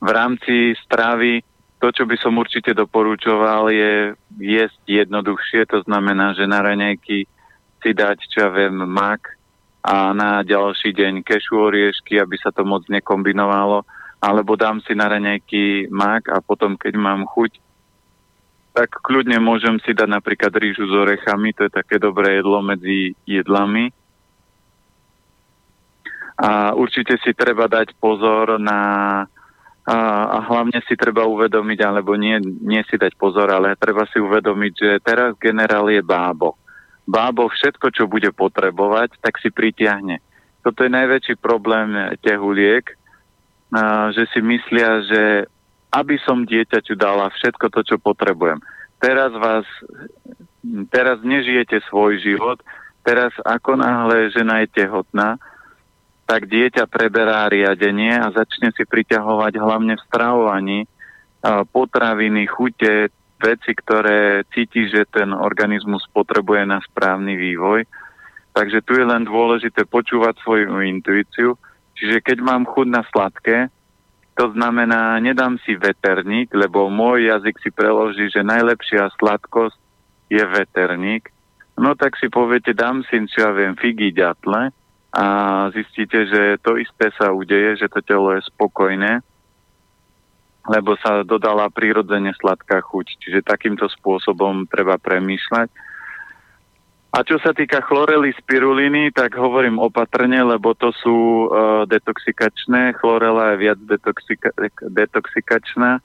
V 0.00 0.08
rámci 0.08 0.72
stravy 0.80 1.44
to, 1.84 1.92
čo 1.92 2.08
by 2.08 2.16
som 2.16 2.40
určite 2.40 2.72
doporučoval, 2.72 3.68
je 3.68 4.16
jesť 4.40 5.04
jednoduchšie, 5.04 5.68
to 5.68 5.84
znamená, 5.84 6.32
že 6.32 6.48
na 6.48 6.64
raňajky 6.64 7.28
si 7.84 7.90
dať, 7.92 8.24
čo 8.24 8.48
ja 8.48 8.50
viem, 8.52 8.72
mak 8.88 9.36
a 9.84 10.16
na 10.16 10.40
ďalší 10.40 10.96
deň 10.96 11.20
kešu 11.20 11.60
oriešky, 11.60 12.16
aby 12.16 12.40
sa 12.40 12.48
to 12.48 12.64
moc 12.64 12.88
nekombinovalo, 12.88 13.84
alebo 14.16 14.56
dám 14.56 14.80
si 14.80 14.96
na 14.96 15.12
raňajky 15.12 15.92
mak 15.92 16.32
a 16.32 16.40
potom, 16.40 16.80
keď 16.80 16.96
mám 16.96 17.28
chuť, 17.28 17.60
tak 18.74 18.90
kľudne 19.00 19.38
môžem 19.38 19.78
si 19.86 19.94
dať 19.94 20.08
napríklad 20.10 20.50
rýžu 20.50 20.90
s 20.90 20.94
orechami, 20.94 21.54
to 21.54 21.70
je 21.70 21.72
také 21.78 22.02
dobré 22.02 22.42
jedlo 22.42 22.58
medzi 22.58 23.14
jedlami. 23.22 23.94
A 26.34 26.74
určite 26.74 27.14
si 27.22 27.30
treba 27.30 27.70
dať 27.70 27.94
pozor 28.02 28.58
na 28.58 28.80
a, 29.84 29.96
a 30.26 30.38
hlavne 30.48 30.80
si 30.88 30.96
treba 30.96 31.28
uvedomiť, 31.28 31.78
alebo 31.84 32.16
nie, 32.16 32.40
nie 32.42 32.82
si 32.88 32.96
dať 32.96 33.14
pozor, 33.14 33.52
ale 33.52 33.76
treba 33.76 34.08
si 34.10 34.16
uvedomiť, 34.18 34.72
že 34.74 34.90
teraz 35.04 35.36
generál 35.38 35.86
je 35.92 36.00
bábo 36.00 36.58
bábo 37.04 37.48
všetko, 37.48 37.92
čo 37.92 38.04
bude 38.08 38.32
potrebovať, 38.32 39.20
tak 39.20 39.36
si 39.40 39.52
pritiahne. 39.52 40.20
Toto 40.64 40.84
je 40.84 40.90
najväčší 40.90 41.36
problém 41.36 41.92
tehuliek, 42.24 42.88
že 44.16 44.24
si 44.32 44.40
myslia, 44.40 45.04
že 45.04 45.22
aby 45.94 46.18
som 46.26 46.42
dieťaťu 46.42 46.98
dala 46.98 47.30
všetko 47.30 47.70
to, 47.70 47.80
čo 47.86 47.96
potrebujem. 48.02 48.58
Teraz 48.98 49.30
vás, 49.38 49.66
teraz 50.90 51.22
nežijete 51.22 51.78
svoj 51.86 52.18
život, 52.18 52.58
Teraz 53.04 53.36
ako 53.44 53.76
náhle 53.76 54.32
žena 54.32 54.64
je 54.64 54.80
tehotná, 54.80 55.36
tak 56.24 56.48
dieťa 56.48 56.88
preberá 56.88 57.44
riadenie 57.52 58.16
a 58.16 58.32
začne 58.32 58.72
si 58.72 58.88
priťahovať 58.88 59.60
hlavne 59.60 60.00
v 60.00 60.04
stravovaní 60.08 60.80
potraviny, 61.68 62.48
chute, 62.48 63.12
veci, 63.36 63.76
ktoré 63.76 64.48
cíti, 64.56 64.88
že 64.88 65.04
ten 65.04 65.36
organizmus 65.36 66.08
potrebuje 66.16 66.64
na 66.64 66.80
správny 66.80 67.36
vývoj. 67.36 67.84
Takže 68.56 68.80
tu 68.88 68.96
je 68.96 69.04
len 69.04 69.28
dôležité 69.28 69.84
počúvať 69.84 70.40
svoju 70.40 70.80
intuíciu. 70.80 71.60
Čiže 72.00 72.24
keď 72.24 72.40
mám 72.40 72.64
chuť 72.64 72.88
na 72.88 73.04
sladké, 73.12 73.68
to 74.34 74.50
znamená, 74.50 75.22
nedám 75.22 75.58
si 75.62 75.78
veterník, 75.78 76.50
lebo 76.50 76.90
môj 76.90 77.30
jazyk 77.30 77.56
si 77.62 77.70
preloží, 77.70 78.26
že 78.34 78.42
najlepšia 78.42 79.14
sladkosť 79.14 79.78
je 80.26 80.42
veterník. 80.42 81.30
No 81.78 81.94
tak 81.94 82.18
si 82.18 82.26
poviete, 82.26 82.74
dám 82.74 83.06
si, 83.06 83.18
čo 83.30 83.46
ja 83.46 83.50
viem, 83.54 83.78
figy, 83.78 84.10
ďatle 84.10 84.74
a 85.14 85.24
zistíte, 85.70 86.26
že 86.26 86.58
to 86.58 86.74
isté 86.74 87.14
sa 87.14 87.30
udeje, 87.30 87.78
že 87.78 87.86
to 87.86 88.02
telo 88.02 88.34
je 88.34 88.42
spokojné, 88.50 89.22
lebo 90.66 90.98
sa 90.98 91.22
dodala 91.22 91.70
prirodzene 91.70 92.34
sladká 92.34 92.82
chuť. 92.82 93.06
Čiže 93.22 93.46
takýmto 93.46 93.86
spôsobom 93.86 94.66
treba 94.66 94.98
premýšľať. 94.98 95.70
A 97.14 97.22
čo 97.22 97.38
sa 97.38 97.54
týka 97.54 97.78
chlorely 97.78 98.34
spiruliny, 98.34 99.14
tak 99.14 99.38
hovorím 99.38 99.78
opatrne, 99.78 100.42
lebo 100.42 100.74
to 100.74 100.90
sú 100.98 101.46
uh, 101.46 101.86
detoxikačné. 101.86 102.98
Chlorela 102.98 103.54
je 103.54 103.70
viac 103.70 103.78
detoxika- 103.86 104.50
detoxikačná, 104.90 106.02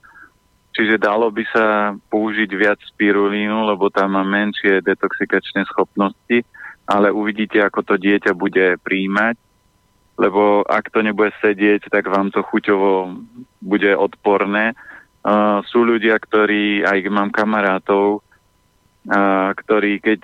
čiže 0.70 1.02
dalo 1.02 1.34
by 1.34 1.42
sa 1.50 1.98
použiť 2.14 2.50
viac 2.54 2.78
spirulínu, 2.94 3.66
lebo 3.74 3.90
tam 3.90 4.14
má 4.14 4.22
menšie 4.22 4.86
detoxikačné 4.86 5.66
schopnosti, 5.66 6.46
ale 6.86 7.10
uvidíte, 7.10 7.58
ako 7.58 7.82
to 7.82 7.94
dieťa 7.98 8.30
bude 8.30 8.78
príjmať, 8.78 9.34
lebo 10.14 10.62
ak 10.62 10.94
to 10.94 11.02
nebude 11.02 11.34
sedieť, 11.42 11.90
tak 11.90 12.06
vám 12.06 12.30
to 12.30 12.46
chuťovo 12.46 13.18
bude 13.58 13.98
odporné. 13.98 14.78
Uh, 15.26 15.58
sú 15.66 15.82
ľudia, 15.82 16.22
ktorí, 16.22 16.86
aj 16.86 17.02
mám 17.10 17.34
kamarátov, 17.34 18.22
ktorý 19.56 20.00
keď 20.00 20.20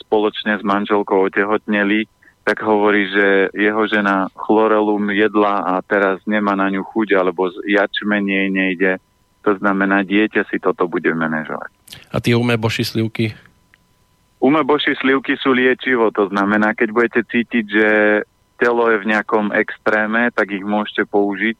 spoločne 0.00 0.56
s 0.56 0.64
manželkou 0.64 1.28
otehotneli, 1.28 2.08
tak 2.46 2.62
hovorí, 2.62 3.10
že 3.10 3.50
jeho 3.58 3.90
žena 3.90 4.30
chlorelum 4.38 5.10
jedla 5.10 5.66
a 5.66 5.82
teraz 5.82 6.22
nemá 6.30 6.54
na 6.54 6.70
ňu 6.70 6.86
chuť, 6.86 7.18
alebo 7.18 7.50
jačmenie 7.66 8.48
nejde. 8.54 9.02
To 9.42 9.58
znamená, 9.58 10.06
dieťa 10.06 10.46
si 10.46 10.62
toto 10.62 10.86
bude 10.86 11.10
manažovať. 11.10 11.70
A 12.14 12.22
tie 12.22 12.38
umeboši 12.38 12.86
slivky? 12.86 13.34
Umeboši 14.38 14.94
slivky 14.94 15.34
sú 15.42 15.58
liečivo, 15.58 16.14
to 16.14 16.30
znamená, 16.30 16.70
keď 16.78 16.88
budete 16.94 17.20
cítiť, 17.26 17.64
že 17.66 17.88
telo 18.62 18.94
je 18.94 19.02
v 19.02 19.08
nejakom 19.10 19.50
extréme, 19.50 20.30
tak 20.30 20.54
ich 20.54 20.62
môžete 20.62 21.02
použiť, 21.08 21.56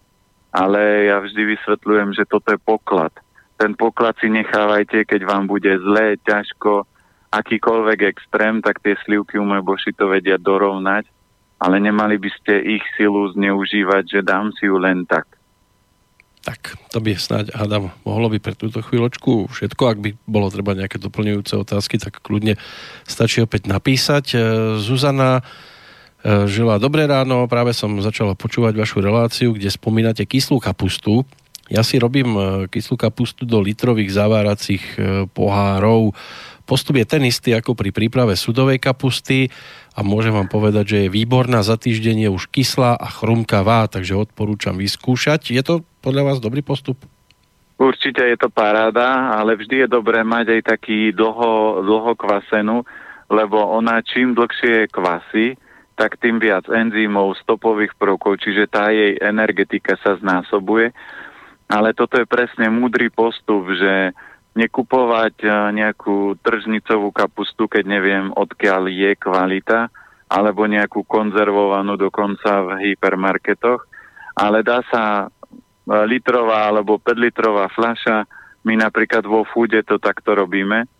ale 0.54 1.10
ja 1.10 1.18
vždy 1.18 1.56
vysvetľujem, 1.56 2.14
že 2.14 2.30
toto 2.30 2.54
je 2.54 2.62
poklad 2.62 3.10
ten 3.56 3.72
poklad 3.72 4.16
si 4.20 4.28
nechávajte, 4.28 5.08
keď 5.08 5.20
vám 5.24 5.48
bude 5.48 5.72
zlé, 5.80 6.20
ťažko, 6.20 6.84
akýkoľvek 7.32 7.98
extrém, 8.06 8.60
tak 8.60 8.80
tie 8.84 8.96
slivky 9.04 9.40
umeboši 9.40 9.96
to 9.96 10.12
vedia 10.12 10.36
dorovnať, 10.36 11.08
ale 11.60 11.80
nemali 11.80 12.20
by 12.20 12.30
ste 12.36 12.80
ich 12.80 12.84
silu 12.96 13.32
zneužívať, 13.32 14.04
že 14.08 14.20
dám 14.20 14.52
si 14.56 14.68
ju 14.68 14.76
len 14.76 15.08
tak. 15.08 15.24
Tak, 16.46 16.78
to 16.94 17.02
by 17.02 17.18
snáď, 17.18 17.50
Adam, 17.58 17.90
mohlo 18.06 18.30
by 18.30 18.38
pre 18.38 18.54
túto 18.54 18.78
chvíľočku 18.78 19.50
všetko. 19.50 19.82
Ak 19.82 19.98
by 19.98 20.14
bolo 20.30 20.46
treba 20.46 20.78
nejaké 20.78 21.02
doplňujúce 21.02 21.58
otázky, 21.58 21.98
tak 21.98 22.22
kľudne 22.22 22.54
stačí 23.02 23.42
opäť 23.42 23.66
napísať. 23.66 24.24
E, 24.30 24.38
Zuzana 24.78 25.42
e, 25.42 26.46
žila 26.46 26.78
dobré 26.78 27.10
ráno, 27.10 27.50
práve 27.50 27.74
som 27.74 27.98
začala 27.98 28.38
počúvať 28.38 28.78
vašu 28.78 29.02
reláciu, 29.02 29.58
kde 29.58 29.74
spomínate 29.74 30.22
kyslú 30.22 30.62
kapustu. 30.62 31.26
Ja 31.66 31.82
si 31.82 31.98
robím 31.98 32.30
e, 32.38 32.42
kyslú 32.70 32.94
kapustu 32.94 33.42
do 33.42 33.58
litrových 33.58 34.14
zaváracích 34.14 34.84
e, 34.94 34.98
pohárov. 35.26 36.14
Postup 36.62 36.98
je 36.98 37.06
ten 37.06 37.22
istý 37.26 37.58
ako 37.58 37.74
pri 37.74 37.90
príprave 37.90 38.38
sudovej 38.38 38.78
kapusty 38.78 39.50
a 39.98 40.06
môžem 40.06 40.34
vám 40.34 40.46
povedať, 40.46 40.84
že 40.86 40.98
je 41.06 41.14
výborná, 41.14 41.66
za 41.66 41.74
týždeň 41.74 42.26
je 42.26 42.30
už 42.30 42.50
kyslá 42.54 42.94
a 42.94 43.06
chrumkavá, 43.10 43.90
takže 43.90 44.18
odporúčam 44.18 44.78
vyskúšať. 44.78 45.50
Je 45.50 45.62
to 45.62 45.82
podľa 46.02 46.34
vás 46.34 46.38
dobrý 46.38 46.62
postup? 46.62 47.02
Určite 47.76 48.24
je 48.24 48.38
to 48.40 48.48
paráda, 48.48 49.36
ale 49.36 49.58
vždy 49.58 49.84
je 49.84 49.88
dobré 49.90 50.24
mať 50.24 50.58
aj 50.58 50.62
taký 50.78 51.12
dlho, 51.12 51.82
dlho 51.84 52.12
kvasenú, 52.16 52.86
lebo 53.28 53.58
ona 53.58 54.00
čím 54.06 54.32
dlhšie 54.32 54.88
kvasí, 54.88 55.58
tak 55.98 56.16
tým 56.22 56.38
viac 56.40 56.64
enzymov, 56.70 57.36
stopových 57.42 57.92
prvkov, 57.98 58.40
čiže 58.40 58.70
tá 58.70 58.88
jej 58.94 59.18
energetika 59.20 59.98
sa 60.00 60.16
znásobuje 60.16 60.94
ale 61.66 61.94
toto 61.94 62.18
je 62.18 62.26
presne 62.26 62.70
múdry 62.70 63.10
postup, 63.10 63.66
že 63.74 64.14
nekupovať 64.56 65.34
eh, 65.44 65.52
nejakú 65.76 66.40
tržnicovú 66.40 67.12
kapustu, 67.12 67.68
keď 67.68 67.84
neviem, 67.84 68.24
odkiaľ 68.32 68.88
je 68.88 69.12
kvalita, 69.18 69.92
alebo 70.26 70.66
nejakú 70.66 71.06
konzervovanú 71.06 71.94
dokonca 71.94 72.64
v 72.66 72.90
hypermarketoch, 72.90 73.84
ale 74.34 74.64
dá 74.64 74.80
sa 74.88 75.26
eh, 75.26 75.30
litrová 76.08 76.72
alebo 76.72 76.96
5 76.96 77.14
litrová 77.18 77.68
fľaša, 77.74 78.24
my 78.66 78.74
napríklad 78.82 79.22
vo 79.22 79.46
fúde 79.46 79.78
to 79.86 80.02
takto 80.02 80.34
robíme, 80.34 80.90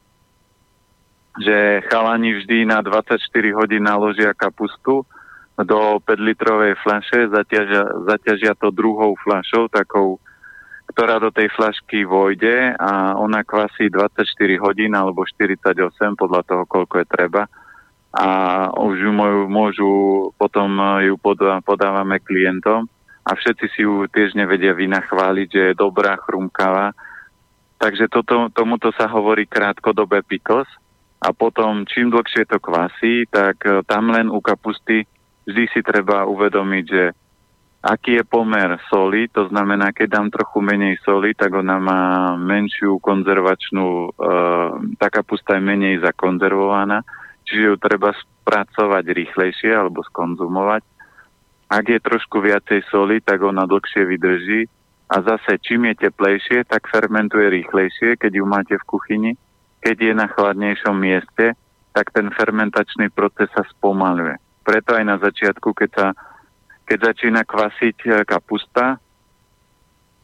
že 1.43 1.83
chalani 1.91 2.39
vždy 2.39 2.63
na 2.69 2.79
24 2.79 3.19
hodín 3.59 3.83
naložia 3.83 4.31
kapustu 4.37 5.03
do 5.57 5.79
5 6.05 6.07
litrovej 6.21 6.77
fľaše, 6.85 7.33
zaťažia, 7.33 7.83
zaťažia 8.07 8.53
to 8.55 8.69
druhou 8.71 9.17
fľašou, 9.25 9.73
takou 9.73 10.21
ktorá 10.97 11.21
do 11.21 11.29
tej 11.29 11.53
flašky 11.53 12.09
vojde 12.09 12.73
a 12.73 13.21
ona 13.21 13.45
kvasí 13.45 13.93
24 13.93 14.25
hodín 14.65 14.97
alebo 14.97 15.29
48 15.29 15.77
podľa 16.17 16.41
toho, 16.49 16.65
koľko 16.65 17.05
je 17.05 17.07
treba. 17.13 17.45
A 18.17 18.29
už 18.73 19.05
ju 19.05 19.13
môžu, 19.45 19.93
potom 20.41 20.81
ju 21.05 21.21
podávame 21.21 22.17
klientom 22.25 22.89
a 23.29 23.31
všetci 23.37 23.67
si 23.77 23.85
ju 23.85 24.09
tiež 24.09 24.41
nevedia 24.41 24.73
vynachváliť, 24.73 25.49
že 25.53 25.63
je 25.69 25.75
dobrá, 25.77 26.17
chrumkavá. 26.17 26.97
Takže 27.77 28.09
toto, 28.09 28.49
tomuto 28.57 28.89
sa 28.97 29.05
hovorí 29.05 29.45
krátkodobé 29.45 30.25
pikos 30.25 30.65
a 31.21 31.29
potom 31.37 31.85
čím 31.85 32.09
dlhšie 32.09 32.49
to 32.49 32.57
kvasí, 32.57 33.29
tak 33.29 33.61
tam 33.85 34.17
len 34.17 34.33
u 34.33 34.41
kapusty 34.41 35.05
vždy 35.45 35.65
si 35.77 35.85
treba 35.85 36.25
uvedomiť, 36.25 36.85
že 36.89 37.13
aký 37.87 38.19
je 38.19 38.25
pomer 38.27 38.67
soli, 38.91 39.31
to 39.31 39.47
znamená, 39.47 39.95
keď 39.95 40.19
dám 40.19 40.29
trochu 40.35 40.59
menej 40.59 40.99
soli, 41.07 41.39
tak 41.39 41.55
ona 41.55 41.79
má 41.79 42.03
menšiu 42.35 42.99
konzervačnú, 42.99 43.87
e, 43.87 44.09
tá 44.99 45.07
kapusta 45.07 45.55
je 45.55 45.63
menej 45.63 46.03
zakonzervovaná, 46.03 47.07
čiže 47.47 47.63
ju 47.71 47.77
treba 47.79 48.11
spracovať 48.11 49.05
rýchlejšie 49.07 49.71
alebo 49.71 50.03
skonzumovať. 50.03 50.83
Ak 51.71 51.87
je 51.87 51.99
trošku 52.03 52.43
viacej 52.43 52.83
soli, 52.91 53.23
tak 53.23 53.43
ona 53.43 53.67
dlhšie 53.71 54.03
vydrží 54.03 54.67
a 55.07 55.23
zase 55.23 55.63
čím 55.63 55.87
je 55.95 56.11
teplejšie, 56.11 56.67
tak 56.67 56.91
fermentuje 56.91 57.47
rýchlejšie, 57.63 58.19
keď 58.19 58.33
ju 58.35 58.45
máte 58.47 58.75
v 58.75 58.89
kuchyni. 58.91 59.33
Keď 59.83 59.97
je 60.03 60.13
na 60.15 60.27
chladnejšom 60.27 60.99
mieste, 60.99 61.55
tak 61.95 62.11
ten 62.11 62.35
fermentačný 62.35 63.15
proces 63.15 63.47
sa 63.55 63.63
spomaluje. 63.71 64.35
Preto 64.67 64.99
aj 64.99 65.05
na 65.07 65.17
začiatku, 65.23 65.71
keď 65.79 65.91
sa 65.95 66.07
keď 66.87 66.99
začína 67.13 67.43
kvasiť 67.43 67.97
e, 68.07 68.11
kapusta, 68.23 69.03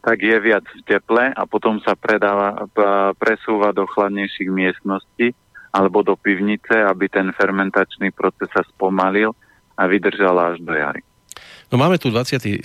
tak 0.03 0.19
je 0.19 0.35
viac 0.43 0.67
v 0.67 0.83
teple 0.83 1.31
a 1.31 1.43
potom 1.47 1.79
sa 1.79 1.95
predáva, 1.95 2.67
presúva 3.15 3.71
do 3.71 3.87
chladnejších 3.87 4.51
miestností 4.51 5.31
alebo 5.71 6.03
do 6.03 6.19
pivnice, 6.19 6.75
aby 6.75 7.07
ten 7.07 7.31
fermentačný 7.31 8.11
proces 8.11 8.51
sa 8.51 8.67
spomalil 8.67 9.31
a 9.79 9.87
vydržal 9.87 10.35
až 10.37 10.59
do 10.59 10.75
jary. 10.75 11.07
No 11.73 11.81
máme 11.81 11.97
tu 11.97 12.13
27. 12.13 12.61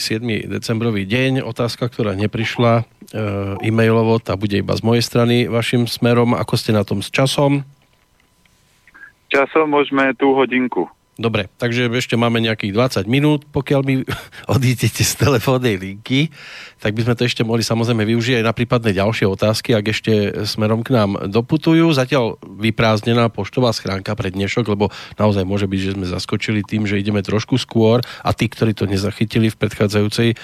decembrový 0.52 1.08
deň, 1.08 1.40
otázka, 1.40 1.88
ktorá 1.88 2.12
neprišla 2.18 2.84
e, 2.84 3.70
e-mailovo, 3.72 4.20
tá 4.20 4.36
bude 4.36 4.60
iba 4.60 4.76
z 4.76 4.84
mojej 4.84 5.06
strany 5.06 5.48
vašim 5.48 5.88
smerom. 5.88 6.36
Ako 6.36 6.60
ste 6.60 6.76
na 6.76 6.84
tom 6.84 7.00
s 7.00 7.08
časom? 7.08 7.64
Časom 9.32 9.72
môžeme 9.72 10.12
tú 10.20 10.36
hodinku. 10.36 10.92
Dobre, 11.18 11.50
takže 11.58 11.90
ešte 11.90 12.14
máme 12.14 12.38
nejakých 12.46 13.02
20 13.02 13.10
minút, 13.10 13.50
pokiaľ 13.50 13.82
mi 13.82 14.06
odídete 14.54 15.02
z 15.02 15.14
telefónnej 15.18 15.82
linky, 15.82 16.30
tak 16.78 16.94
by 16.94 17.10
sme 17.10 17.18
to 17.18 17.26
ešte 17.26 17.42
mohli 17.42 17.66
samozrejme 17.66 18.06
využiť 18.06 18.38
aj 18.38 18.46
na 18.46 18.54
prípadné 18.54 18.94
ďalšie 18.94 19.26
otázky, 19.26 19.74
ak 19.74 19.86
ešte 19.90 20.14
smerom 20.46 20.86
k 20.86 20.94
nám 20.94 21.18
doputujú. 21.34 21.90
Zatiaľ 21.90 22.38
vyprázdnená 22.46 23.34
poštová 23.34 23.74
schránka 23.74 24.14
pre 24.14 24.30
dnešok, 24.30 24.78
lebo 24.78 24.94
naozaj 25.18 25.42
môže 25.42 25.66
byť, 25.66 25.80
že 25.82 25.96
sme 25.98 26.06
zaskočili 26.06 26.62
tým, 26.62 26.86
že 26.86 27.02
ideme 27.02 27.26
trošku 27.26 27.58
skôr 27.58 28.06
a 28.22 28.30
tí, 28.38 28.46
ktorí 28.46 28.78
to 28.78 28.86
nezachytili 28.86 29.50
v 29.50 29.58
predchádzajúcej 29.58 30.38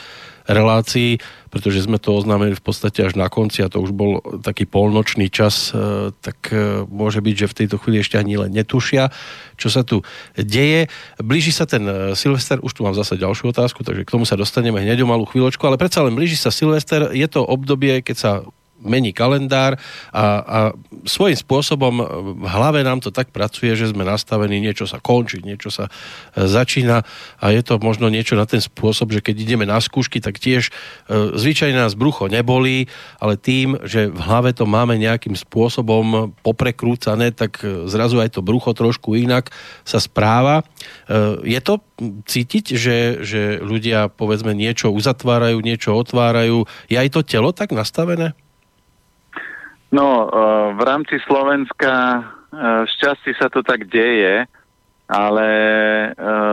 relácií, 0.48 1.24
pretože 1.54 1.86
sme 1.86 2.02
to 2.02 2.18
oznámili 2.18 2.58
v 2.58 2.64
podstate 2.64 3.06
až 3.06 3.14
na 3.14 3.30
konci 3.30 3.62
a 3.62 3.72
to 3.72 3.80
už 3.80 3.94
bol 3.94 4.20
taký 4.42 4.66
polnočný 4.66 5.30
čas, 5.30 5.72
e, 5.72 6.12
tak 6.20 6.50
e, 6.50 6.84
môže 6.90 7.22
byť, 7.22 7.36
že 7.46 7.52
v 7.52 7.58
tejto 7.64 7.76
chvíli 7.78 8.02
ešte 8.02 8.18
ani 8.18 8.36
len 8.42 8.52
netušia, 8.52 9.14
čo 9.56 9.70
sa 9.70 9.86
tu 9.86 10.02
deje. 10.36 10.90
Blíži 11.22 11.54
sa 11.54 11.70
ten 11.70 11.86
e, 11.86 11.94
Silvester, 12.18 12.58
už 12.60 12.74
tu 12.74 12.82
mám 12.82 12.98
zase 12.98 13.22
ďalšiu 13.22 13.54
otázku, 13.54 13.86
takže 13.86 14.04
k 14.04 14.14
tomu 14.14 14.26
sa 14.26 14.34
dostaneme 14.34 14.82
hneď 14.82 15.06
o 15.06 15.10
malú 15.10 15.30
chvíľočku, 15.30 15.62
ale 15.64 15.80
predsa 15.80 16.04
len 16.04 16.18
blíži 16.18 16.36
sa 16.36 16.52
Silvester, 16.52 17.14
je 17.14 17.28
to 17.30 17.46
obdobie, 17.46 18.02
keď 18.02 18.18
sa 18.18 18.32
mení 18.84 19.16
kalendár 19.16 19.80
a, 20.12 20.26
a 20.44 20.60
svojím 21.08 21.40
spôsobom 21.40 21.94
v 22.44 22.48
hlave 22.48 22.84
nám 22.84 23.00
to 23.00 23.10
tak 23.10 23.32
pracuje, 23.32 23.74
že 23.76 23.92
sme 23.92 24.06
nastavení, 24.06 24.60
niečo 24.60 24.86
sa 24.86 25.00
končí, 25.00 25.42
niečo 25.44 25.74
sa 25.74 25.88
e, 25.88 26.46
začína 26.46 27.04
a 27.40 27.46
je 27.52 27.62
to 27.64 27.80
možno 27.80 28.08
niečo 28.08 28.36
na 28.36 28.48
ten 28.48 28.60
spôsob, 28.60 29.12
že 29.16 29.24
keď 29.24 29.36
ideme 29.44 29.66
na 29.68 29.80
skúšky, 29.80 30.20
tak 30.20 30.40
tiež 30.40 30.70
e, 30.70 30.72
zvyčajne 31.36 31.76
nás 31.76 31.98
brucho 31.98 32.28
nebolí, 32.28 32.88
ale 33.20 33.40
tým, 33.40 33.80
že 33.84 34.12
v 34.12 34.20
hlave 34.20 34.56
to 34.56 34.68
máme 34.68 34.96
nejakým 35.00 35.36
spôsobom 35.36 36.36
poprekrúcané, 36.46 37.34
tak 37.34 37.64
e, 37.64 37.88
zrazu 37.88 38.20
aj 38.20 38.40
to 38.40 38.46
brucho 38.46 38.72
trošku 38.76 39.16
inak 39.16 39.52
sa 39.84 40.00
správa. 40.00 40.66
Je 41.44 41.60
to 41.62 41.84
cítiť, 42.26 42.66
že, 42.76 42.98
že 43.22 43.42
ľudia 43.62 44.10
povedzme 44.12 44.52
niečo 44.52 44.90
uzatvárajú, 44.92 45.62
niečo 45.62 45.94
otvárajú. 45.94 46.66
Je 46.90 46.98
aj 46.98 47.10
to 47.14 47.22
telo 47.24 47.54
tak 47.54 47.72
nastavené? 47.72 48.36
No, 49.94 50.26
e, 50.26 50.28
v 50.74 50.82
rámci 50.82 51.22
Slovenska 51.22 51.94
e, 51.94 52.22
šťastí 52.90 53.38
sa 53.38 53.46
to 53.54 53.62
tak 53.62 53.86
deje, 53.86 54.50
ale 55.06 55.48
e, 55.54 56.08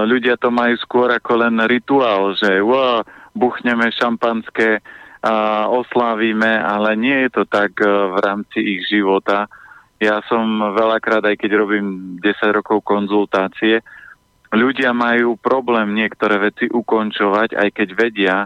ľudia 0.05 0.37
to 0.37 0.53
majú 0.53 0.77
skôr 0.77 1.09
ako 1.09 1.49
len 1.49 1.57
rituál, 1.65 2.37
že 2.37 2.61
wow, 2.61 3.01
buchneme 3.33 3.89
šampanské 3.97 4.85
a 5.25 5.69
oslavíme, 5.73 6.53
ale 6.61 6.97
nie 7.01 7.29
je 7.29 7.31
to 7.41 7.45
tak 7.45 7.77
v 7.85 8.17
rámci 8.25 8.57
ich 8.77 8.89
života. 8.89 9.53
Ja 10.01 10.25
som 10.25 10.73
veľakrát, 10.73 11.21
aj 11.29 11.37
keď 11.45 11.51
robím 11.61 12.17
10 12.25 12.57
rokov 12.57 12.81
konzultácie, 12.85 13.85
ľudia 14.49 14.97
majú 14.97 15.37
problém 15.37 15.93
niektoré 15.93 16.41
veci 16.41 16.73
ukončovať, 16.73 17.53
aj 17.53 17.69
keď 17.69 17.89
vedia, 17.93 18.37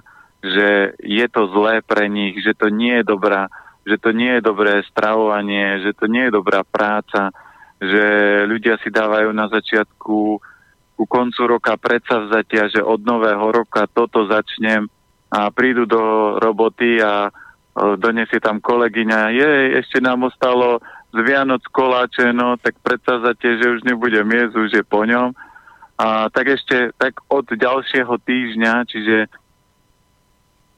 že 0.42 0.98
je 0.98 1.26
to 1.30 1.46
zlé 1.54 1.78
pre 1.78 2.10
nich, 2.10 2.42
že 2.42 2.58
to 2.58 2.74
nie 2.74 2.98
je 2.98 3.06
dobrá 3.06 3.46
že 3.84 3.96
to 4.00 4.10
nie 4.16 4.40
je 4.40 4.42
dobré 4.42 4.80
stravovanie, 4.88 5.84
že 5.84 5.92
to 5.96 6.08
nie 6.08 6.28
je 6.28 6.32
dobrá 6.32 6.64
práca, 6.64 7.30
že 7.80 8.04
ľudia 8.48 8.80
si 8.80 8.88
dávajú 8.88 9.30
na 9.36 9.46
začiatku 9.52 10.16
ku 10.94 11.04
koncu 11.10 11.58
roka 11.58 11.74
predsavzatia, 11.74 12.70
že 12.70 12.80
od 12.80 13.02
nového 13.02 13.50
roka 13.50 13.84
toto 13.90 14.24
začnem 14.30 14.86
a 15.28 15.50
prídu 15.50 15.84
do 15.84 16.36
roboty 16.38 17.02
a 17.02 17.34
donesie 17.98 18.38
tam 18.38 18.62
kolegyňa, 18.62 19.34
je, 19.34 19.50
ešte 19.82 19.98
nám 19.98 20.30
ostalo 20.30 20.78
z 21.10 21.18
Vianoc 21.26 21.62
koláče, 21.74 22.30
no 22.30 22.54
tak 22.54 22.78
predsavzatie, 22.78 23.58
že 23.58 23.66
už 23.78 23.80
nebudem 23.82 24.26
jesť, 24.30 24.54
už 24.54 24.70
je 24.78 24.84
po 24.86 25.02
ňom. 25.02 25.34
A 25.98 26.26
tak 26.30 26.54
ešte 26.54 26.90
tak 26.98 27.18
od 27.30 27.46
ďalšieho 27.50 28.14
týždňa, 28.22 28.72
čiže 28.86 29.30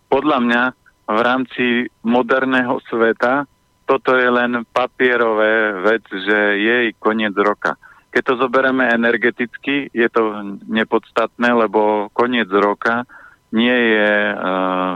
podľa 0.09 0.39
mňa 0.45 0.63
v 1.07 1.21
rámci 1.23 1.87
moderného 2.03 2.83
sveta 2.91 3.47
toto 3.87 4.19
je 4.19 4.27
len 4.27 4.67
papierové 4.75 5.79
vec, 5.87 6.03
že 6.11 6.59
je 6.59 6.91
koniec 6.99 7.33
roka. 7.39 7.79
Keď 8.11 8.23
to 8.27 8.35
zoberieme 8.43 8.83
energeticky, 8.91 9.87
je 9.95 10.09
to 10.11 10.43
nepodstatné, 10.67 11.55
lebo 11.55 12.11
koniec 12.11 12.51
roka 12.51 13.07
nie 13.55 13.95
je 13.95 14.11
uh, 14.35 14.39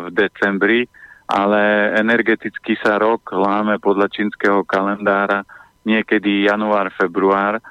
v 0.04 0.08
decembri, 0.10 0.80
ale 1.30 1.94
energeticky 2.02 2.74
sa 2.82 2.98
rok 2.98 3.30
láme 3.30 3.78
podľa 3.78 4.10
čínskeho 4.10 4.66
kalendára 4.66 5.46
niekedy 5.86 6.50
január, 6.50 6.90
február. 6.98 7.62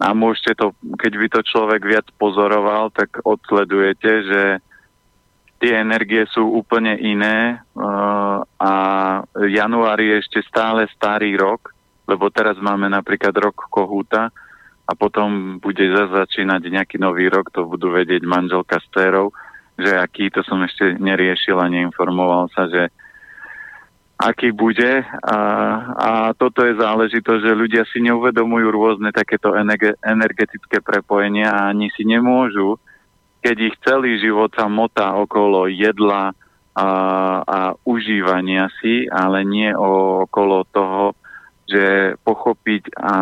A 0.00 0.14
môžete 0.14 0.54
to, 0.54 0.72
keď 0.96 1.12
by 1.18 1.26
to 1.28 1.40
človek 1.44 1.82
viac 1.82 2.06
pozoroval, 2.14 2.94
tak 2.94 3.20
odsledujete, 3.26 4.10
že 4.30 4.42
tie 5.60 5.76
energie 5.76 6.24
sú 6.32 6.48
úplne 6.48 6.96
iné 6.96 7.60
uh, 7.76 8.40
a 8.56 8.72
január 9.44 10.00
je 10.00 10.24
ešte 10.24 10.40
stále 10.48 10.88
starý 10.96 11.36
rok, 11.36 11.76
lebo 12.08 12.32
teraz 12.32 12.56
máme 12.56 12.88
napríklad 12.88 13.36
rok 13.36 13.68
kohúta 13.68 14.32
a 14.88 14.92
potom 14.96 15.60
bude 15.62 15.84
začínať 15.92 16.66
nejaký 16.66 16.96
nový 16.98 17.28
rok, 17.30 17.52
to 17.52 17.68
budú 17.68 17.92
vedieť 17.92 18.24
manželka 18.26 18.80
s 18.80 18.88
térou, 18.90 19.30
že 19.78 19.94
aký, 19.94 20.32
to 20.32 20.42
som 20.42 20.58
ešte 20.64 20.98
neriešil 20.98 21.54
a 21.60 21.70
neinformoval 21.70 22.50
sa, 22.50 22.66
že 22.66 22.90
aký 24.20 24.52
bude. 24.52 25.06
A, 25.24 25.38
a 25.94 26.10
toto 26.36 26.66
je 26.66 26.76
záležitosť, 26.76 27.40
že 27.40 27.52
ľudia 27.56 27.86
si 27.88 28.04
neuvedomujú 28.04 28.66
rôzne 28.68 29.14
takéto 29.14 29.54
energetické 30.04 30.82
prepojenia 30.84 31.48
a 31.48 31.72
ani 31.72 31.88
si 31.94 32.02
nemôžu 32.04 32.76
keď 33.40 33.56
ich 33.72 33.76
celý 33.80 34.20
život 34.20 34.52
sa 34.52 34.68
motá 34.68 35.16
okolo 35.16 35.66
jedla 35.66 36.32
a, 36.76 36.88
a 37.42 37.58
užívania 37.88 38.68
si, 38.80 39.08
ale 39.08 39.42
nie 39.48 39.72
okolo 39.74 40.68
toho, 40.70 41.16
že 41.64 42.16
pochopiť 42.20 42.94
a 43.00 43.14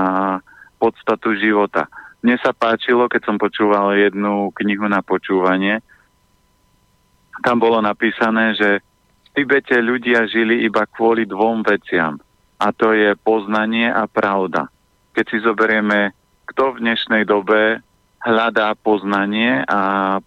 podstatu 0.78 1.34
života. 1.38 1.86
Mne 2.22 2.34
sa 2.42 2.50
páčilo, 2.50 3.06
keď 3.06 3.22
som 3.30 3.36
počúval 3.38 3.94
jednu 3.94 4.50
knihu 4.58 4.90
na 4.90 5.02
počúvanie, 5.06 5.78
tam 7.42 7.62
bolo 7.62 7.78
napísané, 7.78 8.58
že 8.58 8.82
v 8.82 9.28
Tibete 9.38 9.78
ľudia 9.78 10.26
žili 10.26 10.66
iba 10.66 10.82
kvôli 10.90 11.22
dvom 11.22 11.62
veciam. 11.62 12.18
A 12.58 12.74
to 12.74 12.90
je 12.90 13.14
poznanie 13.22 13.86
a 13.86 14.10
pravda. 14.10 14.66
Keď 15.14 15.24
si 15.30 15.38
zoberieme, 15.46 16.10
kto 16.50 16.74
v 16.74 16.82
dnešnej 16.82 17.22
dobe 17.22 17.86
hľadá 18.22 18.74
poznanie 18.78 19.62
a, 19.66 20.18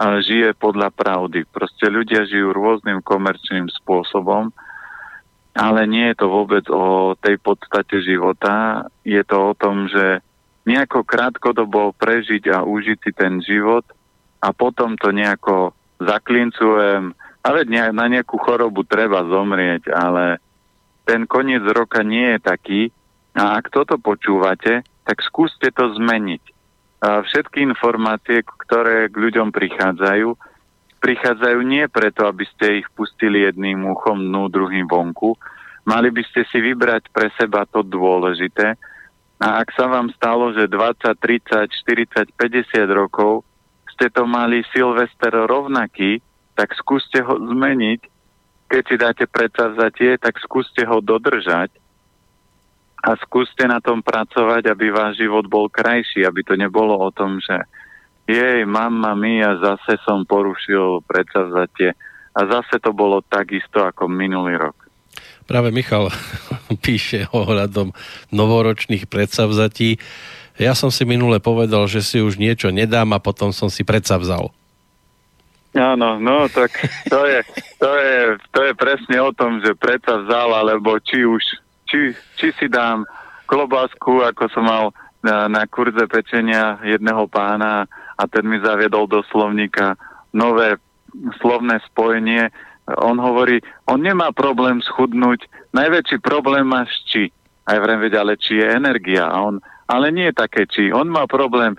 žije 0.00 0.56
podľa 0.56 0.88
pravdy. 0.96 1.44
Proste 1.44 1.92
ľudia 1.92 2.24
žijú 2.24 2.56
rôznym 2.56 3.04
komerčným 3.04 3.68
spôsobom, 3.68 4.48
ale 5.52 5.84
nie 5.84 6.08
je 6.08 6.24
to 6.24 6.26
vôbec 6.32 6.64
o 6.72 7.12
tej 7.20 7.36
podstate 7.36 8.00
života. 8.00 8.88
Je 9.04 9.20
to 9.28 9.52
o 9.52 9.52
tom, 9.52 9.92
že 9.92 10.24
nejako 10.64 11.04
krátkodobo 11.04 11.92
prežiť 12.00 12.48
a 12.48 12.64
užiť 12.64 12.98
si 13.04 13.12
ten 13.12 13.44
život 13.44 13.84
a 14.40 14.56
potom 14.56 14.96
to 14.96 15.12
nejako 15.12 15.76
zaklincujem. 16.00 17.12
Ale 17.44 17.68
na 17.68 18.06
nejakú 18.08 18.40
chorobu 18.40 18.88
treba 18.88 19.20
zomrieť, 19.28 19.92
ale 19.92 20.40
ten 21.04 21.28
koniec 21.28 21.60
roka 21.76 22.00
nie 22.00 22.36
je 22.36 22.40
taký. 22.40 22.80
A 23.36 23.60
ak 23.60 23.68
toto 23.68 24.00
počúvate, 24.00 24.80
tak 25.04 25.20
skúste 25.20 25.68
to 25.76 25.92
zmeniť 25.92 26.59
všetky 27.00 27.64
informácie, 27.64 28.44
ktoré 28.44 29.08
k 29.08 29.16
ľuďom 29.16 29.48
prichádzajú, 29.48 30.28
prichádzajú 31.00 31.58
nie 31.64 31.88
preto, 31.88 32.28
aby 32.28 32.44
ste 32.44 32.84
ich 32.84 32.88
pustili 32.92 33.48
jedným 33.48 33.88
uchom 33.88 34.20
dnu, 34.20 34.52
druhým 34.52 34.84
vonku. 34.84 35.32
Mali 35.88 36.12
by 36.12 36.22
ste 36.28 36.44
si 36.52 36.60
vybrať 36.60 37.08
pre 37.08 37.32
seba 37.40 37.64
to 37.64 37.80
dôležité. 37.80 38.76
A 39.40 39.64
ak 39.64 39.72
sa 39.72 39.88
vám 39.88 40.12
stalo, 40.12 40.52
že 40.52 40.68
20, 40.68 41.16
30, 41.16 41.72
40, 41.72 42.36
50 42.36 42.84
rokov 42.92 43.48
ste 43.96 44.12
to 44.12 44.28
mali 44.28 44.60
Silvester 44.68 45.32
rovnaký, 45.32 46.20
tak 46.52 46.76
skúste 46.76 47.24
ho 47.24 47.40
zmeniť. 47.40 48.00
Keď 48.68 48.82
si 48.84 48.96
dáte 49.00 49.24
predsavzatie, 49.24 50.20
tak 50.20 50.36
skúste 50.36 50.84
ho 50.84 51.00
dodržať 51.00 51.72
a 53.00 53.16
skúste 53.24 53.64
na 53.64 53.80
tom 53.80 54.04
pracovať, 54.04 54.68
aby 54.68 54.92
váš 54.92 55.24
život 55.24 55.48
bol 55.48 55.72
krajší, 55.72 56.28
aby 56.28 56.44
to 56.44 56.54
nebolo 56.56 57.00
o 57.00 57.08
tom, 57.08 57.40
že 57.40 57.64
jej, 58.28 58.62
mama 58.68 59.16
mia, 59.16 59.56
zase 59.58 59.96
som 60.04 60.22
porušil 60.28 61.02
predsavzatie 61.08 61.96
a 62.36 62.40
zase 62.46 62.78
to 62.78 62.94
bolo 62.94 63.24
takisto 63.24 63.82
ako 63.82 64.06
minulý 64.06 64.60
rok. 64.60 64.76
Práve 65.48 65.74
Michal 65.74 66.14
píše 66.84 67.26
ohľadom 67.34 67.90
novoročných 68.30 69.10
predsavzatí. 69.10 69.98
Ja 70.60 70.76
som 70.76 70.92
si 70.92 71.08
minule 71.08 71.40
povedal, 71.42 71.88
že 71.88 72.04
si 72.04 72.22
už 72.22 72.38
niečo 72.38 72.70
nedám 72.70 73.10
a 73.16 73.18
potom 73.18 73.50
som 73.50 73.72
si 73.72 73.82
predsavzal. 73.82 74.52
Áno, 75.70 76.18
no 76.18 76.50
tak 76.50 76.74
to 77.06 77.22
je, 77.26 77.40
to 77.78 77.90
je, 77.94 78.14
to 78.50 78.60
je 78.66 78.72
presne 78.74 79.16
o 79.22 79.30
tom, 79.30 79.62
že 79.62 79.78
predsavzal, 79.78 80.50
alebo 80.50 80.98
či 80.98 81.22
už 81.22 81.42
či, 81.90 82.14
či 82.38 82.54
si 82.54 82.70
dám 82.70 83.02
klobásku, 83.50 84.22
ako 84.22 84.46
som 84.54 84.64
mal 84.64 84.84
na, 85.26 85.50
na 85.50 85.66
kurze 85.66 86.06
pečenia 86.06 86.78
jedného 86.86 87.26
pána 87.26 87.90
a 88.14 88.22
ten 88.30 88.46
mi 88.46 88.62
zaviedol 88.62 89.10
do 89.10 89.26
slovníka 89.26 89.98
nové 90.30 90.78
slovné 91.42 91.82
spojenie. 91.90 92.48
On 93.02 93.18
hovorí, 93.18 93.58
on 93.90 94.00
nemá 94.00 94.30
problém 94.30 94.78
schudnúť, 94.78 95.44
najväčší 95.74 96.22
problém 96.22 96.64
má 96.64 96.86
či. 97.10 97.34
Aj 97.66 97.78
vrem 97.78 98.00
veď, 98.02 98.22
ale 98.22 98.34
či 98.38 98.58
je 98.62 98.66
energia. 98.66 99.26
A 99.26 99.46
on, 99.46 99.58
ale 99.90 100.14
nie 100.14 100.30
je 100.30 100.38
také 100.38 100.66
či. 100.70 100.94
On 100.94 101.06
má 101.06 101.26
problém, 101.26 101.74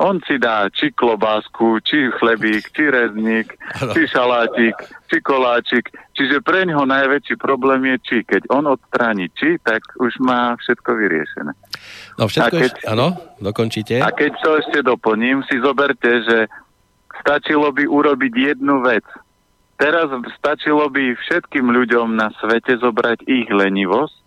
on 0.00 0.18
si 0.26 0.40
dá 0.40 0.66
či 0.72 0.90
klobásku, 0.90 1.78
či 1.86 2.10
chlebík, 2.18 2.70
či 2.72 2.90
rezník, 2.90 3.54
či 3.92 4.00
šalátik, 4.10 4.74
či 5.14 5.22
koláčik. 5.22 5.94
Čiže 6.18 6.42
pre 6.42 6.66
ňoho 6.66 6.90
najväčší 6.90 7.38
problém 7.38 7.86
je 7.94 7.96
či. 8.02 8.18
Keď 8.26 8.50
on 8.50 8.66
odstráni 8.66 9.30
či, 9.38 9.62
tak 9.62 9.86
už 10.02 10.18
má 10.18 10.58
všetko 10.58 10.90
vyriešené. 10.90 11.52
No 12.18 12.26
všetko 12.26 12.56
keď, 12.58 12.66
ešte, 12.66 12.82
áno, 12.90 13.14
dokončíte. 13.38 14.02
A 14.02 14.10
keď 14.10 14.34
to 14.42 14.50
ešte 14.58 14.82
doplním, 14.82 15.46
si 15.46 15.62
zoberte, 15.62 16.26
že 16.26 16.50
stačilo 17.22 17.70
by 17.70 17.86
urobiť 17.86 18.32
jednu 18.34 18.82
vec. 18.82 19.06
Teraz 19.78 20.10
stačilo 20.34 20.90
by 20.90 21.14
všetkým 21.14 21.70
ľuďom 21.70 22.18
na 22.18 22.34
svete 22.42 22.74
zobrať 22.82 23.22
ich 23.30 23.46
lenivosť 23.46 24.26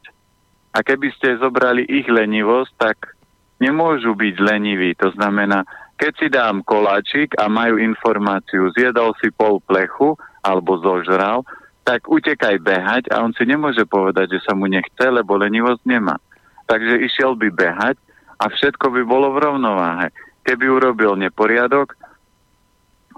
a 0.71 0.79
keby 0.83 1.11
ste 1.19 1.39
zobrali 1.39 1.83
ich 1.83 2.07
lenivosť, 2.07 2.71
tak 2.79 3.15
nemôžu 3.59 4.15
byť 4.15 4.35
leniví. 4.39 4.95
To 5.03 5.11
znamená, 5.15 5.67
keď 5.97 6.11
si 6.19 6.27
dám 6.29 6.61
koláčik 6.61 7.33
a 7.41 7.49
majú 7.49 7.81
informáciu, 7.81 8.69
zjedol 8.75 9.17
si 9.17 9.33
pol 9.33 9.57
plechu 9.65 10.13
alebo 10.47 10.79
zožral, 10.79 11.43
tak 11.83 12.07
utekaj 12.07 12.63
behať 12.63 13.03
a 13.11 13.23
on 13.23 13.35
si 13.35 13.43
nemôže 13.43 13.83
povedať, 13.83 14.39
že 14.39 14.43
sa 14.47 14.55
mu 14.55 14.67
nechce, 14.71 15.03
lebo 15.07 15.35
lenivosť 15.35 15.83
nemá. 15.83 16.15
Takže 16.67 17.03
išiel 17.03 17.35
by 17.35 17.47
behať 17.51 17.95
a 18.39 18.47
všetko 18.47 18.91
by 18.91 19.01
bolo 19.07 19.35
v 19.35 19.43
rovnováhe. 19.43 20.07
Keby 20.43 20.67
urobil 20.67 21.19
neporiadok, 21.19 21.95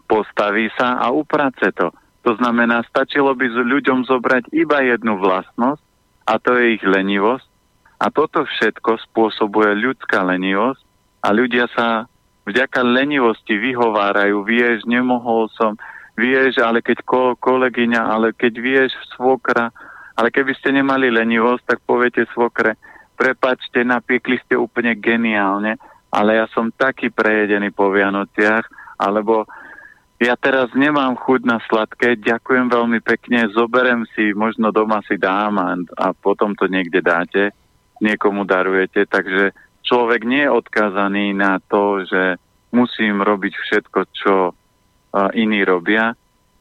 postaví 0.10 0.74
sa 0.74 0.98
a 0.98 1.14
uprace 1.14 1.70
to. 1.74 1.94
To 2.26 2.32
znamená, 2.38 2.82
stačilo 2.90 3.34
by 3.38 3.46
ľuďom 3.50 4.06
zobrať 4.10 4.54
iba 4.54 4.82
jednu 4.86 5.18
vlastnosť 5.22 5.82
a 6.30 6.34
to 6.38 6.58
je 6.58 6.78
ich 6.78 6.84
lenivosť. 6.86 7.46
A 8.00 8.14
toto 8.14 8.46
všetko 8.46 9.02
spôsobuje 9.10 9.76
ľudská 9.82 10.22
lenivosť 10.26 10.82
a 11.26 11.28
ľudia 11.34 11.66
sa 11.74 12.06
vďaka 12.48 12.86
lenivosti 12.86 13.58
vyhovárajú, 13.60 14.46
vieš, 14.46 14.86
nemohol 14.88 15.52
som, 15.54 15.76
vieš, 16.20 16.60
ale 16.60 16.84
keď 16.84 17.00
ko, 17.08 17.40
kolegyňa, 17.40 18.02
ale 18.04 18.36
keď 18.36 18.54
vieš 18.60 18.92
svokra, 19.16 19.72
ale 20.20 20.28
keby 20.36 20.52
ste 20.60 20.76
nemali 20.76 21.08
lenivosť, 21.08 21.64
tak 21.64 21.80
poviete 21.88 22.28
svokre, 22.36 22.76
prepačte, 23.16 23.88
napiekli 23.88 24.36
ste 24.44 24.60
úplne 24.60 25.00
geniálne, 25.00 25.80
ale 26.12 26.36
ja 26.36 26.46
som 26.52 26.76
taký 26.76 27.08
prejedený 27.08 27.72
po 27.72 27.88
Vianociach, 27.88 28.68
alebo 29.00 29.48
ja 30.20 30.36
teraz 30.36 30.68
nemám 30.76 31.16
chuť 31.16 31.42
na 31.48 31.64
sladké, 31.64 32.20
ďakujem 32.20 32.68
veľmi 32.68 33.00
pekne, 33.00 33.48
zoberem 33.56 34.04
si, 34.12 34.36
možno 34.36 34.76
doma 34.76 35.00
si 35.08 35.16
dám 35.16 35.56
a, 35.56 35.80
a 35.96 36.12
potom 36.12 36.52
to 36.60 36.68
niekde 36.68 37.00
dáte, 37.00 37.56
niekomu 38.04 38.44
darujete, 38.44 39.08
takže 39.08 39.56
človek 39.88 40.28
nie 40.28 40.44
je 40.44 40.52
odkázaný 40.52 41.32
na 41.32 41.64
to, 41.72 42.04
že 42.04 42.36
musím 42.76 43.24
robiť 43.24 43.54
všetko, 43.56 44.00
čo 44.12 44.34
iní 45.34 45.66
robia. 45.66 46.14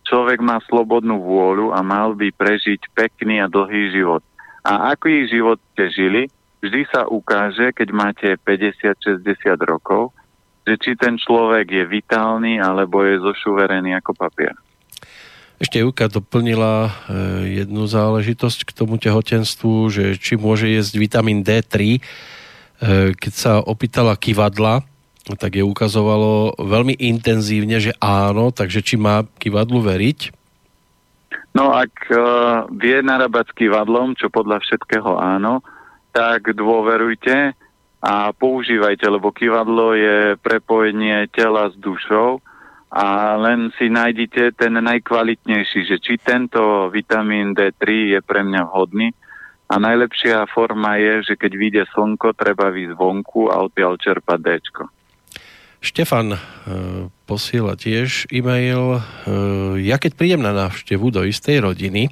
Človek 0.08 0.40
má 0.40 0.60
slobodnú 0.64 1.20
vôľu 1.20 1.76
a 1.76 1.84
mal 1.84 2.16
by 2.16 2.32
prežiť 2.32 2.88
pekný 2.96 3.44
a 3.44 3.46
dlhý 3.50 3.92
život. 3.92 4.24
A 4.64 4.92
aký 4.96 5.28
život 5.28 5.60
ste 5.72 5.92
žili, 5.92 6.22
vždy 6.64 6.88
sa 6.88 7.04
ukáže, 7.04 7.76
keď 7.76 7.88
máte 7.92 8.28
50-60 8.40 9.20
rokov, 9.68 10.16
že 10.64 10.80
či 10.80 10.92
ten 10.96 11.16
človek 11.20 11.68
je 11.68 11.84
vitálny 11.84 12.60
alebo 12.60 13.04
je 13.04 13.20
zošuverený 13.20 13.96
ako 14.00 14.16
papier. 14.16 14.56
Ešte 15.58 15.82
Juka 15.82 16.06
doplnila 16.06 16.86
e, 16.86 16.90
jednu 17.64 17.90
záležitosť 17.90 18.62
k 18.62 18.70
tomu 18.76 18.94
tehotenstvu, 19.00 19.90
že 19.90 20.04
či 20.14 20.38
môže 20.38 20.70
jesť 20.70 20.94
vitamín 21.02 21.42
D3 21.42 21.98
E, 22.78 23.10
keď 23.18 23.32
sa 23.34 23.52
opýtala 23.58 24.14
kivadla, 24.14 24.86
tak 25.34 25.58
je 25.58 25.64
ukazovalo 25.66 26.56
veľmi 26.56 26.94
intenzívne, 26.96 27.82
že 27.82 27.92
áno, 27.98 28.54
takže 28.54 28.80
či 28.80 28.96
má 28.96 29.26
kivadlu 29.36 29.82
veriť? 29.82 30.18
No 31.52 31.74
ak 31.74 31.94
uh, 32.14 32.20
vie 32.70 33.02
narábať 33.02 33.50
s 33.50 33.56
kivadlom, 33.58 34.14
čo 34.14 34.30
podľa 34.30 34.62
všetkého 34.62 35.18
áno, 35.18 35.60
tak 36.14 36.54
dôverujte 36.54 37.52
a 37.98 38.30
používajte, 38.30 39.04
lebo 39.10 39.34
kivadlo 39.34 39.98
je 39.98 40.38
prepojenie 40.38 41.26
tela 41.34 41.66
s 41.68 41.74
dušou 41.74 42.38
a 42.88 43.34
len 43.36 43.74
si 43.74 43.90
nájdete 43.90 44.54
ten 44.54 44.78
najkvalitnejší, 44.78 45.80
že 45.82 45.96
či 45.98 46.16
tento 46.16 46.88
vitamín 46.94 47.52
D3 47.58 48.16
je 48.16 48.20
pre 48.22 48.46
mňa 48.46 48.62
vhodný, 48.70 49.10
a 49.68 49.74
najlepšia 49.76 50.48
forma 50.48 50.96
je, 50.96 51.28
že 51.28 51.34
keď 51.36 51.52
vyjde 51.52 51.82
slnko, 51.92 52.32
treba 52.32 52.72
výjsť 52.72 52.96
vonku 52.96 53.52
a 53.52 53.60
odtiaľ 53.68 54.00
čerpať 54.00 54.38
D. 54.40 54.48
Štefan 55.78 56.34
e, 56.34 56.38
posiela 57.22 57.78
tiež 57.78 58.26
e-mail. 58.34 58.98
E, 58.98 59.00
ja 59.86 59.94
keď 59.98 60.12
prídem 60.18 60.42
na 60.42 60.50
návštevu 60.50 61.14
do 61.14 61.22
istej 61.22 61.62
rodiny, 61.62 62.10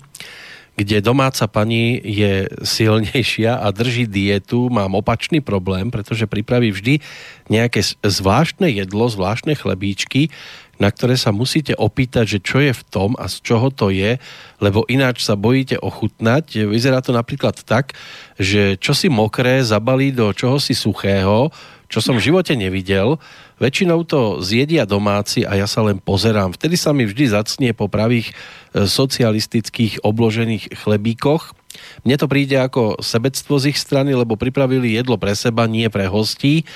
kde 0.77 1.01
domáca 1.01 1.49
pani 1.49 1.97
je 2.05 2.47
silnejšia 2.61 3.59
a 3.59 3.73
drží 3.73 4.05
dietu, 4.05 4.69
mám 4.69 4.93
opačný 4.93 5.41
problém, 5.41 5.89
pretože 5.89 6.29
pripraví 6.29 6.69
vždy 6.69 7.01
nejaké 7.49 7.81
zvláštne 8.05 8.69
jedlo, 8.69 9.09
zvláštne 9.09 9.57
chlebíčky, 9.57 10.29
na 10.77 10.93
ktoré 10.93 11.17
sa 11.17 11.33
musíte 11.33 11.73
opýtať, 11.73 12.37
že 12.37 12.39
čo 12.45 12.61
je 12.61 12.73
v 12.77 12.83
tom 12.93 13.11
a 13.17 13.25
z 13.33 13.41
čoho 13.41 13.73
to 13.73 13.89
je, 13.89 14.21
lebo 14.61 14.85
ináč 14.93 15.25
sa 15.25 15.33
bojíte 15.33 15.81
ochutnať. 15.81 16.69
Vyzerá 16.69 17.01
to 17.01 17.17
napríklad 17.17 17.57
tak, 17.65 17.97
že 18.37 18.77
čo 18.77 18.93
si 18.93 19.09
mokré 19.09 19.65
zabalí 19.65 20.13
do 20.13 20.29
čoho 20.37 20.61
suchého, 20.61 21.49
čo 21.89 22.05
som 22.05 22.21
v 22.21 22.29
živote 22.29 22.53
nevidel. 22.53 23.17
Väčšinou 23.57 24.05
to 24.05 24.45
zjedia 24.45 24.85
domáci 24.85 25.41
a 25.49 25.57
ja 25.57 25.65
sa 25.65 25.81
len 25.81 25.97
pozerám. 25.97 26.53
Vtedy 26.53 26.77
sa 26.77 26.93
mi 26.93 27.09
vždy 27.09 27.33
zacnie 27.33 27.73
po 27.73 27.89
pravých 27.89 28.31
e, 28.31 28.85
socialistických 28.85 30.05
obložených 30.05 30.77
chlebíkoch. 30.77 31.57
Mne 32.05 32.17
to 32.21 32.29
príde 32.29 32.61
ako 32.61 33.01
sebectvo 33.01 33.57
z 33.57 33.73
ich 33.73 33.81
strany, 33.81 34.13
lebo 34.13 34.37
pripravili 34.37 34.97
jedlo 35.01 35.17
pre 35.17 35.33
seba, 35.33 35.65
nie 35.65 35.89
pre 35.89 36.05
hostí 36.05 36.69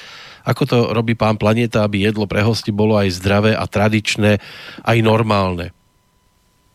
ako 0.45 0.63
to 0.65 0.79
robí 0.97 1.13
pán 1.17 1.37
Planeta, 1.37 1.85
aby 1.85 2.09
jedlo 2.09 2.25
pre 2.25 2.41
hosti 2.41 2.73
bolo 2.73 2.97
aj 2.97 3.13
zdravé 3.21 3.53
a 3.53 3.65
tradičné, 3.69 4.41
aj 4.85 4.99
normálne? 5.05 5.73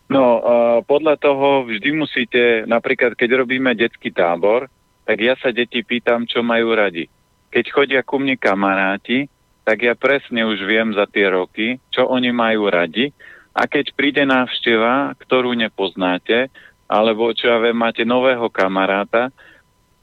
No, 0.06 0.38
uh, 0.38 0.80
podľa 0.86 1.18
toho 1.18 1.66
vždy 1.66 1.89
musíte, 1.97 2.41
napríklad 2.70 3.18
keď 3.18 3.41
robíme 3.41 3.74
detský 3.74 4.14
tábor, 4.14 4.70
tak 5.06 5.18
ja 5.18 5.34
sa 5.41 5.49
deti 5.49 5.82
pýtam, 5.82 6.30
čo 6.30 6.45
majú 6.45 6.78
radi. 6.78 7.10
Keď 7.49 7.66
chodia 7.74 8.01
ku 8.06 8.22
mne 8.22 8.38
kamaráti, 8.38 9.26
tak 9.66 9.82
ja 9.82 9.97
presne 9.97 10.45
už 10.45 10.61
viem 10.61 10.93
za 10.93 11.09
tie 11.09 11.26
roky, 11.26 11.82
čo 11.89 12.05
oni 12.05 12.30
majú 12.30 12.70
radi. 12.70 13.09
A 13.57 13.66
keď 13.66 13.97
príde 13.97 14.22
návšteva, 14.22 15.18
ktorú 15.18 15.57
nepoznáte, 15.57 16.53
alebo 16.86 17.34
čo 17.34 17.49
ja 17.49 17.57
viem, 17.57 17.74
máte 17.74 18.05
nového 18.05 18.45
kamaráta 18.53 19.34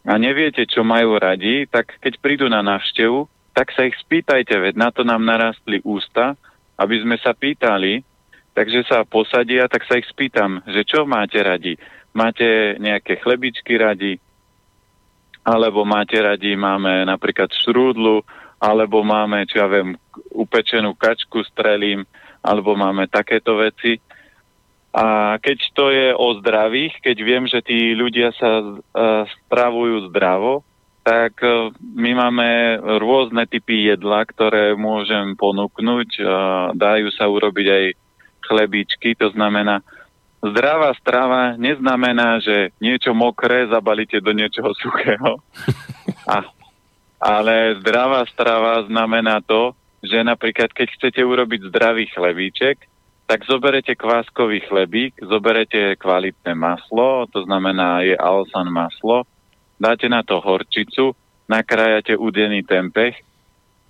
a 0.03 0.13
neviete, 0.19 0.67
čo 0.67 0.83
majú 0.83 1.15
radi, 1.15 1.71
tak 1.71 1.95
keď 2.03 2.19
prídu 2.19 2.51
na 2.51 2.59
návštevu, 2.59 3.31
tak 3.55 3.71
sa 3.71 3.87
ich 3.87 3.95
spýtajte, 4.03 4.51
veď 4.59 4.75
na 4.75 4.91
to 4.91 5.07
nám 5.07 5.23
narastli 5.23 5.79
ústa, 5.87 6.35
aby 6.75 6.99
sme 6.99 7.17
sa 7.23 7.31
pýtali, 7.31 8.03
takže 8.57 8.83
sa 8.89 9.07
posadia, 9.07 9.71
tak 9.71 9.87
sa 9.87 10.01
ich 10.01 10.09
spýtam, 10.11 10.65
že 10.67 10.83
čo 10.83 11.07
máte 11.07 11.39
radi? 11.39 11.79
Máte 12.13 12.75
nejaké 12.83 13.23
chlebičky 13.23 13.79
radi? 13.79 14.19
Alebo 15.47 15.87
máte 15.87 16.19
radi, 16.19 16.59
máme 16.59 17.07
napríklad 17.07 17.53
šrúdlu, 17.53 18.27
alebo 18.63 19.03
máme, 19.03 19.43
čo 19.51 19.59
ja 19.59 19.67
viem, 19.67 19.99
upečenú 20.31 20.95
kačku 20.95 21.43
strelím, 21.51 22.07
alebo 22.39 22.79
máme 22.79 23.11
takéto 23.11 23.59
veci. 23.59 23.99
A 24.95 25.35
keď 25.43 25.59
to 25.75 25.91
je 25.91 26.15
o 26.15 26.39
zdravých, 26.39 27.03
keď 27.03 27.17
viem, 27.27 27.45
že 27.51 27.59
tí 27.59 27.97
ľudia 27.99 28.31
sa 28.39 28.63
uh, 28.63 29.27
stravujú 29.49 30.13
zdravo, 30.13 30.63
tak 31.03 31.43
e, 31.43 31.75
my 31.99 32.15
máme 32.15 32.49
rôzne 33.03 33.43
typy 33.51 33.91
jedla, 33.91 34.23
ktoré 34.23 34.79
môžem 34.79 35.35
ponúknuť. 35.35 36.23
Dajú 36.79 37.09
sa 37.11 37.27
urobiť 37.27 37.67
aj 37.67 37.85
chlebičky, 38.47 39.19
to 39.19 39.35
znamená, 39.35 39.83
zdravá 40.43 40.95
strava 40.99 41.59
neznamená, 41.59 42.39
že 42.39 42.71
niečo 42.79 43.15
mokré 43.15 43.67
zabalíte 43.67 44.23
do 44.23 44.31
niečoho 44.31 44.75
suchého. 44.79 45.43
A, 46.31 46.47
ale 47.23 47.79
zdravá 47.79 48.27
strava 48.27 48.83
znamená 48.83 49.39
to, 49.47 49.79
že 50.03 50.27
napríklad 50.27 50.75
keď 50.75 50.99
chcete 50.99 51.23
urobiť 51.23 51.71
zdravý 51.71 52.11
chlebíček, 52.11 52.91
tak 53.31 53.47
zoberete 53.47 53.95
kváskový 53.95 54.67
chlebík, 54.67 55.23
zoberete 55.23 55.95
kvalitné 55.95 56.59
maslo, 56.59 57.31
to 57.31 57.47
znamená 57.47 58.03
je 58.03 58.19
alsan 58.19 58.67
maslo, 58.75 59.23
dáte 59.79 60.11
na 60.11 60.27
to 60.27 60.43
horčicu, 60.43 61.15
nakrájate 61.47 62.19
udený 62.19 62.67
tempeh 62.67 63.15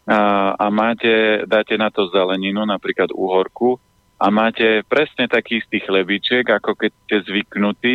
a, 0.04 0.52
a 0.52 0.66
máte, 0.68 1.42
dáte 1.48 1.80
na 1.80 1.88
to 1.88 2.12
zeleninu, 2.12 2.68
napríklad 2.68 3.08
uhorku 3.16 3.80
a 4.20 4.28
máte 4.28 4.84
presne 4.84 5.24
taký 5.24 5.64
istý 5.64 5.80
chlebiček, 5.80 6.52
ako 6.52 6.76
keď 6.76 6.92
ste 7.08 7.16
zvyknutí 7.24 7.94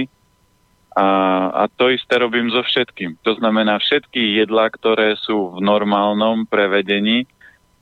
a, 0.97 1.07
a 1.53 1.63
to 1.69 1.93
isté 1.93 2.17
robím 2.17 2.49
so 2.49 2.65
všetkým. 2.65 3.21
To 3.21 3.37
znamená, 3.37 3.77
všetky 3.77 4.41
jedlá, 4.41 4.73
ktoré 4.73 5.13
sú 5.13 5.53
v 5.53 5.59
normálnom 5.61 6.49
prevedení, 6.49 7.29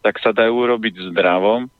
tak 0.03 0.19
sa 0.19 0.35
dajú 0.35 0.75
robiť 0.75 1.15
zdravom. 1.15 1.71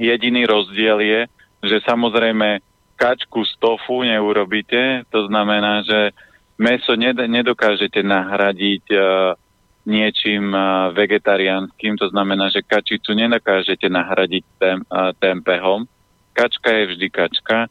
Jediný 0.00 0.48
rozdiel 0.48 0.98
je, 1.04 1.20
že 1.60 1.84
samozrejme 1.84 2.64
kačku 2.96 3.44
z 3.44 3.52
tofu 3.60 4.00
neurobíte, 4.00 5.04
to 5.12 5.28
znamená, 5.28 5.84
že 5.84 6.16
meso 6.56 6.96
nedokážete 6.96 8.00
nahradiť 8.00 8.84
uh, 8.96 9.36
niečím 9.84 10.56
uh, 10.56 10.88
vegetariánskym, 10.96 12.00
to 12.00 12.08
znamená, 12.08 12.48
že 12.48 12.64
kačicu 12.64 13.12
nedokážete 13.12 13.92
nahradiť 13.92 14.44
tem, 14.56 14.78
uh, 14.88 15.12
tempehom. 15.20 15.84
Kačka 16.32 16.72
je 16.72 16.84
vždy 16.96 17.06
kačka. 17.12 17.68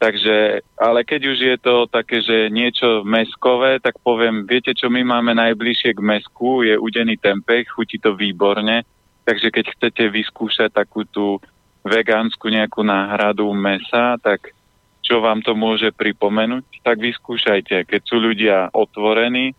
Takže, 0.00 0.64
ale 0.80 1.04
keď 1.04 1.20
už 1.28 1.38
je 1.44 1.56
to 1.60 1.84
také, 1.84 2.24
že 2.24 2.48
niečo 2.48 3.04
meskové, 3.04 3.76
tak 3.84 4.00
poviem, 4.00 4.48
viete, 4.48 4.72
čo 4.72 4.88
my 4.88 5.04
máme 5.04 5.36
najbližšie 5.36 5.92
k 5.92 6.00
mesku, 6.00 6.64
je 6.64 6.72
udený 6.80 7.20
tempeh, 7.20 7.68
chutí 7.68 8.00
to 8.00 8.16
výborne, 8.16 8.80
takže 9.28 9.52
keď 9.52 9.64
chcete 9.76 10.08
vyskúšať 10.08 10.72
takú 10.72 11.04
tú 11.04 11.36
vegánsku 11.84 12.48
nejakú 12.48 12.80
náhradu 12.80 13.52
mesa, 13.52 14.16
tak 14.24 14.56
čo 15.04 15.20
vám 15.20 15.44
to 15.44 15.52
môže 15.52 15.92
pripomenúť, 15.92 16.80
tak 16.80 16.96
vyskúšajte. 16.96 17.84
Keď 17.84 18.00
sú 18.00 18.24
ľudia 18.24 18.72
otvorení, 18.72 19.52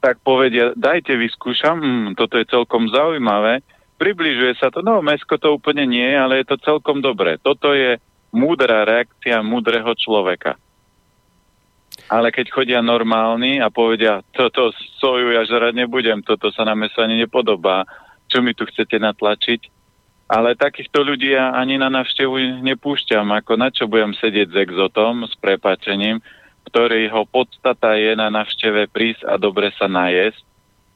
tak 0.00 0.16
povedia, 0.24 0.72
dajte 0.72 1.12
vyskúšam, 1.12 1.76
hm, 1.76 2.08
toto 2.16 2.40
je 2.40 2.48
celkom 2.48 2.88
zaujímavé, 2.88 3.60
približuje 4.00 4.56
sa 4.56 4.72
to, 4.72 4.80
no 4.80 5.04
mesko 5.04 5.36
to 5.36 5.60
úplne 5.60 5.84
nie, 5.84 6.08
ale 6.08 6.40
je 6.40 6.56
to 6.56 6.64
celkom 6.64 7.04
dobré. 7.04 7.36
Toto 7.36 7.76
je 7.76 8.00
múdra 8.32 8.88
reakcia 8.88 9.44
múdreho 9.44 9.92
človeka. 9.92 10.56
Ale 12.08 12.32
keď 12.32 12.48
chodia 12.48 12.80
normálni 12.80 13.60
a 13.60 13.68
povedia, 13.68 14.24
toto 14.32 14.72
soju 14.96 15.36
ja 15.36 15.44
žrať 15.44 15.76
nebudem, 15.76 16.24
toto 16.24 16.48
sa 16.48 16.64
na 16.64 16.72
meso 16.72 17.04
ani 17.04 17.20
nepodobá, 17.20 17.84
čo 18.32 18.40
mi 18.40 18.56
tu 18.56 18.64
chcete 18.64 18.96
natlačiť, 18.96 19.68
ale 20.32 20.56
takýchto 20.56 21.04
ľudí 21.04 21.36
ja 21.36 21.52
ani 21.52 21.76
na 21.76 21.92
navštevu 21.92 22.64
nepúšťam, 22.64 23.28
ako 23.36 23.52
na 23.60 23.68
čo 23.68 23.84
budem 23.84 24.16
sedieť 24.16 24.48
s 24.48 24.56
exotom, 24.64 25.28
s 25.28 25.36
prepačením, 25.36 26.24
ktorýho 26.72 27.28
podstata 27.28 28.00
je 28.00 28.16
na 28.16 28.32
navšteve 28.32 28.88
prísť 28.88 29.28
a 29.28 29.36
dobre 29.36 29.68
sa 29.76 29.92
najesť. 29.92 30.40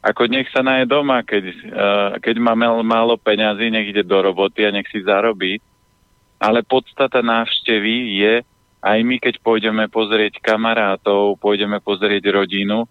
Ako 0.00 0.24
nech 0.32 0.48
sa 0.48 0.64
naje 0.64 0.88
doma, 0.88 1.20
keď, 1.20 1.44
uh, 1.52 2.10
keď 2.22 2.36
má 2.40 2.56
málo 2.80 3.20
peňazí, 3.20 3.68
nech 3.68 3.92
ide 3.92 4.06
do 4.06 4.16
roboty 4.24 4.64
a 4.64 4.72
nech 4.72 4.88
si 4.88 5.04
zarobí 5.04 5.60
ale 6.36 6.60
podstata 6.62 7.24
návštevy 7.24 7.94
je, 8.20 8.34
aj 8.84 8.98
my 9.02 9.16
keď 9.18 9.40
pôjdeme 9.40 9.88
pozrieť 9.88 10.38
kamarátov, 10.38 11.40
pôjdeme 11.40 11.80
pozrieť 11.80 12.30
rodinu, 12.30 12.84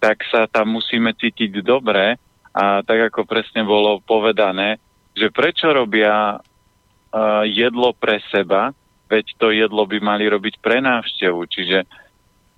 tak 0.00 0.24
sa 0.28 0.46
tam 0.46 0.78
musíme 0.78 1.12
cítiť 1.12 1.60
dobre 1.60 2.16
a 2.54 2.80
tak 2.84 3.12
ako 3.12 3.28
presne 3.28 3.66
bolo 3.66 4.00
povedané, 4.00 4.80
že 5.12 5.28
prečo 5.28 5.68
robia 5.70 6.38
uh, 6.38 7.44
jedlo 7.44 7.92
pre 7.92 8.22
seba, 8.30 8.72
veď 9.10 9.26
to 9.36 9.50
jedlo 9.50 9.84
by 9.84 9.98
mali 9.98 10.30
robiť 10.30 10.62
pre 10.62 10.78
návštevu. 10.78 11.40
Čiže 11.50 11.78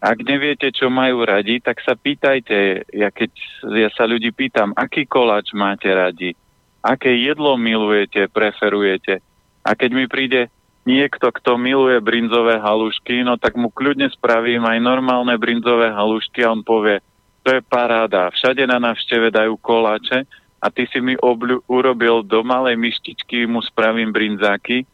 ak 0.03 0.19
neviete, 0.27 0.69
čo 0.75 0.91
majú 0.91 1.23
radi, 1.23 1.63
tak 1.63 1.79
sa 1.81 1.95
pýtajte. 1.95 2.91
Ja 2.91 3.15
keď 3.15 3.31
ja 3.73 3.89
sa 3.95 4.05
ľudí 4.05 4.35
pýtam, 4.35 4.75
aký 4.75 5.07
koláč 5.07 5.55
máte 5.55 5.89
radi, 5.89 6.35
aké 6.83 7.15
jedlo 7.15 7.55
milujete, 7.55 8.27
preferujete, 8.27 9.23
a 9.63 9.71
keď 9.79 9.91
mi 9.95 10.07
príde 10.11 10.51
niekto, 10.83 11.31
kto 11.31 11.55
miluje 11.55 12.03
brinzové 12.03 12.59
halušky, 12.59 13.23
no 13.23 13.39
tak 13.39 13.55
mu 13.55 13.71
kľudne 13.71 14.11
spravím 14.11 14.67
aj 14.67 14.79
normálne 14.83 15.35
brinzové 15.39 15.95
halušky 15.95 16.43
a 16.43 16.51
on 16.51 16.67
povie, 16.67 16.99
to 17.47 17.59
je 17.59 17.63
paráda, 17.63 18.31
všade 18.35 18.67
na 18.67 18.83
návšteve 18.83 19.31
dajú 19.31 19.59
koláče 19.63 20.27
a 20.63 20.67
ty 20.71 20.87
si 20.91 20.99
mi 20.99 21.15
obľu- 21.19 21.63
urobil 21.71 22.23
do 22.23 22.43
malej 22.43 22.79
myštičky, 22.79 23.47
mu 23.47 23.63
spravím 23.63 24.11
brinzáky 24.11 24.87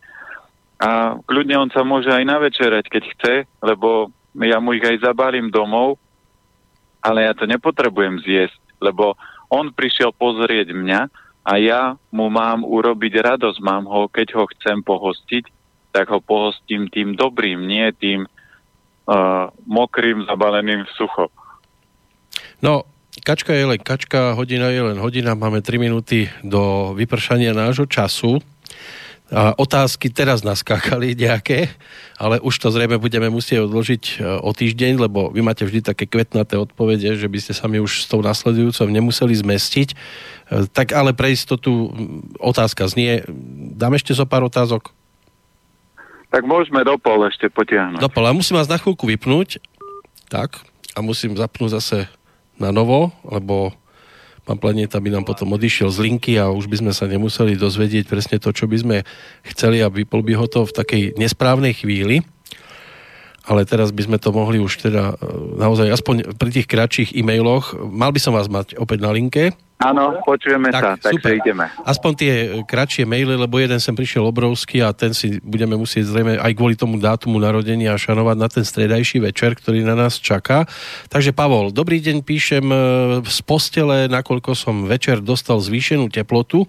a 0.79 1.17
kľudne 1.25 1.57
on 1.59 1.71
sa 1.73 1.83
môže 1.83 2.09
aj 2.13 2.25
navečerať, 2.25 2.85
keď 2.87 3.03
chce, 3.17 3.35
lebo 3.65 4.13
ja 4.39 4.61
mu 4.61 4.77
ich 4.77 4.85
aj 4.85 5.11
zabalím 5.11 5.51
domov, 5.51 5.99
ale 7.03 7.27
ja 7.27 7.33
to 7.33 7.49
nepotrebujem 7.49 8.21
zjesť, 8.23 8.61
lebo 8.79 9.17
on 9.49 9.73
prišiel 9.73 10.13
pozrieť 10.13 10.77
mňa 10.77 11.09
a 11.49 11.57
ja 11.57 11.97
mu 12.13 12.29
mám 12.29 12.61
urobiť 12.61 13.25
radosť, 13.25 13.59
mám 13.65 13.89
ho, 13.89 14.05
keď 14.13 14.37
ho 14.37 14.45
chcem 14.53 14.85
pohostiť, 14.85 15.49
tak 15.97 16.13
ho 16.13 16.21
pohostím 16.21 16.93
tým 16.93 17.17
dobrým, 17.17 17.65
nie 17.65 17.89
tým 17.97 18.29
uh, 18.29 19.49
mokrým, 19.65 20.29
zabaleným 20.29 20.85
v 20.85 20.93
sucho. 20.93 21.33
No, 22.61 22.85
kačka 23.25 23.57
je 23.57 23.65
len 23.65 23.81
kačka, 23.81 24.37
hodina 24.37 24.69
je 24.69 24.93
len 24.93 25.01
hodina, 25.01 25.33
máme 25.33 25.65
3 25.65 25.81
minúty 25.81 26.29
do 26.45 26.93
vypršania 26.93 27.57
nášho 27.57 27.89
času. 27.89 28.45
Otázky 29.37 30.09
teraz 30.09 30.41
naskákali 30.41 31.13
nejaké, 31.13 31.69
ale 32.17 32.41
už 32.41 32.65
to 32.65 32.73
zrejme 32.73 32.97
budeme 32.97 33.29
musieť 33.29 33.69
odložiť 33.69 34.05
e, 34.17 34.41
o 34.41 34.51
týždeň, 34.57 35.05
lebo 35.05 35.29
vy 35.29 35.45
máte 35.45 35.69
vždy 35.69 35.85
také 35.85 36.09
kvetnaté 36.09 36.57
odpovede, 36.57 37.13
že 37.13 37.29
by 37.29 37.37
ste 37.37 37.53
sa 37.53 37.69
mi 37.69 37.77
už 37.77 38.05
s 38.05 38.07
tou 38.09 38.25
nasledujúcou 38.25 38.89
nemuseli 38.89 39.37
zmestiť. 39.37 39.89
E, 39.93 39.97
tak 40.73 40.97
ale 40.97 41.13
pre 41.13 41.29
istotu 41.29 41.93
otázka 42.41 42.89
znie. 42.89 43.21
Dám 43.77 44.01
ešte 44.01 44.17
zo 44.17 44.25
pár 44.25 44.49
otázok? 44.49 44.97
Tak 46.33 46.49
môžeme 46.49 46.81
do 46.81 46.97
pol 46.97 47.29
ešte 47.29 47.53
potiahnuť. 47.53 48.01
Do 48.01 48.09
pol. 48.09 48.25
A 48.25 48.33
musím 48.33 48.57
vás 48.57 48.69
na 48.69 48.81
chvíľku 48.81 49.05
vypnúť. 49.05 49.61
Tak. 50.33 50.57
A 50.97 51.05
musím 51.05 51.37
zapnúť 51.37 51.77
zase 51.77 52.09
na 52.57 52.73
novo, 52.73 53.13
lebo 53.29 53.77
pán 54.49 54.57
Planeta 54.57 54.97
by 54.97 55.13
nám 55.13 55.29
potom 55.29 55.53
odišiel 55.53 55.93
z 55.93 56.09
linky 56.09 56.41
a 56.41 56.49
už 56.49 56.73
by 56.73 56.81
sme 56.81 56.93
sa 56.97 57.05
nemuseli 57.05 57.61
dozvedieť 57.61 58.09
presne 58.09 58.41
to, 58.41 58.49
čo 58.49 58.65
by 58.65 58.81
sme 58.81 58.97
chceli 59.45 59.85
a 59.85 59.93
vypol 59.93 60.25
by 60.25 60.33
ho 60.41 60.49
to 60.49 60.65
v 60.65 60.73
takej 60.73 61.03
nesprávnej 61.21 61.77
chvíli. 61.77 62.25
Ale 63.45 63.69
teraz 63.69 63.93
by 63.93 64.09
sme 64.09 64.19
to 64.21 64.33
mohli 64.33 64.57
už 64.57 64.81
teda 64.81 65.13
e, 65.13 65.15
naozaj 65.61 65.89
aspoň 65.93 66.37
pri 66.37 66.51
tých 66.53 66.69
kratších 66.69 67.13
e-mailoch. 67.17 67.77
Mal 67.77 68.13
by 68.13 68.21
som 68.21 68.33
vás 68.33 68.49
mať 68.49 68.77
opäť 68.81 69.05
na 69.05 69.13
linke. 69.13 69.53
Áno, 69.79 70.19
počujeme 70.27 70.75
tak, 70.75 70.83
sa, 70.83 70.91
takže 70.99 71.39
ideme. 71.39 71.71
Aspoň 71.87 72.13
tie 72.19 72.33
kratšie 72.67 73.07
maily, 73.07 73.39
lebo 73.39 73.63
jeden 73.63 73.79
sem 73.79 73.95
prišiel 73.95 74.27
obrovský 74.27 74.83
a 74.83 74.91
ten 74.91 75.15
si 75.15 75.39
budeme 75.39 75.79
musieť 75.79 76.11
zrejme 76.11 76.35
aj 76.35 76.53
kvôli 76.59 76.75
tomu 76.75 76.99
dátumu 76.99 77.39
narodenia 77.39 77.95
šanovať 77.95 78.37
na 78.43 78.49
ten 78.51 78.67
stredajší 78.67 79.23
večer, 79.23 79.55
ktorý 79.55 79.87
na 79.87 79.95
nás 79.95 80.19
čaká. 80.19 80.67
Takže 81.15 81.31
Pavol, 81.31 81.71
dobrý 81.71 82.03
deň, 82.03 82.27
píšem 82.27 82.67
e, 82.67 82.77
z 83.23 83.39
postele, 83.47 84.11
nakoľko 84.11 84.59
som 84.59 84.83
večer 84.83 85.23
dostal 85.23 85.63
zvýšenú 85.63 86.11
teplotu. 86.11 86.67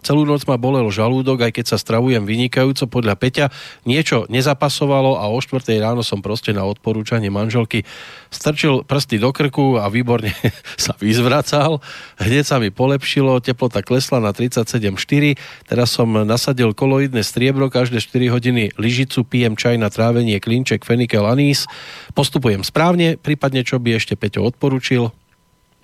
Celú 0.00 0.24
noc 0.24 0.48
ma 0.48 0.56
bolel 0.56 0.88
žalúdok, 0.88 1.44
aj 1.44 1.60
keď 1.60 1.76
sa 1.76 1.76
stravujem 1.76 2.24
vynikajúco 2.24 2.88
podľa 2.88 3.20
Peťa. 3.20 3.46
Niečo 3.84 4.24
nezapasovalo 4.32 5.20
a 5.20 5.28
o 5.28 5.36
4 5.36 5.60
ráno 5.76 6.00
som 6.00 6.24
proste 6.24 6.56
na 6.56 6.64
odporúčanie 6.64 7.28
manželky 7.28 7.84
strčil 8.32 8.80
prsty 8.86 9.20
do 9.20 9.28
krku 9.28 9.76
a 9.76 9.92
výborne 9.92 10.32
sa 10.80 10.96
vyzvracal. 10.96 11.84
Hneď 12.16 12.45
sa 12.46 12.62
mi 12.62 12.70
polepšilo, 12.70 13.42
teplota 13.42 13.82
klesla 13.82 14.22
na 14.22 14.30
37,4. 14.30 15.34
Teraz 15.66 15.90
som 15.90 16.06
nasadil 16.22 16.70
koloidné 16.70 17.26
striebro, 17.26 17.66
každé 17.66 17.98
4 17.98 18.30
hodiny 18.30 18.70
lyžicu, 18.78 19.26
pijem 19.26 19.58
čaj 19.58 19.74
na 19.82 19.90
trávenie, 19.90 20.38
klinček, 20.38 20.86
fenikel, 20.86 21.26
anís. 21.26 21.66
Postupujem 22.14 22.62
správne, 22.62 23.18
prípadne 23.18 23.66
čo 23.66 23.82
by 23.82 23.98
ešte 23.98 24.14
Peťo 24.14 24.46
odporučil? 24.46 25.10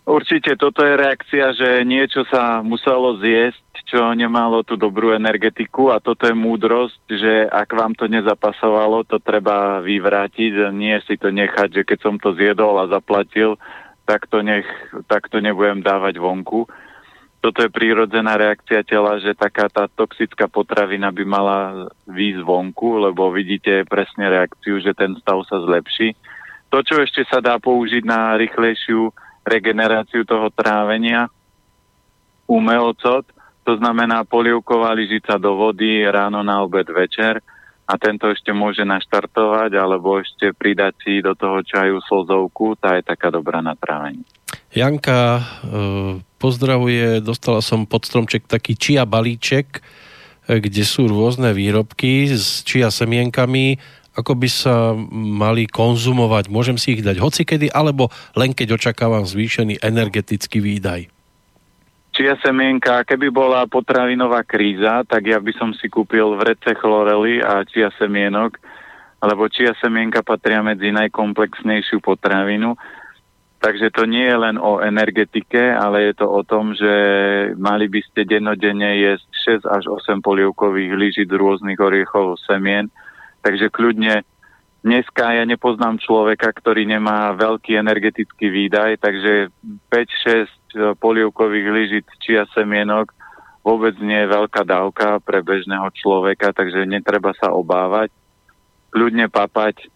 Určite 0.02 0.58
toto 0.58 0.82
je 0.82 0.98
reakcia, 0.98 1.54
že 1.54 1.86
niečo 1.86 2.26
sa 2.26 2.58
muselo 2.62 3.18
zjesť, 3.22 3.62
čo 3.86 4.02
nemalo 4.16 4.64
tú 4.64 4.80
dobrú 4.80 5.12
energetiku 5.12 5.92
a 5.92 6.00
toto 6.00 6.24
je 6.24 6.32
múdrosť, 6.32 7.02
že 7.12 7.44
ak 7.44 7.68
vám 7.76 7.92
to 7.92 8.08
nezapasovalo, 8.08 9.04
to 9.04 9.20
treba 9.20 9.84
vyvrátiť, 9.84 10.72
nie 10.72 10.96
si 11.04 11.20
to 11.20 11.28
nechať, 11.28 11.68
že 11.70 11.82
keď 11.84 11.98
som 12.00 12.16
to 12.16 12.32
zjedol 12.32 12.80
a 12.80 12.88
zaplatil, 12.88 13.60
tak 14.04 14.26
to, 14.26 14.42
nech, 14.42 14.66
tak 15.06 15.30
to 15.30 15.38
nebudem 15.38 15.82
dávať 15.82 16.18
vonku. 16.18 16.66
Toto 17.42 17.58
je 17.58 17.74
prírodzená 17.74 18.38
reakcia 18.38 18.86
tela, 18.86 19.18
že 19.18 19.34
taká 19.34 19.66
tá 19.66 19.90
toxická 19.90 20.46
potravina 20.46 21.10
by 21.10 21.24
mala 21.26 21.58
výjsť 22.06 22.42
vonku, 22.46 23.10
lebo 23.10 23.34
vidíte 23.34 23.82
presne 23.90 24.30
reakciu, 24.30 24.78
že 24.78 24.94
ten 24.94 25.18
stav 25.18 25.42
sa 25.50 25.58
zlepší. 25.58 26.14
To, 26.70 26.80
čo 26.86 27.02
ešte 27.02 27.26
sa 27.26 27.42
dá 27.42 27.58
použiť 27.58 28.06
na 28.06 28.38
rýchlejšiu 28.38 29.10
regeneráciu 29.42 30.22
toho 30.22 30.54
trávenia, 30.54 31.26
umeocot, 32.46 33.26
to 33.62 33.72
znamená 33.78 34.22
polievková 34.22 34.94
lyžica 34.94 35.38
do 35.38 35.54
vody 35.58 36.06
ráno 36.06 36.42
na 36.46 36.62
obed 36.62 36.86
večer, 36.90 37.42
a 37.86 37.94
tento 37.98 38.30
ešte 38.30 38.54
môže 38.54 38.86
naštartovať 38.86 39.74
alebo 39.74 40.22
ešte 40.22 40.54
pridať 40.54 40.94
si 41.02 41.12
do 41.20 41.34
toho 41.34 41.60
čaju 41.66 41.98
slzovku, 42.06 42.78
tá 42.78 42.96
je 42.96 43.04
taká 43.04 43.28
dobrá 43.28 43.58
na 43.58 43.74
trávenie. 43.74 44.24
Janka 44.72 45.20
e, 45.36 45.42
pozdravuje, 46.40 47.20
dostala 47.20 47.60
som 47.60 47.84
pod 47.84 48.08
stromček 48.08 48.48
taký 48.48 48.72
čia 48.78 49.04
balíček, 49.04 49.78
e, 49.78 49.80
kde 50.62 50.82
sú 50.86 51.10
rôzne 51.10 51.52
výrobky 51.52 52.32
s 52.32 52.64
čia 52.64 52.88
semienkami, 52.88 53.76
ako 54.16 54.32
by 54.36 54.48
sa 54.48 54.92
mali 55.12 55.68
konzumovať. 55.68 56.52
Môžem 56.52 56.76
si 56.76 56.96
ich 56.96 57.04
dať 57.04 57.20
hocikedy, 57.20 57.68
alebo 57.72 58.12
len 58.36 58.52
keď 58.56 58.76
očakávam 58.76 59.24
zvýšený 59.24 59.80
energetický 59.80 60.60
výdaj. 60.60 61.21
Čia 62.12 62.36
semienka, 62.44 63.08
keby 63.08 63.32
bola 63.32 63.64
potravinová 63.64 64.44
kríza, 64.44 65.00
tak 65.08 65.32
ja 65.32 65.40
by 65.40 65.48
som 65.56 65.72
si 65.72 65.88
kúpil 65.88 66.36
vrece 66.36 66.76
chlorely 66.76 67.40
a 67.40 67.64
čia 67.64 67.88
semienok, 67.96 68.60
lebo 69.24 69.48
čia 69.48 69.72
semienka 69.80 70.20
patria 70.20 70.60
medzi 70.60 70.92
najkomplexnejšiu 70.92 72.04
potravinu. 72.04 72.76
Takže 73.64 73.94
to 73.96 74.04
nie 74.04 74.28
je 74.28 74.36
len 74.36 74.60
o 74.60 74.84
energetike, 74.84 75.72
ale 75.72 76.12
je 76.12 76.20
to 76.20 76.28
o 76.28 76.44
tom, 76.44 76.76
že 76.76 76.92
mali 77.56 77.88
by 77.88 78.04
ste 78.04 78.28
dennodenne 78.28 78.92
jesť 78.98 79.64
6 79.64 79.72
až 79.72 79.84
8 79.88 80.20
polievkových 80.20 80.92
lyžic 80.92 81.30
rôznych 81.32 81.80
oriechov 81.80 82.36
semien. 82.44 82.92
Takže 83.40 83.72
kľudne 83.72 84.20
dneska 84.82 85.34
ja 85.38 85.46
nepoznám 85.46 86.02
človeka, 86.02 86.50
ktorý 86.50 86.84
nemá 86.84 87.32
veľký 87.38 87.78
energetický 87.78 88.50
výdaj, 88.50 88.98
takže 89.00 89.50
5-6 89.88 90.62
E, 90.72 90.96
polievkových 90.96 91.68
lyžic 91.68 92.06
čia 92.16 92.48
semienok 92.56 93.12
vôbec 93.60 93.92
nie 94.00 94.24
je 94.24 94.32
veľká 94.32 94.64
dávka 94.64 95.20
pre 95.20 95.44
bežného 95.44 95.84
človeka, 95.92 96.56
takže 96.56 96.88
netreba 96.88 97.36
sa 97.36 97.52
obávať. 97.52 98.08
Ľudne 98.96 99.28
papať 99.28 99.88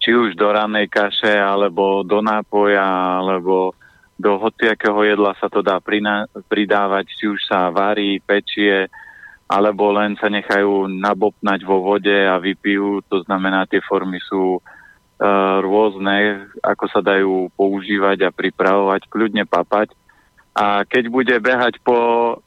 či 0.00 0.16
už 0.16 0.32
do 0.32 0.48
ranej 0.48 0.88
kaše, 0.88 1.36
alebo 1.36 2.00
do 2.00 2.24
nápoja, 2.24 3.20
alebo 3.20 3.76
do 4.16 4.40
hociakého 4.40 5.04
jedla 5.04 5.36
sa 5.36 5.52
to 5.52 5.60
dá 5.60 5.76
pridávať, 6.48 7.04
či 7.12 7.28
už 7.28 7.40
sa 7.44 7.68
varí, 7.68 8.16
pečie, 8.24 8.88
alebo 9.50 9.90
len 9.90 10.14
sa 10.22 10.30
nechajú 10.30 10.86
nabopnať 10.86 11.60
vo 11.66 11.82
vode 11.82 12.14
a 12.14 12.38
vypijú. 12.38 13.02
To 13.10 13.26
znamená, 13.26 13.66
tie 13.66 13.82
formy 13.82 14.22
sú 14.22 14.62
Eh, 15.20 15.56
rôzne, 15.60 16.48
ako 16.64 16.84
sa 16.88 17.04
dajú 17.04 17.52
používať 17.52 18.24
a 18.24 18.32
pripravovať, 18.32 19.04
kľudne 19.04 19.44
papať. 19.44 19.92
A 20.56 20.88
keď 20.88 21.12
bude 21.12 21.36
behať 21.44 21.76
po 21.84 22.40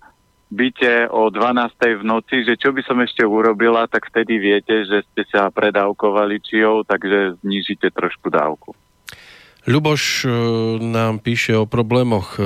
byte 0.50 1.06
o 1.14 1.30
12. 1.30 2.02
v 2.02 2.02
noci, 2.02 2.42
že 2.42 2.58
čo 2.58 2.74
by 2.74 2.82
som 2.82 2.98
ešte 2.98 3.22
urobila, 3.22 3.86
tak 3.86 4.10
vtedy 4.10 4.42
viete, 4.42 4.90
že 4.90 5.06
ste 5.06 5.22
sa 5.30 5.54
predávkovali 5.54 6.42
čijou, 6.42 6.82
takže 6.82 7.38
znižite 7.46 7.94
trošku 7.94 8.34
dávku. 8.34 8.74
Ľuboš 9.70 10.26
eh, 10.26 10.34
nám 10.82 11.22
píše 11.22 11.54
o 11.54 11.70
problémoch 11.70 12.42
eh, 12.42 12.46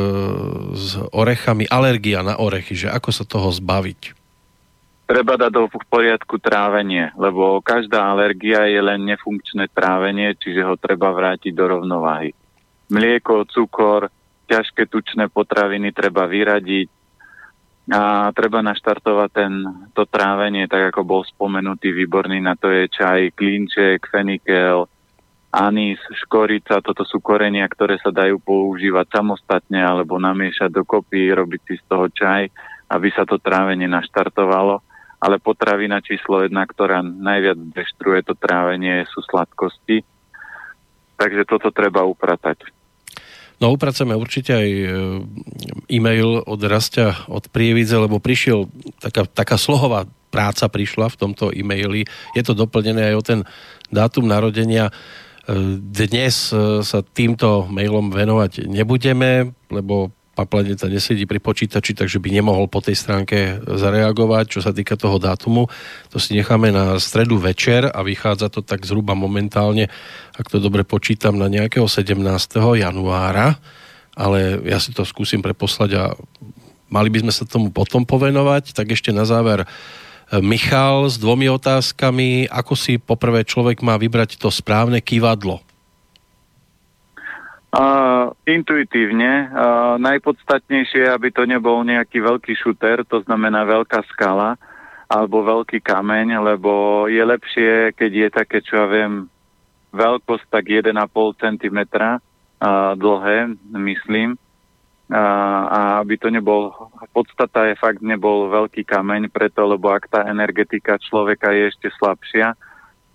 s 0.75 0.99
orechami, 1.15 1.71
alergia 1.71 2.19
na 2.19 2.35
orechy, 2.35 2.75
že 2.75 2.91
ako 2.91 3.15
sa 3.15 3.23
toho 3.23 3.47
zbaviť 3.47 4.16
treba 5.07 5.39
dať 5.39 5.51
do 5.55 5.71
poriadku 5.87 6.35
trávenie, 6.37 7.15
lebo 7.15 7.63
každá 7.63 8.11
alergia 8.11 8.67
je 8.67 8.83
len 8.83 9.07
nefunkčné 9.07 9.71
trávenie, 9.71 10.35
čiže 10.35 10.67
ho 10.67 10.75
treba 10.75 11.15
vrátiť 11.15 11.55
do 11.55 11.65
rovnováhy. 11.79 12.35
Mlieko, 12.91 13.47
cukor, 13.47 14.11
ťažké 14.51 14.91
tučné 14.91 15.31
potraviny 15.31 15.95
treba 15.95 16.27
vyradiť 16.27 16.87
a 17.87 18.35
treba 18.35 18.59
naštartovať 18.59 19.29
ten, 19.31 19.51
to 19.95 20.03
trávenie, 20.03 20.67
tak 20.67 20.91
ako 20.91 21.07
bol 21.07 21.21
spomenutý, 21.23 21.95
výborný 21.95 22.43
na 22.43 22.59
to 22.59 22.67
je 22.67 22.91
čaj, 22.91 23.31
klinček, 23.31 24.11
fenikel, 24.11 24.91
anís, 25.55 25.99
škorica, 26.27 26.83
toto 26.83 27.07
sú 27.07 27.23
korenia, 27.23 27.63
ktoré 27.71 27.95
sa 28.03 28.11
dajú 28.11 28.43
používať 28.43 29.07
samostatne 29.07 29.79
alebo 29.79 30.19
namiešať 30.19 30.67
dokopy, 30.67 31.31
robiť 31.31 31.61
si 31.63 31.75
z 31.79 31.83
toho 31.87 32.11
čaj, 32.11 32.51
aby 32.91 33.07
sa 33.15 33.23
to 33.23 33.39
trávenie 33.39 33.87
naštartovalo 33.87 34.83
ale 35.17 35.41
potravina 35.41 35.97
číslo 36.01 36.45
jedna, 36.45 36.65
ktorá 36.69 37.01
najviac 37.01 37.57
deštruuje 37.73 38.21
to 38.25 38.33
trávenie, 38.37 39.05
sú 39.09 39.25
sladkosti. 39.25 40.05
Takže 41.17 41.49
toto 41.49 41.73
treba 41.73 42.05
upratať. 42.05 42.69
No 43.57 43.73
upracujeme 43.73 44.13
určite 44.13 44.53
aj 44.53 44.69
e, 44.69 44.85
e-mail 45.89 46.45
od 46.45 46.61
Rastia 46.61 47.25
od 47.25 47.49
Prievidze, 47.49 47.97
lebo 47.97 48.21
prišiel 48.21 48.69
taká, 49.01 49.25
taká 49.25 49.57
slohová 49.57 50.05
práca 50.29 50.69
prišla 50.69 51.09
v 51.09 51.17
tomto 51.17 51.49
e-maili. 51.49 52.05
Je 52.37 52.45
to 52.45 52.53
doplnené 52.53 53.09
aj 53.09 53.15
o 53.17 53.25
ten 53.25 53.39
dátum 53.89 54.29
narodenia. 54.29 54.93
E, 54.93 55.81
dnes 55.81 56.53
e, 56.53 56.85
sa 56.85 57.01
týmto 57.01 57.65
mailom 57.73 58.13
venovať 58.13 58.69
nebudeme, 58.69 59.57
lebo 59.73 60.13
Paplaneta 60.37 60.85
nesedí 60.85 61.25
pri 61.25 61.41
počítači, 61.41 61.97
takže 61.97 62.21
by 62.21 62.29
nemohol 62.29 62.69
po 62.69 62.77
tej 62.77 62.93
stránke 62.93 63.57
zareagovať, 63.65 64.45
čo 64.53 64.61
sa 64.61 64.69
týka 64.69 64.93
toho 64.93 65.17
dátumu. 65.17 65.65
To 66.13 66.21
si 66.21 66.37
necháme 66.37 66.69
na 66.69 67.01
stredu 67.01 67.41
večer 67.41 67.89
a 67.89 68.05
vychádza 68.05 68.53
to 68.53 68.61
tak 68.61 68.85
zhruba 68.85 69.17
momentálne, 69.17 69.89
ak 70.37 70.45
to 70.53 70.61
dobre 70.61 70.85
počítam, 70.85 71.41
na 71.41 71.49
nejakého 71.49 71.89
17. 71.89 72.21
januára, 72.77 73.57
ale 74.13 74.61
ja 74.61 74.77
si 74.77 74.93
to 74.93 75.01
skúsim 75.01 75.41
preposlať 75.41 75.89
a 75.97 76.03
mali 76.93 77.09
by 77.09 77.25
sme 77.25 77.33
sa 77.33 77.49
tomu 77.49 77.73
potom 77.73 78.05
povenovať. 78.05 78.77
Tak 78.77 78.93
ešte 78.93 79.09
na 79.09 79.25
záver 79.25 79.65
Michal 80.37 81.07
s 81.07 81.15
dvomi 81.17 81.47
otázkami. 81.49 82.51
Ako 82.51 82.75
si 82.75 82.99
poprvé 82.99 83.41
človek 83.47 83.79
má 83.81 83.95
vybrať 83.95 84.37
to 84.37 84.51
správne 84.51 84.99
kývadlo? 84.99 85.66
Intuitívne. 88.47 89.53
Uh, 89.53 90.01
najpodstatnejšie 90.01 91.05
je, 91.05 91.13
aby 91.13 91.29
to 91.29 91.45
nebol 91.45 91.85
nejaký 91.85 92.25
veľký 92.25 92.57
šuter, 92.57 93.05
to 93.05 93.21
znamená 93.21 93.69
veľká 93.69 94.01
skala 94.09 94.57
alebo 95.07 95.45
veľký 95.45 95.79
kameň, 95.85 96.41
lebo 96.41 97.05
je 97.07 97.21
lepšie, 97.21 97.95
keď 97.95 98.11
je 98.11 98.27
také, 98.33 98.57
čo 98.59 98.81
ja 98.81 98.87
viem, 98.89 99.29
veľkosť 99.95 100.51
tak 100.51 100.67
1,5 100.67 100.89
cm 101.37 101.79
uh, 101.95 102.17
dlhé, 102.97 103.55
myslím. 103.77 104.35
Uh, 105.07 105.63
a 105.71 105.79
aby 106.03 106.19
to 106.19 106.27
nebol, 106.27 106.75
podstata 107.15 107.71
je 107.71 107.79
fakt 107.79 108.03
nebol 108.03 108.51
veľký 108.51 108.83
kameň, 108.83 109.31
preto, 109.31 109.63
lebo 109.63 109.93
ak 109.93 110.11
tá 110.11 110.27
energetika 110.27 110.99
človeka 110.99 111.55
je 111.55 111.71
ešte 111.71 111.87
slabšia, 111.95 112.57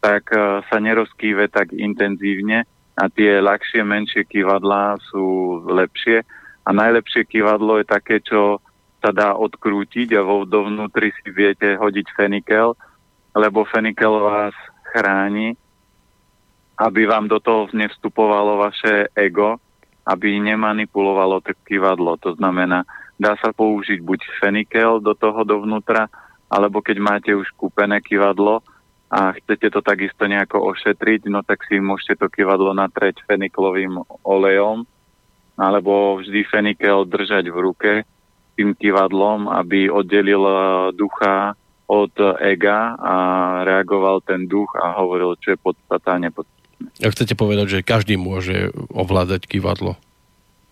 tak 0.01 0.33
uh, 0.33 0.65
sa 0.71 0.79
nerozkýve 0.81 1.51
tak 1.51 1.75
intenzívne 1.77 2.65
a 2.93 3.09
tie 3.09 3.41
ľahšie, 3.41 3.81
menšie 3.81 4.29
kývadlá 4.29 5.01
sú 5.09 5.59
lepšie. 5.65 6.21
A 6.63 6.71
najlepšie 6.71 7.25
kývadlo 7.27 7.81
je 7.81 7.87
také, 7.89 8.21
čo 8.23 8.61
sa 9.03 9.11
dá 9.11 9.35
odkrútiť 9.35 10.15
a 10.15 10.23
vo 10.23 10.47
dovnútri 10.47 11.11
si 11.19 11.35
viete 11.35 11.75
hodiť 11.75 12.07
fenikel, 12.15 12.79
lebo 13.35 13.67
fenikel 13.67 14.15
vás 14.23 14.55
chráni, 14.95 15.59
aby 16.79 17.09
vám 17.09 17.27
do 17.27 17.43
toho 17.43 17.67
nevstupovalo 17.75 18.63
vaše 18.63 19.11
ego, 19.19 19.59
aby 20.07 20.39
nemanipulovalo 20.39 21.43
to 21.43 21.57
kývadlo. 21.67 22.15
To 22.23 22.39
znamená, 22.39 22.87
dá 23.19 23.35
sa 23.43 23.51
použiť 23.51 23.99
buď 24.03 24.21
fenikel 24.39 25.03
do 25.03 25.19
toho 25.19 25.43
dovnútra, 25.43 26.07
alebo 26.47 26.79
keď 26.79 26.97
máte 27.03 27.31
už 27.35 27.51
kúpené 27.59 27.99
kývadlo, 27.99 28.63
a 29.13 29.37
chcete 29.37 29.69
to 29.69 29.85
takisto 29.85 30.25
nejako 30.25 30.73
ošetriť, 30.73 31.29
no 31.29 31.45
tak 31.45 31.69
si 31.69 31.77
môžete 31.77 32.17
to 32.25 32.33
kývadlo 32.33 32.73
natrieť 32.73 33.21
feniklovým 33.29 34.01
olejom 34.25 34.89
alebo 35.61 36.17
vždy 36.17 36.49
fenikel 36.49 37.05
držať 37.05 37.53
v 37.53 37.59
ruke 37.61 37.93
tým 38.57 38.73
kývadlom, 38.73 39.53
aby 39.53 39.93
oddelil 39.93 40.41
eh, 40.41 40.59
ducha 40.97 41.53
od 41.93 42.15
ega 42.41 42.97
a 42.97 43.15
reagoval 43.69 44.25
ten 44.25 44.49
duch 44.49 44.73
a 44.81 44.97
hovoril, 44.97 45.37
čo 45.37 45.53
je 45.53 45.59
podstata 45.61 46.17
a 46.17 46.23
nepodstatné. 46.23 47.05
A 47.05 47.13
chcete 47.13 47.37
povedať, 47.37 47.67
že 47.69 47.85
každý 47.85 48.17
môže 48.17 48.73
ovládať 48.89 49.45
kývadlo? 49.45 50.01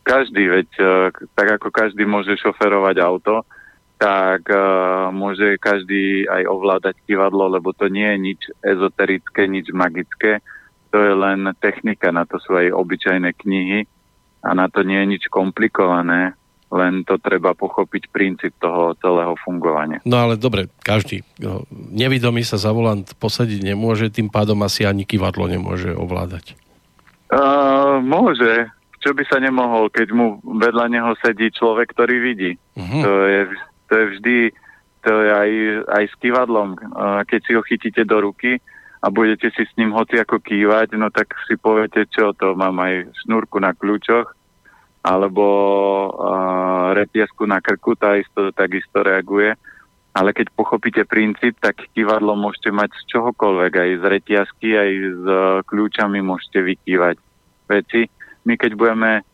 Každý, 0.09 0.49
veď 0.49 0.69
eh, 0.81 1.13
tak 1.37 1.61
ako 1.61 1.69
každý 1.69 2.09
môže 2.09 2.41
šoferovať 2.41 2.97
auto, 3.05 3.45
tak 4.01 4.49
uh, 4.49 5.13
môže 5.13 5.61
každý 5.61 6.25
aj 6.25 6.49
ovládať 6.49 6.97
kývadlo, 7.05 7.53
lebo 7.53 7.77
to 7.77 7.93
nie 7.93 8.09
je 8.09 8.19
nič 8.19 8.41
ezoterické, 8.65 9.45
nič 9.45 9.69
magické. 9.77 10.41
To 10.89 10.97
je 10.97 11.13
len 11.13 11.53
technika, 11.61 12.09
na 12.09 12.25
to 12.25 12.41
sú 12.41 12.57
aj 12.57 12.73
obyčajné 12.73 13.37
knihy 13.37 13.85
a 14.41 14.57
na 14.57 14.73
to 14.73 14.81
nie 14.89 14.97
je 15.05 15.11
nič 15.21 15.23
komplikované, 15.29 16.33
len 16.73 17.05
to 17.05 17.21
treba 17.21 17.53
pochopiť 17.53 18.09
princíp 18.09 18.57
toho 18.57 18.97
celého 19.05 19.37
fungovania. 19.45 20.01
No 20.09 20.17
ale 20.17 20.41
dobre, 20.41 20.73
každý. 20.81 21.21
No, 21.37 21.69
nevidomý 21.71 22.41
sa 22.41 22.57
za 22.57 22.73
volant 22.73 23.05
posadiť 23.05 23.61
nemôže, 23.61 24.09
tým 24.09 24.33
pádom 24.33 24.65
asi 24.65 24.89
ani 24.89 25.05
kývadlo 25.05 25.45
nemôže 25.45 25.93
ovládať. 25.93 26.57
Uh, 27.29 28.01
môže. 28.01 28.73
Čo 29.01 29.17
by 29.17 29.25
sa 29.29 29.41
nemohol, 29.41 29.89
keď 29.89 30.13
mu 30.13 30.45
vedľa 30.45 30.93
neho 30.93 31.13
sedí 31.25 31.49
človek, 31.49 31.93
ktorý 31.97 32.21
vidí. 32.21 32.53
Uh-huh. 32.77 33.01
To 33.01 33.13
je 33.25 33.41
to 33.91 33.93
je 33.99 34.05
vždy, 34.15 34.39
to 35.03 35.11
je 35.11 35.31
aj, 35.35 35.51
aj 35.91 36.05
s 36.07 36.15
kývadlom. 36.23 36.79
Keď 37.27 37.41
si 37.43 37.53
ho 37.59 37.63
chytíte 37.67 38.07
do 38.07 38.23
ruky 38.23 38.63
a 39.03 39.11
budete 39.11 39.51
si 39.51 39.67
s 39.67 39.73
ním 39.75 39.91
hoci 39.91 40.23
ako 40.23 40.39
kývať, 40.39 40.95
no 40.95 41.11
tak 41.11 41.35
si 41.51 41.59
poviete, 41.59 42.07
čo 42.07 42.31
to, 42.39 42.55
mám 42.55 42.79
aj 42.79 43.11
šnúrku 43.27 43.59
na 43.59 43.75
kľúčoch, 43.75 44.31
alebo 45.01 45.45
uh, 46.13 46.93
repiesku 46.93 47.49
na 47.49 47.65
krku, 47.65 47.97
tá 47.97 48.21
isto, 48.21 48.53
takisto 48.53 49.01
reaguje. 49.01 49.57
Ale 50.13 50.37
keď 50.37 50.53
pochopíte 50.53 51.09
princíp, 51.09 51.57
tak 51.63 51.81
kývadlo 51.97 52.37
môžete 52.37 52.69
mať 52.69 52.93
z 52.93 53.03
čohokoľvek, 53.17 53.73
aj 53.73 53.91
z 53.97 54.05
reťazky, 54.05 54.69
aj 54.77 54.91
s 55.17 55.25
kľúčami 55.65 56.19
môžete 56.21 56.61
vykývať 56.61 57.17
veci. 57.71 58.11
My 58.45 58.59
keď 58.61 58.75
budeme 58.77 59.25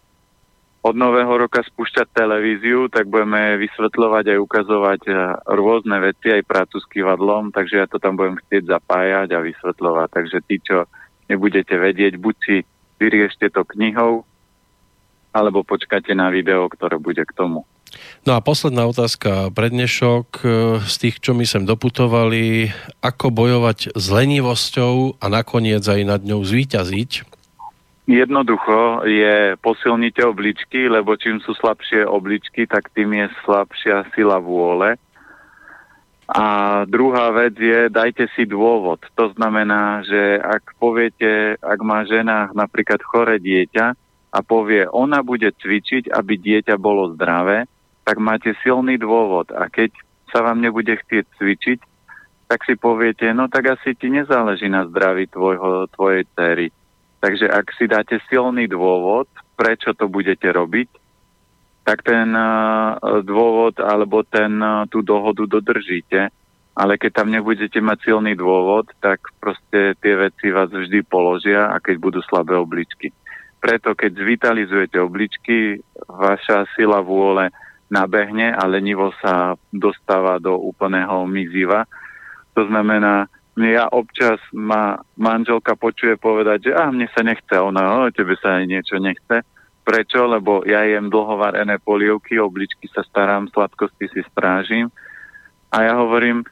od 0.87 0.95
nového 0.95 1.35
roka 1.35 1.67
spúšťať 1.67 2.15
televíziu, 2.15 2.87
tak 2.87 3.11
budeme 3.11 3.59
vysvetľovať 3.59 4.25
aj 4.31 4.39
ukazovať 4.39 5.01
e, 5.11 5.13
rôzne 5.51 5.99
veci, 5.99 6.31
aj 6.31 6.47
prácu 6.47 6.79
s 6.79 6.87
kývadlom, 6.87 7.51
takže 7.51 7.83
ja 7.83 7.87
to 7.91 7.99
tam 7.99 8.15
budem 8.15 8.39
chcieť 8.39 8.71
zapájať 8.71 9.35
a 9.35 9.43
vysvetľovať. 9.43 10.09
Takže 10.15 10.39
tí, 10.47 10.63
čo 10.63 10.87
nebudete 11.27 11.75
vedieť, 11.75 12.23
buď 12.23 12.37
si 12.39 12.57
vyriešte 13.03 13.51
to 13.51 13.67
knihou, 13.67 14.23
alebo 15.35 15.67
počkajte 15.67 16.15
na 16.15 16.31
video, 16.31 16.71
ktoré 16.71 17.03
bude 17.03 17.27
k 17.27 17.35
tomu. 17.35 17.67
No 18.23 18.39
a 18.39 18.43
posledná 18.43 18.87
otázka 18.87 19.51
pre 19.51 19.75
dnešok. 19.75 20.27
E, 20.39 20.47
z 20.87 20.95
tých, 21.03 21.19
čo 21.19 21.35
my 21.35 21.43
sem 21.43 21.67
doputovali, 21.67 22.71
ako 23.03 23.35
bojovať 23.35 23.91
s 23.91 24.07
lenivosťou 24.07 25.19
a 25.19 25.27
nakoniec 25.27 25.83
aj 25.83 26.01
nad 26.07 26.23
ňou 26.23 26.47
zvíťaziť? 26.47 27.36
Jednoducho 28.07 29.03
je 29.03 29.59
posilnite 29.59 30.23
obličky, 30.23 30.87
lebo 30.87 31.19
čím 31.19 31.43
sú 31.43 31.59
slabšie 31.59 32.07
obličky, 32.07 32.71
tak 32.71 32.95
tým 32.95 33.19
je 33.19 33.27
slabšia 33.43 34.07
sila 34.15 34.39
vôle. 34.39 34.95
A 36.31 36.47
druhá 36.87 37.35
vec 37.35 37.59
je, 37.59 37.91
dajte 37.91 38.31
si 38.39 38.47
dôvod. 38.47 39.03
To 39.19 39.35
znamená, 39.35 40.07
že 40.07 40.39
ak 40.39 40.79
poviete, 40.79 41.59
ak 41.59 41.79
má 41.83 42.07
žena 42.07 42.51
napríklad 42.55 43.03
chore 43.03 43.43
dieťa 43.43 43.87
a 44.31 44.39
povie, 44.43 44.87
ona 44.87 45.27
bude 45.27 45.51
cvičiť, 45.51 46.11
aby 46.11 46.39
dieťa 46.39 46.79
bolo 46.79 47.11
zdravé, 47.19 47.67
tak 48.07 48.23
máte 48.23 48.55
silný 48.63 49.03
dôvod. 49.03 49.51
A 49.51 49.67
keď 49.67 49.91
sa 50.31 50.47
vám 50.47 50.63
nebude 50.63 50.95
chcieť 50.95 51.27
cvičiť, 51.43 51.79
tak 52.47 52.63
si 52.63 52.79
poviete, 52.79 53.35
no 53.35 53.51
tak 53.51 53.75
asi 53.75 53.99
ti 53.99 54.15
nezáleží 54.15 54.71
na 54.71 54.87
zdraví 54.87 55.27
tvojho, 55.27 55.91
tvojej 55.91 56.23
cery 56.39 56.71
Takže 57.21 57.49
ak 57.49 57.67
si 57.75 57.89
dáte 57.89 58.21
silný 58.29 58.69
dôvod, 58.69 59.27
prečo 59.57 59.97
to 59.97 60.07
budete 60.07 60.47
robiť, 60.53 60.89
tak 61.87 62.03
ten 62.03 62.35
uh, 62.35 62.99
dôvod 63.23 63.79
alebo 63.79 64.27
ten, 64.27 64.59
uh, 64.59 64.85
tú 64.91 65.01
dohodu 65.01 65.47
dodržíte. 65.47 66.29
Ale 66.77 67.01
keď 67.01 67.25
tam 67.25 67.33
nebudete 67.33 67.81
mať 67.81 67.99
silný 68.05 68.37
dôvod, 68.37 68.93
tak 69.01 69.33
proste 69.41 69.97
tie 69.97 70.15
veci 70.19 70.53
vás 70.53 70.69
vždy 70.69 71.09
položia 71.09 71.73
a 71.73 71.81
keď 71.81 71.97
budú 71.97 72.21
slabé 72.21 72.53
obličky. 72.53 73.17
Preto 73.65 73.97
keď 73.97 74.13
zvitalizujete 74.13 75.01
obličky, 75.01 75.81
vaša 76.05 76.69
sila 76.77 77.01
vôle 77.01 77.49
nabehne 77.89 78.53
a 78.53 78.67
lenivo 78.69 79.15
sa 79.25 79.57
dostáva 79.73 80.37
do 80.37 80.53
úplného 80.59 81.25
miziva. 81.25 81.89
To 82.59 82.67
znamená, 82.69 83.31
ja 83.57 83.89
občas 83.89 84.37
ma 84.53 85.01
manželka 85.17 85.81
počuje 85.81 86.21
povedať, 86.21 86.69
že 86.69 86.73
a 86.77 86.93
mne 86.93 87.09
sa 87.09 87.25
nechce, 87.25 87.57
ona, 87.57 88.05
o, 88.05 88.13
tebe 88.13 88.37
sa 88.37 88.61
aj 88.61 88.65
niečo 88.69 89.01
nechce. 89.01 89.41
Prečo? 89.81 90.29
Lebo 90.29 90.61
ja 90.69 90.85
jem 90.85 91.09
dlhovarené 91.09 91.81
polievky, 91.81 92.37
obličky 92.37 92.85
sa 92.93 93.01
starám, 93.09 93.49
sladkosti 93.49 94.13
si 94.13 94.21
strážim. 94.29 94.93
A 95.73 95.89
ja 95.89 95.95
hovorím, 95.97 96.45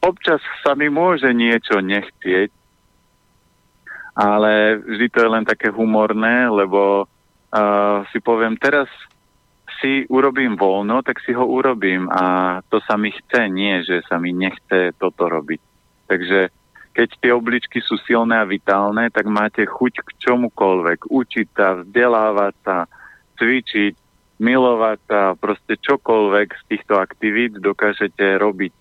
občas 0.00 0.40
sa 0.64 0.72
mi 0.72 0.88
môže 0.88 1.28
niečo 1.36 1.84
nechcieť, 1.84 2.48
ale 4.16 4.80
vždy 4.82 5.06
to 5.12 5.18
je 5.20 5.28
len 5.30 5.44
také 5.44 5.68
humorné, 5.68 6.48
lebo 6.48 7.04
uh, 7.06 8.02
si 8.10 8.18
poviem, 8.24 8.56
teraz 8.56 8.88
si 9.78 10.08
urobím 10.10 10.58
voľno, 10.58 11.04
tak 11.06 11.22
si 11.22 11.30
ho 11.36 11.46
urobím 11.46 12.10
a 12.10 12.58
to 12.66 12.82
sa 12.82 12.98
mi 12.98 13.14
chce, 13.14 13.46
nie, 13.46 13.84
že 13.86 14.02
sa 14.10 14.18
mi 14.18 14.34
nechce 14.34 14.96
toto 14.98 15.30
robiť. 15.30 15.67
Takže 16.08 16.48
keď 16.98 17.08
tie 17.22 17.30
obličky 17.30 17.78
sú 17.78 17.94
silné 18.02 18.42
a 18.42 18.48
vitálne, 18.48 19.06
tak 19.14 19.30
máte 19.30 19.62
chuť 19.62 20.02
k 20.02 20.08
čomukoľvek. 20.18 21.06
Učiť 21.06 21.48
sa, 21.54 21.78
vzdelávať 21.78 22.54
sa, 22.66 22.76
cvičiť, 23.38 23.94
milovať 24.42 24.98
sa, 25.06 25.20
proste 25.38 25.78
čokoľvek 25.78 26.48
z 26.58 26.62
týchto 26.74 26.98
aktivít 26.98 27.54
dokážete 27.62 28.42
robiť. 28.42 28.74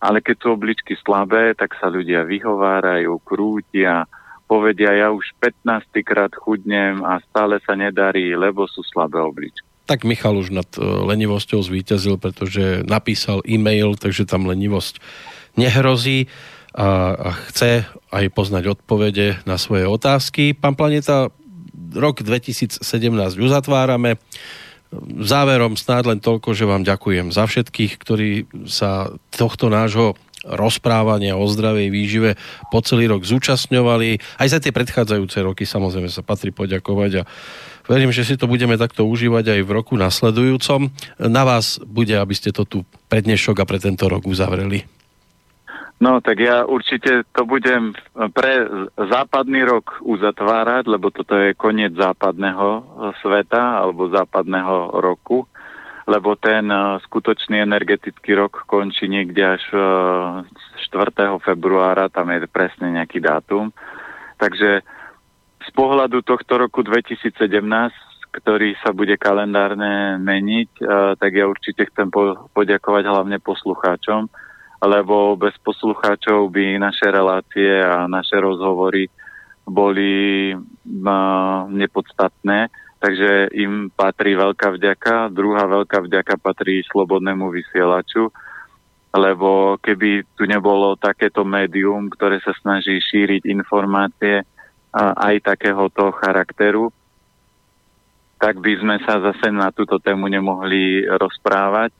Ale 0.00 0.24
keď 0.24 0.36
sú 0.40 0.48
obličky 0.56 0.96
slabé, 0.96 1.52
tak 1.52 1.76
sa 1.76 1.92
ľudia 1.92 2.24
vyhovárajú, 2.24 3.20
krútia, 3.20 4.08
povedia, 4.48 4.96
ja 4.96 5.12
už 5.12 5.36
15 5.44 6.00
krát 6.00 6.32
chudnem 6.32 7.04
a 7.04 7.20
stále 7.28 7.60
sa 7.60 7.76
nedarí, 7.76 8.32
lebo 8.32 8.64
sú 8.64 8.80
slabé 8.88 9.20
obličky. 9.20 9.68
Tak 9.84 10.08
Michal 10.08 10.40
už 10.40 10.54
nad 10.54 10.70
e, 10.78 10.80
lenivosťou 10.80 11.60
zvíťazil, 11.60 12.16
pretože 12.16 12.86
napísal 12.88 13.44
e-mail, 13.44 14.00
takže 14.00 14.24
tam 14.24 14.48
lenivosť 14.48 15.02
nehrozí 15.60 16.30
a, 16.74 17.14
a 17.14 17.30
chce 17.50 17.86
aj 18.10 18.24
poznať 18.34 18.78
odpovede 18.78 19.42
na 19.46 19.58
svoje 19.58 19.86
otázky. 19.86 20.54
Pán 20.54 20.78
Planeta, 20.78 21.30
rok 21.94 22.22
2017 22.22 22.82
uzatvárame. 23.38 24.18
Záverom 25.22 25.78
snáď 25.78 26.14
len 26.14 26.20
toľko, 26.22 26.50
že 26.50 26.66
vám 26.66 26.82
ďakujem 26.82 27.30
za 27.30 27.46
všetkých, 27.46 27.92
ktorí 27.94 28.30
sa 28.66 29.14
tohto 29.30 29.70
nášho 29.70 30.18
rozprávania 30.40 31.36
o 31.36 31.44
zdravej 31.44 31.92
výžive 31.92 32.30
po 32.72 32.80
celý 32.80 33.12
rok 33.12 33.22
zúčastňovali. 33.28 34.40
Aj 34.40 34.48
za 34.48 34.58
tie 34.58 34.72
predchádzajúce 34.72 35.38
roky 35.44 35.68
samozrejme 35.68 36.08
sa 36.08 36.24
patrí 36.24 36.48
poďakovať 36.50 37.22
a 37.22 37.28
verím, 37.86 38.10
že 38.10 38.24
si 38.24 38.40
to 38.40 38.48
budeme 38.48 38.74
takto 38.80 39.04
užívať 39.04 39.52
aj 39.52 39.60
v 39.62 39.70
roku 39.70 39.94
nasledujúcom. 40.00 40.88
Na 41.20 41.42
vás 41.44 41.76
bude, 41.84 42.16
aby 42.16 42.32
ste 42.32 42.56
to 42.56 42.64
tu 42.64 42.88
pre 43.12 43.20
dnešok 43.20 43.60
a 43.60 43.68
pre 43.68 43.78
tento 43.78 44.08
rok 44.08 44.24
uzavreli. 44.24 44.99
No, 46.00 46.24
tak 46.24 46.40
ja 46.40 46.64
určite 46.64 47.28
to 47.36 47.44
budem 47.44 47.92
pre 48.32 48.64
západný 48.96 49.68
rok 49.68 50.00
uzatvárať, 50.00 50.88
lebo 50.88 51.12
toto 51.12 51.36
je 51.36 51.52
koniec 51.52 51.92
západného 51.92 52.68
sveta 53.20 53.84
alebo 53.84 54.08
západného 54.08 54.96
roku, 54.96 55.44
lebo 56.08 56.40
ten 56.40 56.72
uh, 56.72 56.96
skutočný 57.04 57.60
energetický 57.60 58.32
rok 58.32 58.64
končí 58.64 59.12
niekde 59.12 59.60
až 59.60 59.64
uh, 59.76 60.40
4. 60.88 61.36
februára, 61.44 62.08
tam 62.08 62.32
je 62.32 62.48
presne 62.48 62.96
nejaký 62.96 63.20
dátum. 63.20 63.68
Takže 64.40 64.80
z 65.60 65.70
pohľadu 65.76 66.24
tohto 66.24 66.56
roku 66.56 66.80
2017 66.80 67.36
ktorý 68.30 68.78
sa 68.78 68.94
bude 68.94 69.18
kalendárne 69.18 70.14
meniť, 70.22 70.86
tak 71.18 71.34
ja 71.34 71.50
určite 71.50 71.90
chcem 71.90 72.14
po- 72.14 72.46
poďakovať 72.54 73.02
hlavne 73.10 73.42
poslucháčom, 73.42 74.30
lebo 74.80 75.36
bez 75.36 75.52
poslucháčov 75.60 76.48
by 76.48 76.80
naše 76.80 77.12
relácie 77.12 77.84
a 77.84 78.08
naše 78.08 78.40
rozhovory 78.40 79.12
boli 79.68 80.50
uh, 80.56 81.68
nepodstatné, 81.68 82.72
takže 82.98 83.52
im 83.54 83.92
patrí 83.92 84.34
veľká 84.34 84.72
vďaka. 84.74 85.30
Druhá 85.30 85.68
veľká 85.68 86.00
vďaka 86.04 86.40
patrí 86.40 86.80
slobodnému 86.88 87.52
vysielaču, 87.52 88.32
lebo 89.14 89.76
keby 89.78 90.24
tu 90.34 90.48
nebolo 90.48 90.96
takéto 90.96 91.44
médium, 91.44 92.08
ktoré 92.08 92.40
sa 92.40 92.56
snaží 92.58 92.98
šíriť 92.98 93.46
informácie 93.46 94.42
aj 94.96 95.46
takéhoto 95.46 96.10
charakteru, 96.18 96.90
tak 98.40 98.58
by 98.58 98.72
sme 98.80 98.96
sa 99.06 99.20
zase 99.20 99.52
na 99.52 99.70
túto 99.70 100.00
tému 100.02 100.26
nemohli 100.26 101.06
rozprávať. 101.06 101.94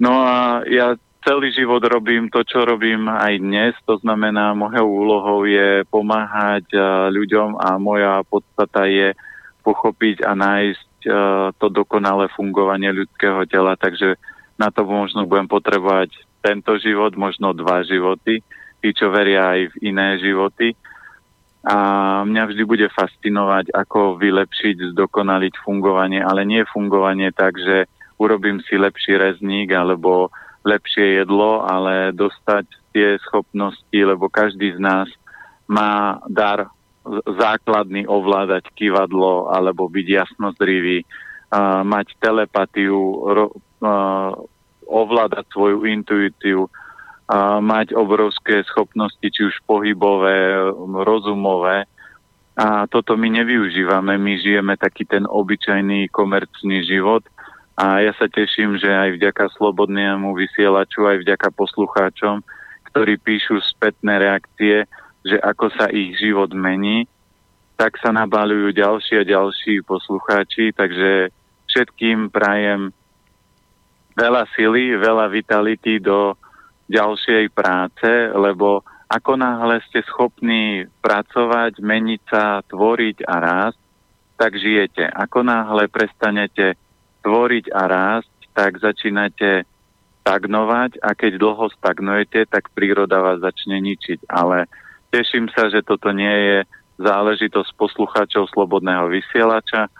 No 0.00 0.22
a 0.24 0.64
ja 0.64 0.96
celý 1.24 1.48
život 1.50 1.80
robím 1.80 2.28
to, 2.28 2.44
čo 2.44 2.68
robím 2.68 3.08
aj 3.08 3.40
dnes. 3.40 3.72
To 3.88 3.96
znamená, 3.96 4.52
mojou 4.52 4.84
úlohou 4.84 5.48
je 5.48 5.82
pomáhať 5.88 6.68
ľuďom 7.10 7.56
a 7.58 7.80
moja 7.80 8.20
podstata 8.28 8.84
je 8.84 9.16
pochopiť 9.64 10.20
a 10.22 10.36
nájsť 10.36 10.88
to 11.56 11.66
dokonalé 11.72 12.28
fungovanie 12.36 12.92
ľudského 12.92 13.48
tela. 13.48 13.74
Takže 13.74 14.20
na 14.60 14.68
to 14.68 14.84
možno 14.84 15.24
budem 15.24 15.48
potrebovať 15.48 16.12
tento 16.44 16.76
život, 16.76 17.16
možno 17.16 17.56
dva 17.56 17.80
životy, 17.82 18.44
tí, 18.84 18.88
čo 18.92 19.08
veria 19.08 19.56
aj 19.56 19.72
v 19.72 19.74
iné 19.88 20.20
životy. 20.20 20.76
A 21.64 21.76
mňa 22.28 22.52
vždy 22.52 22.62
bude 22.68 22.88
fascinovať, 22.92 23.72
ako 23.72 24.20
vylepšiť, 24.20 24.92
zdokonaliť 24.92 25.64
fungovanie, 25.64 26.20
ale 26.20 26.44
nie 26.44 26.60
fungovanie 26.68 27.32
tak, 27.32 27.56
že 27.56 27.88
urobím 28.20 28.60
si 28.68 28.76
lepší 28.76 29.16
rezník 29.16 29.72
alebo 29.72 30.28
lepšie 30.64 31.22
jedlo, 31.22 31.62
ale 31.62 32.16
dostať 32.16 32.66
tie 32.96 33.20
schopnosti, 33.20 33.94
lebo 33.94 34.32
každý 34.32 34.72
z 34.74 34.80
nás 34.80 35.08
má 35.68 36.18
dar 36.26 36.72
základný 37.28 38.08
ovládať 38.08 38.72
kývadlo 38.72 39.52
alebo 39.52 39.92
byť 39.92 40.06
jasnozrivý, 40.08 41.04
uh, 41.04 41.84
mať 41.84 42.16
telepatiu, 42.16 42.96
ro, 43.28 43.46
uh, 43.52 44.32
ovládať 44.88 45.44
svoju 45.52 45.84
intuíciu, 45.84 46.64
uh, 46.64 47.60
mať 47.60 47.92
obrovské 47.92 48.64
schopnosti, 48.64 49.24
či 49.24 49.40
už 49.44 49.60
pohybové, 49.68 50.72
rozumové. 51.04 51.84
A 52.54 52.86
toto 52.88 53.18
my 53.18 53.28
nevyužívame, 53.42 54.14
my 54.16 54.32
žijeme 54.40 54.78
taký 54.78 55.04
ten 55.04 55.26
obyčajný 55.28 56.08
komerčný 56.08 56.86
život 56.86 57.26
a 57.74 58.00
ja 58.00 58.12
sa 58.14 58.30
teším, 58.30 58.78
že 58.78 58.86
aj 58.86 59.18
vďaka 59.18 59.50
slobodnému 59.58 60.34
vysielaču, 60.38 61.06
aj 61.10 61.26
vďaka 61.26 61.48
poslucháčom, 61.54 62.42
ktorí 62.90 63.18
píšu 63.18 63.58
spätné 63.62 64.22
reakcie, 64.22 64.86
že 65.26 65.36
ako 65.42 65.74
sa 65.74 65.90
ich 65.90 66.14
život 66.18 66.54
mení 66.54 67.10
tak 67.74 67.98
sa 67.98 68.14
nabalujú 68.14 68.70
ďalší 68.70 69.22
a 69.22 69.28
ďalší 69.28 69.82
poslucháči, 69.82 70.70
takže 70.70 71.34
všetkým 71.66 72.30
prajem 72.30 72.94
veľa 74.14 74.46
sily, 74.54 74.94
veľa 74.94 75.26
vitality 75.26 75.98
do 75.98 76.38
ďalšej 76.86 77.50
práce, 77.50 78.10
lebo 78.30 78.86
ako 79.10 79.34
náhle 79.34 79.82
ste 79.90 80.06
schopní 80.06 80.86
pracovať, 81.02 81.82
meniť 81.82 82.22
sa, 82.30 82.62
tvoriť 82.62 83.26
a 83.26 83.34
rásť, 83.42 83.78
tak 84.38 84.54
žijete. 84.58 85.06
Ako 85.10 85.42
náhle 85.42 85.90
prestanete 85.90 86.78
tvoriť 87.24 87.72
a 87.72 87.82
rásť, 87.88 88.32
tak 88.52 88.78
začínate 88.78 89.64
stagnovať 90.24 91.04
a 91.04 91.12
keď 91.12 91.36
dlho 91.36 91.68
stagnujete, 91.74 92.48
tak 92.48 92.72
príroda 92.72 93.20
vás 93.20 93.44
začne 93.44 93.76
ničiť. 93.80 94.28
Ale 94.28 94.68
teším 95.12 95.52
sa, 95.52 95.68
že 95.68 95.84
toto 95.84 96.12
nie 96.12 96.32
je 96.32 96.58
záležitosť 97.00 97.70
poslucháčov 97.76 98.48
Slobodného 98.54 99.10
vysielača. 99.10 99.90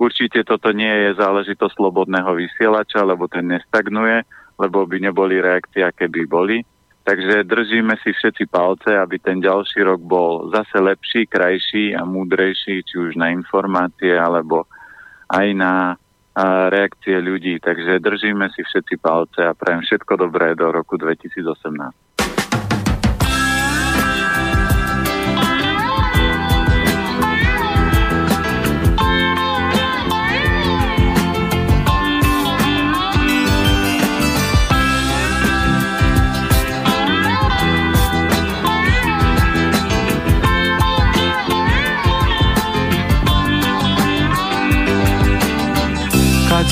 Určite 0.00 0.46
toto 0.46 0.70
nie 0.70 0.88
je 0.88 1.20
záležitosť 1.20 1.74
Slobodného 1.76 2.32
vysielača, 2.32 3.04
lebo 3.04 3.28
ten 3.28 3.50
nestagnuje, 3.50 4.22
lebo 4.56 4.86
by 4.86 4.96
neboli 5.04 5.42
reakcie, 5.42 5.82
aké 5.82 6.06
by 6.06 6.24
boli. 6.24 6.62
Takže 7.04 7.44
držíme 7.44 8.00
si 8.00 8.16
všetci 8.16 8.48
palce, 8.48 8.96
aby 8.96 9.20
ten 9.20 9.36
ďalší 9.36 9.84
rok 9.84 10.00
bol 10.00 10.48
zase 10.48 10.80
lepší, 10.80 11.28
krajší 11.28 11.92
a 11.92 12.00
múdrejší, 12.08 12.80
či 12.80 12.94
už 12.96 13.20
na 13.20 13.28
informácie, 13.28 14.16
alebo 14.16 14.64
aj 15.28 15.46
na 15.52 16.00
reakcie 16.70 17.18
ľudí. 17.22 17.62
Takže 17.62 18.02
držíme 18.02 18.50
si 18.50 18.66
všetci 18.66 18.94
palce 18.98 19.40
a 19.46 19.54
prajem 19.54 19.86
všetko 19.86 20.12
dobré 20.18 20.58
do 20.58 20.70
roku 20.74 20.98
2018. 20.98 22.13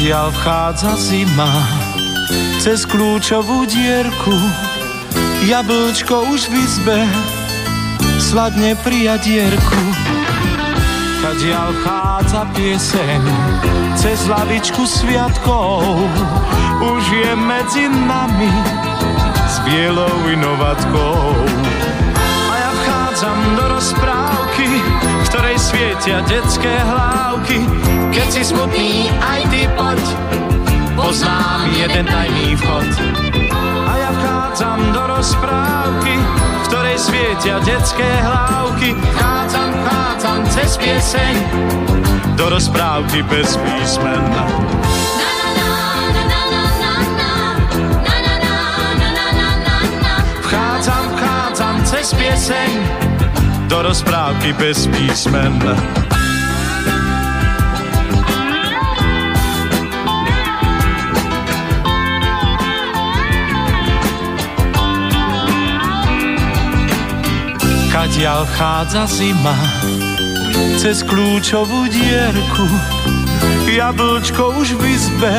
Kadiaľ 0.03 0.35
vchádza 0.35 0.93
zima 0.99 1.47
cez 2.59 2.83
kľúčovú 2.91 3.63
dierku. 3.71 4.35
Jablčko 5.47 6.27
už 6.27 6.51
v 6.51 6.59
izbe 6.59 7.07
sladne 8.19 8.75
prijadierku 8.83 9.79
Kadiaľ 11.23 11.71
vchádza 11.79 12.43
pieseň 12.51 13.23
cez 13.95 14.27
lavičku 14.27 14.83
sviatkov. 14.91 15.87
Už 16.83 17.03
je 17.07 17.33
medzi 17.39 17.87
nami 17.87 18.51
s 19.47 19.63
bielou 19.63 20.19
inovatkou. 20.27 21.15
A 22.51 22.55
ja 22.59 22.71
vchádzam 22.75 23.39
do 23.55 23.65
rozprávky, 23.71 24.42
v 24.42 24.42
ktorej 25.33 25.57
svietia 25.57 26.21
detské 26.29 26.73
hlávky 26.85 27.65
keď 28.13 28.29
si 28.29 28.43
smutný, 28.45 29.09
aj 29.25 29.41
ty 29.49 29.65
poď, 29.73 30.05
poznám 30.93 31.65
jeden 31.73 32.05
tajný 32.05 32.53
vchod. 32.61 32.89
A 33.89 33.93
ja 33.97 34.11
vchádzam 34.13 34.79
do 34.93 35.03
rozprávky, 35.17 36.15
v 36.21 36.65
ktorej 36.69 36.97
svietia 37.01 37.57
detské 37.65 38.05
hlávky. 38.05 38.93
Vchádzam, 38.93 39.69
vchádzam 39.81 40.39
cez 40.53 40.71
pieseň, 40.77 41.35
do 42.37 42.53
rozprávky 42.53 43.25
bez 43.25 43.57
písmen. 43.65 44.23
Vchádzam, 50.45 51.05
vchádzam 51.17 51.75
cez 51.89 52.13
pieseň, 52.13 53.02
do 53.73 53.89
rozprávky 53.89 54.53
bez 54.61 54.85
písmen. 54.85 55.57
Kadiaľ 67.89 68.45
chádza 68.53 69.09
zima 69.09 69.57
cez 70.77 71.01
kľúčovú 71.09 71.89
dierku 71.89 72.69
Jablčko 73.73 74.53
už 74.61 74.77
v 74.77 75.01
izbe 75.01 75.33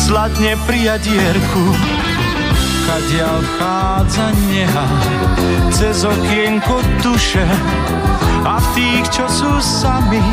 zlatne 0.00 0.56
prijadierku 0.64 2.07
Kadiaľ 2.88 3.38
chádza 3.60 4.26
neha 4.48 4.86
cez 5.68 6.08
okienko 6.08 6.80
duše. 7.04 7.44
A 8.48 8.56
v 8.56 8.66
tých, 8.72 9.04
čo 9.12 9.28
sú 9.28 9.52
sami, 9.60 10.24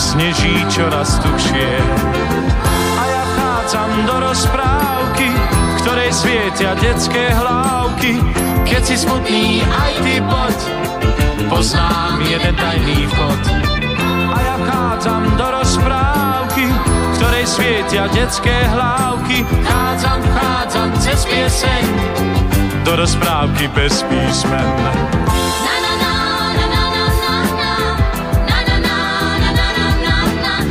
sneží 0.00 0.64
čoraz 0.72 1.20
tušie. 1.20 1.76
A 2.96 3.02
ja 3.04 3.24
chádzam 3.36 3.92
do 4.08 4.16
rozprávky, 4.16 5.28
ktorej 5.84 6.10
svietia 6.16 6.72
detské 6.80 7.36
hlávky 7.36 8.16
keď 8.68 8.82
si 8.84 8.96
smutný, 9.00 9.64
aj 9.64 9.92
ty 10.04 10.20
poď, 10.20 10.58
poznám 11.48 12.20
jeden 12.20 12.54
tajný 12.54 13.08
vchod. 13.08 13.42
A 14.28 14.36
ja 14.44 14.54
vchádzam 14.60 15.22
do 15.40 15.46
rozprávky, 15.56 16.68
v 16.68 16.97
ktorej 17.18 17.46
svietia 17.50 18.06
detské 18.14 18.54
hlávky. 18.70 19.42
Chádzam, 19.66 20.22
vchádzam 20.22 20.88
cez 21.02 21.26
pieseň, 21.26 21.82
do 22.86 22.94
rozprávky 22.94 23.66
bez 23.74 24.06
písmen. 24.06 24.70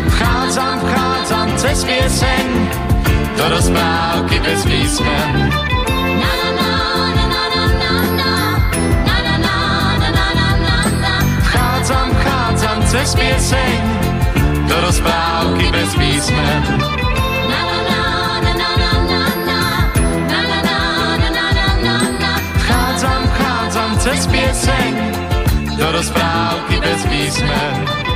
Vchádzam, 0.07 0.75
vchádzam 0.87 1.47
cez 1.59 1.83
pieseň, 1.83 2.45
do 3.35 3.45
rozprávky 3.51 4.39
bez 4.39 4.63
písmen. 4.63 5.51
cez 12.87 13.19
pieseň 13.19 13.96
do 14.67 14.81
rozprávky 14.81 15.71
bez 15.71 15.95
písmen. 15.95 16.61
Vchádzam, 22.55 23.23
vchádzam 23.27 23.97
cez 23.99 24.27
pieseň 24.27 24.93
do 25.77 25.91
rozprávky 25.91 26.79
bez 26.79 27.05
písmen. 27.05 28.06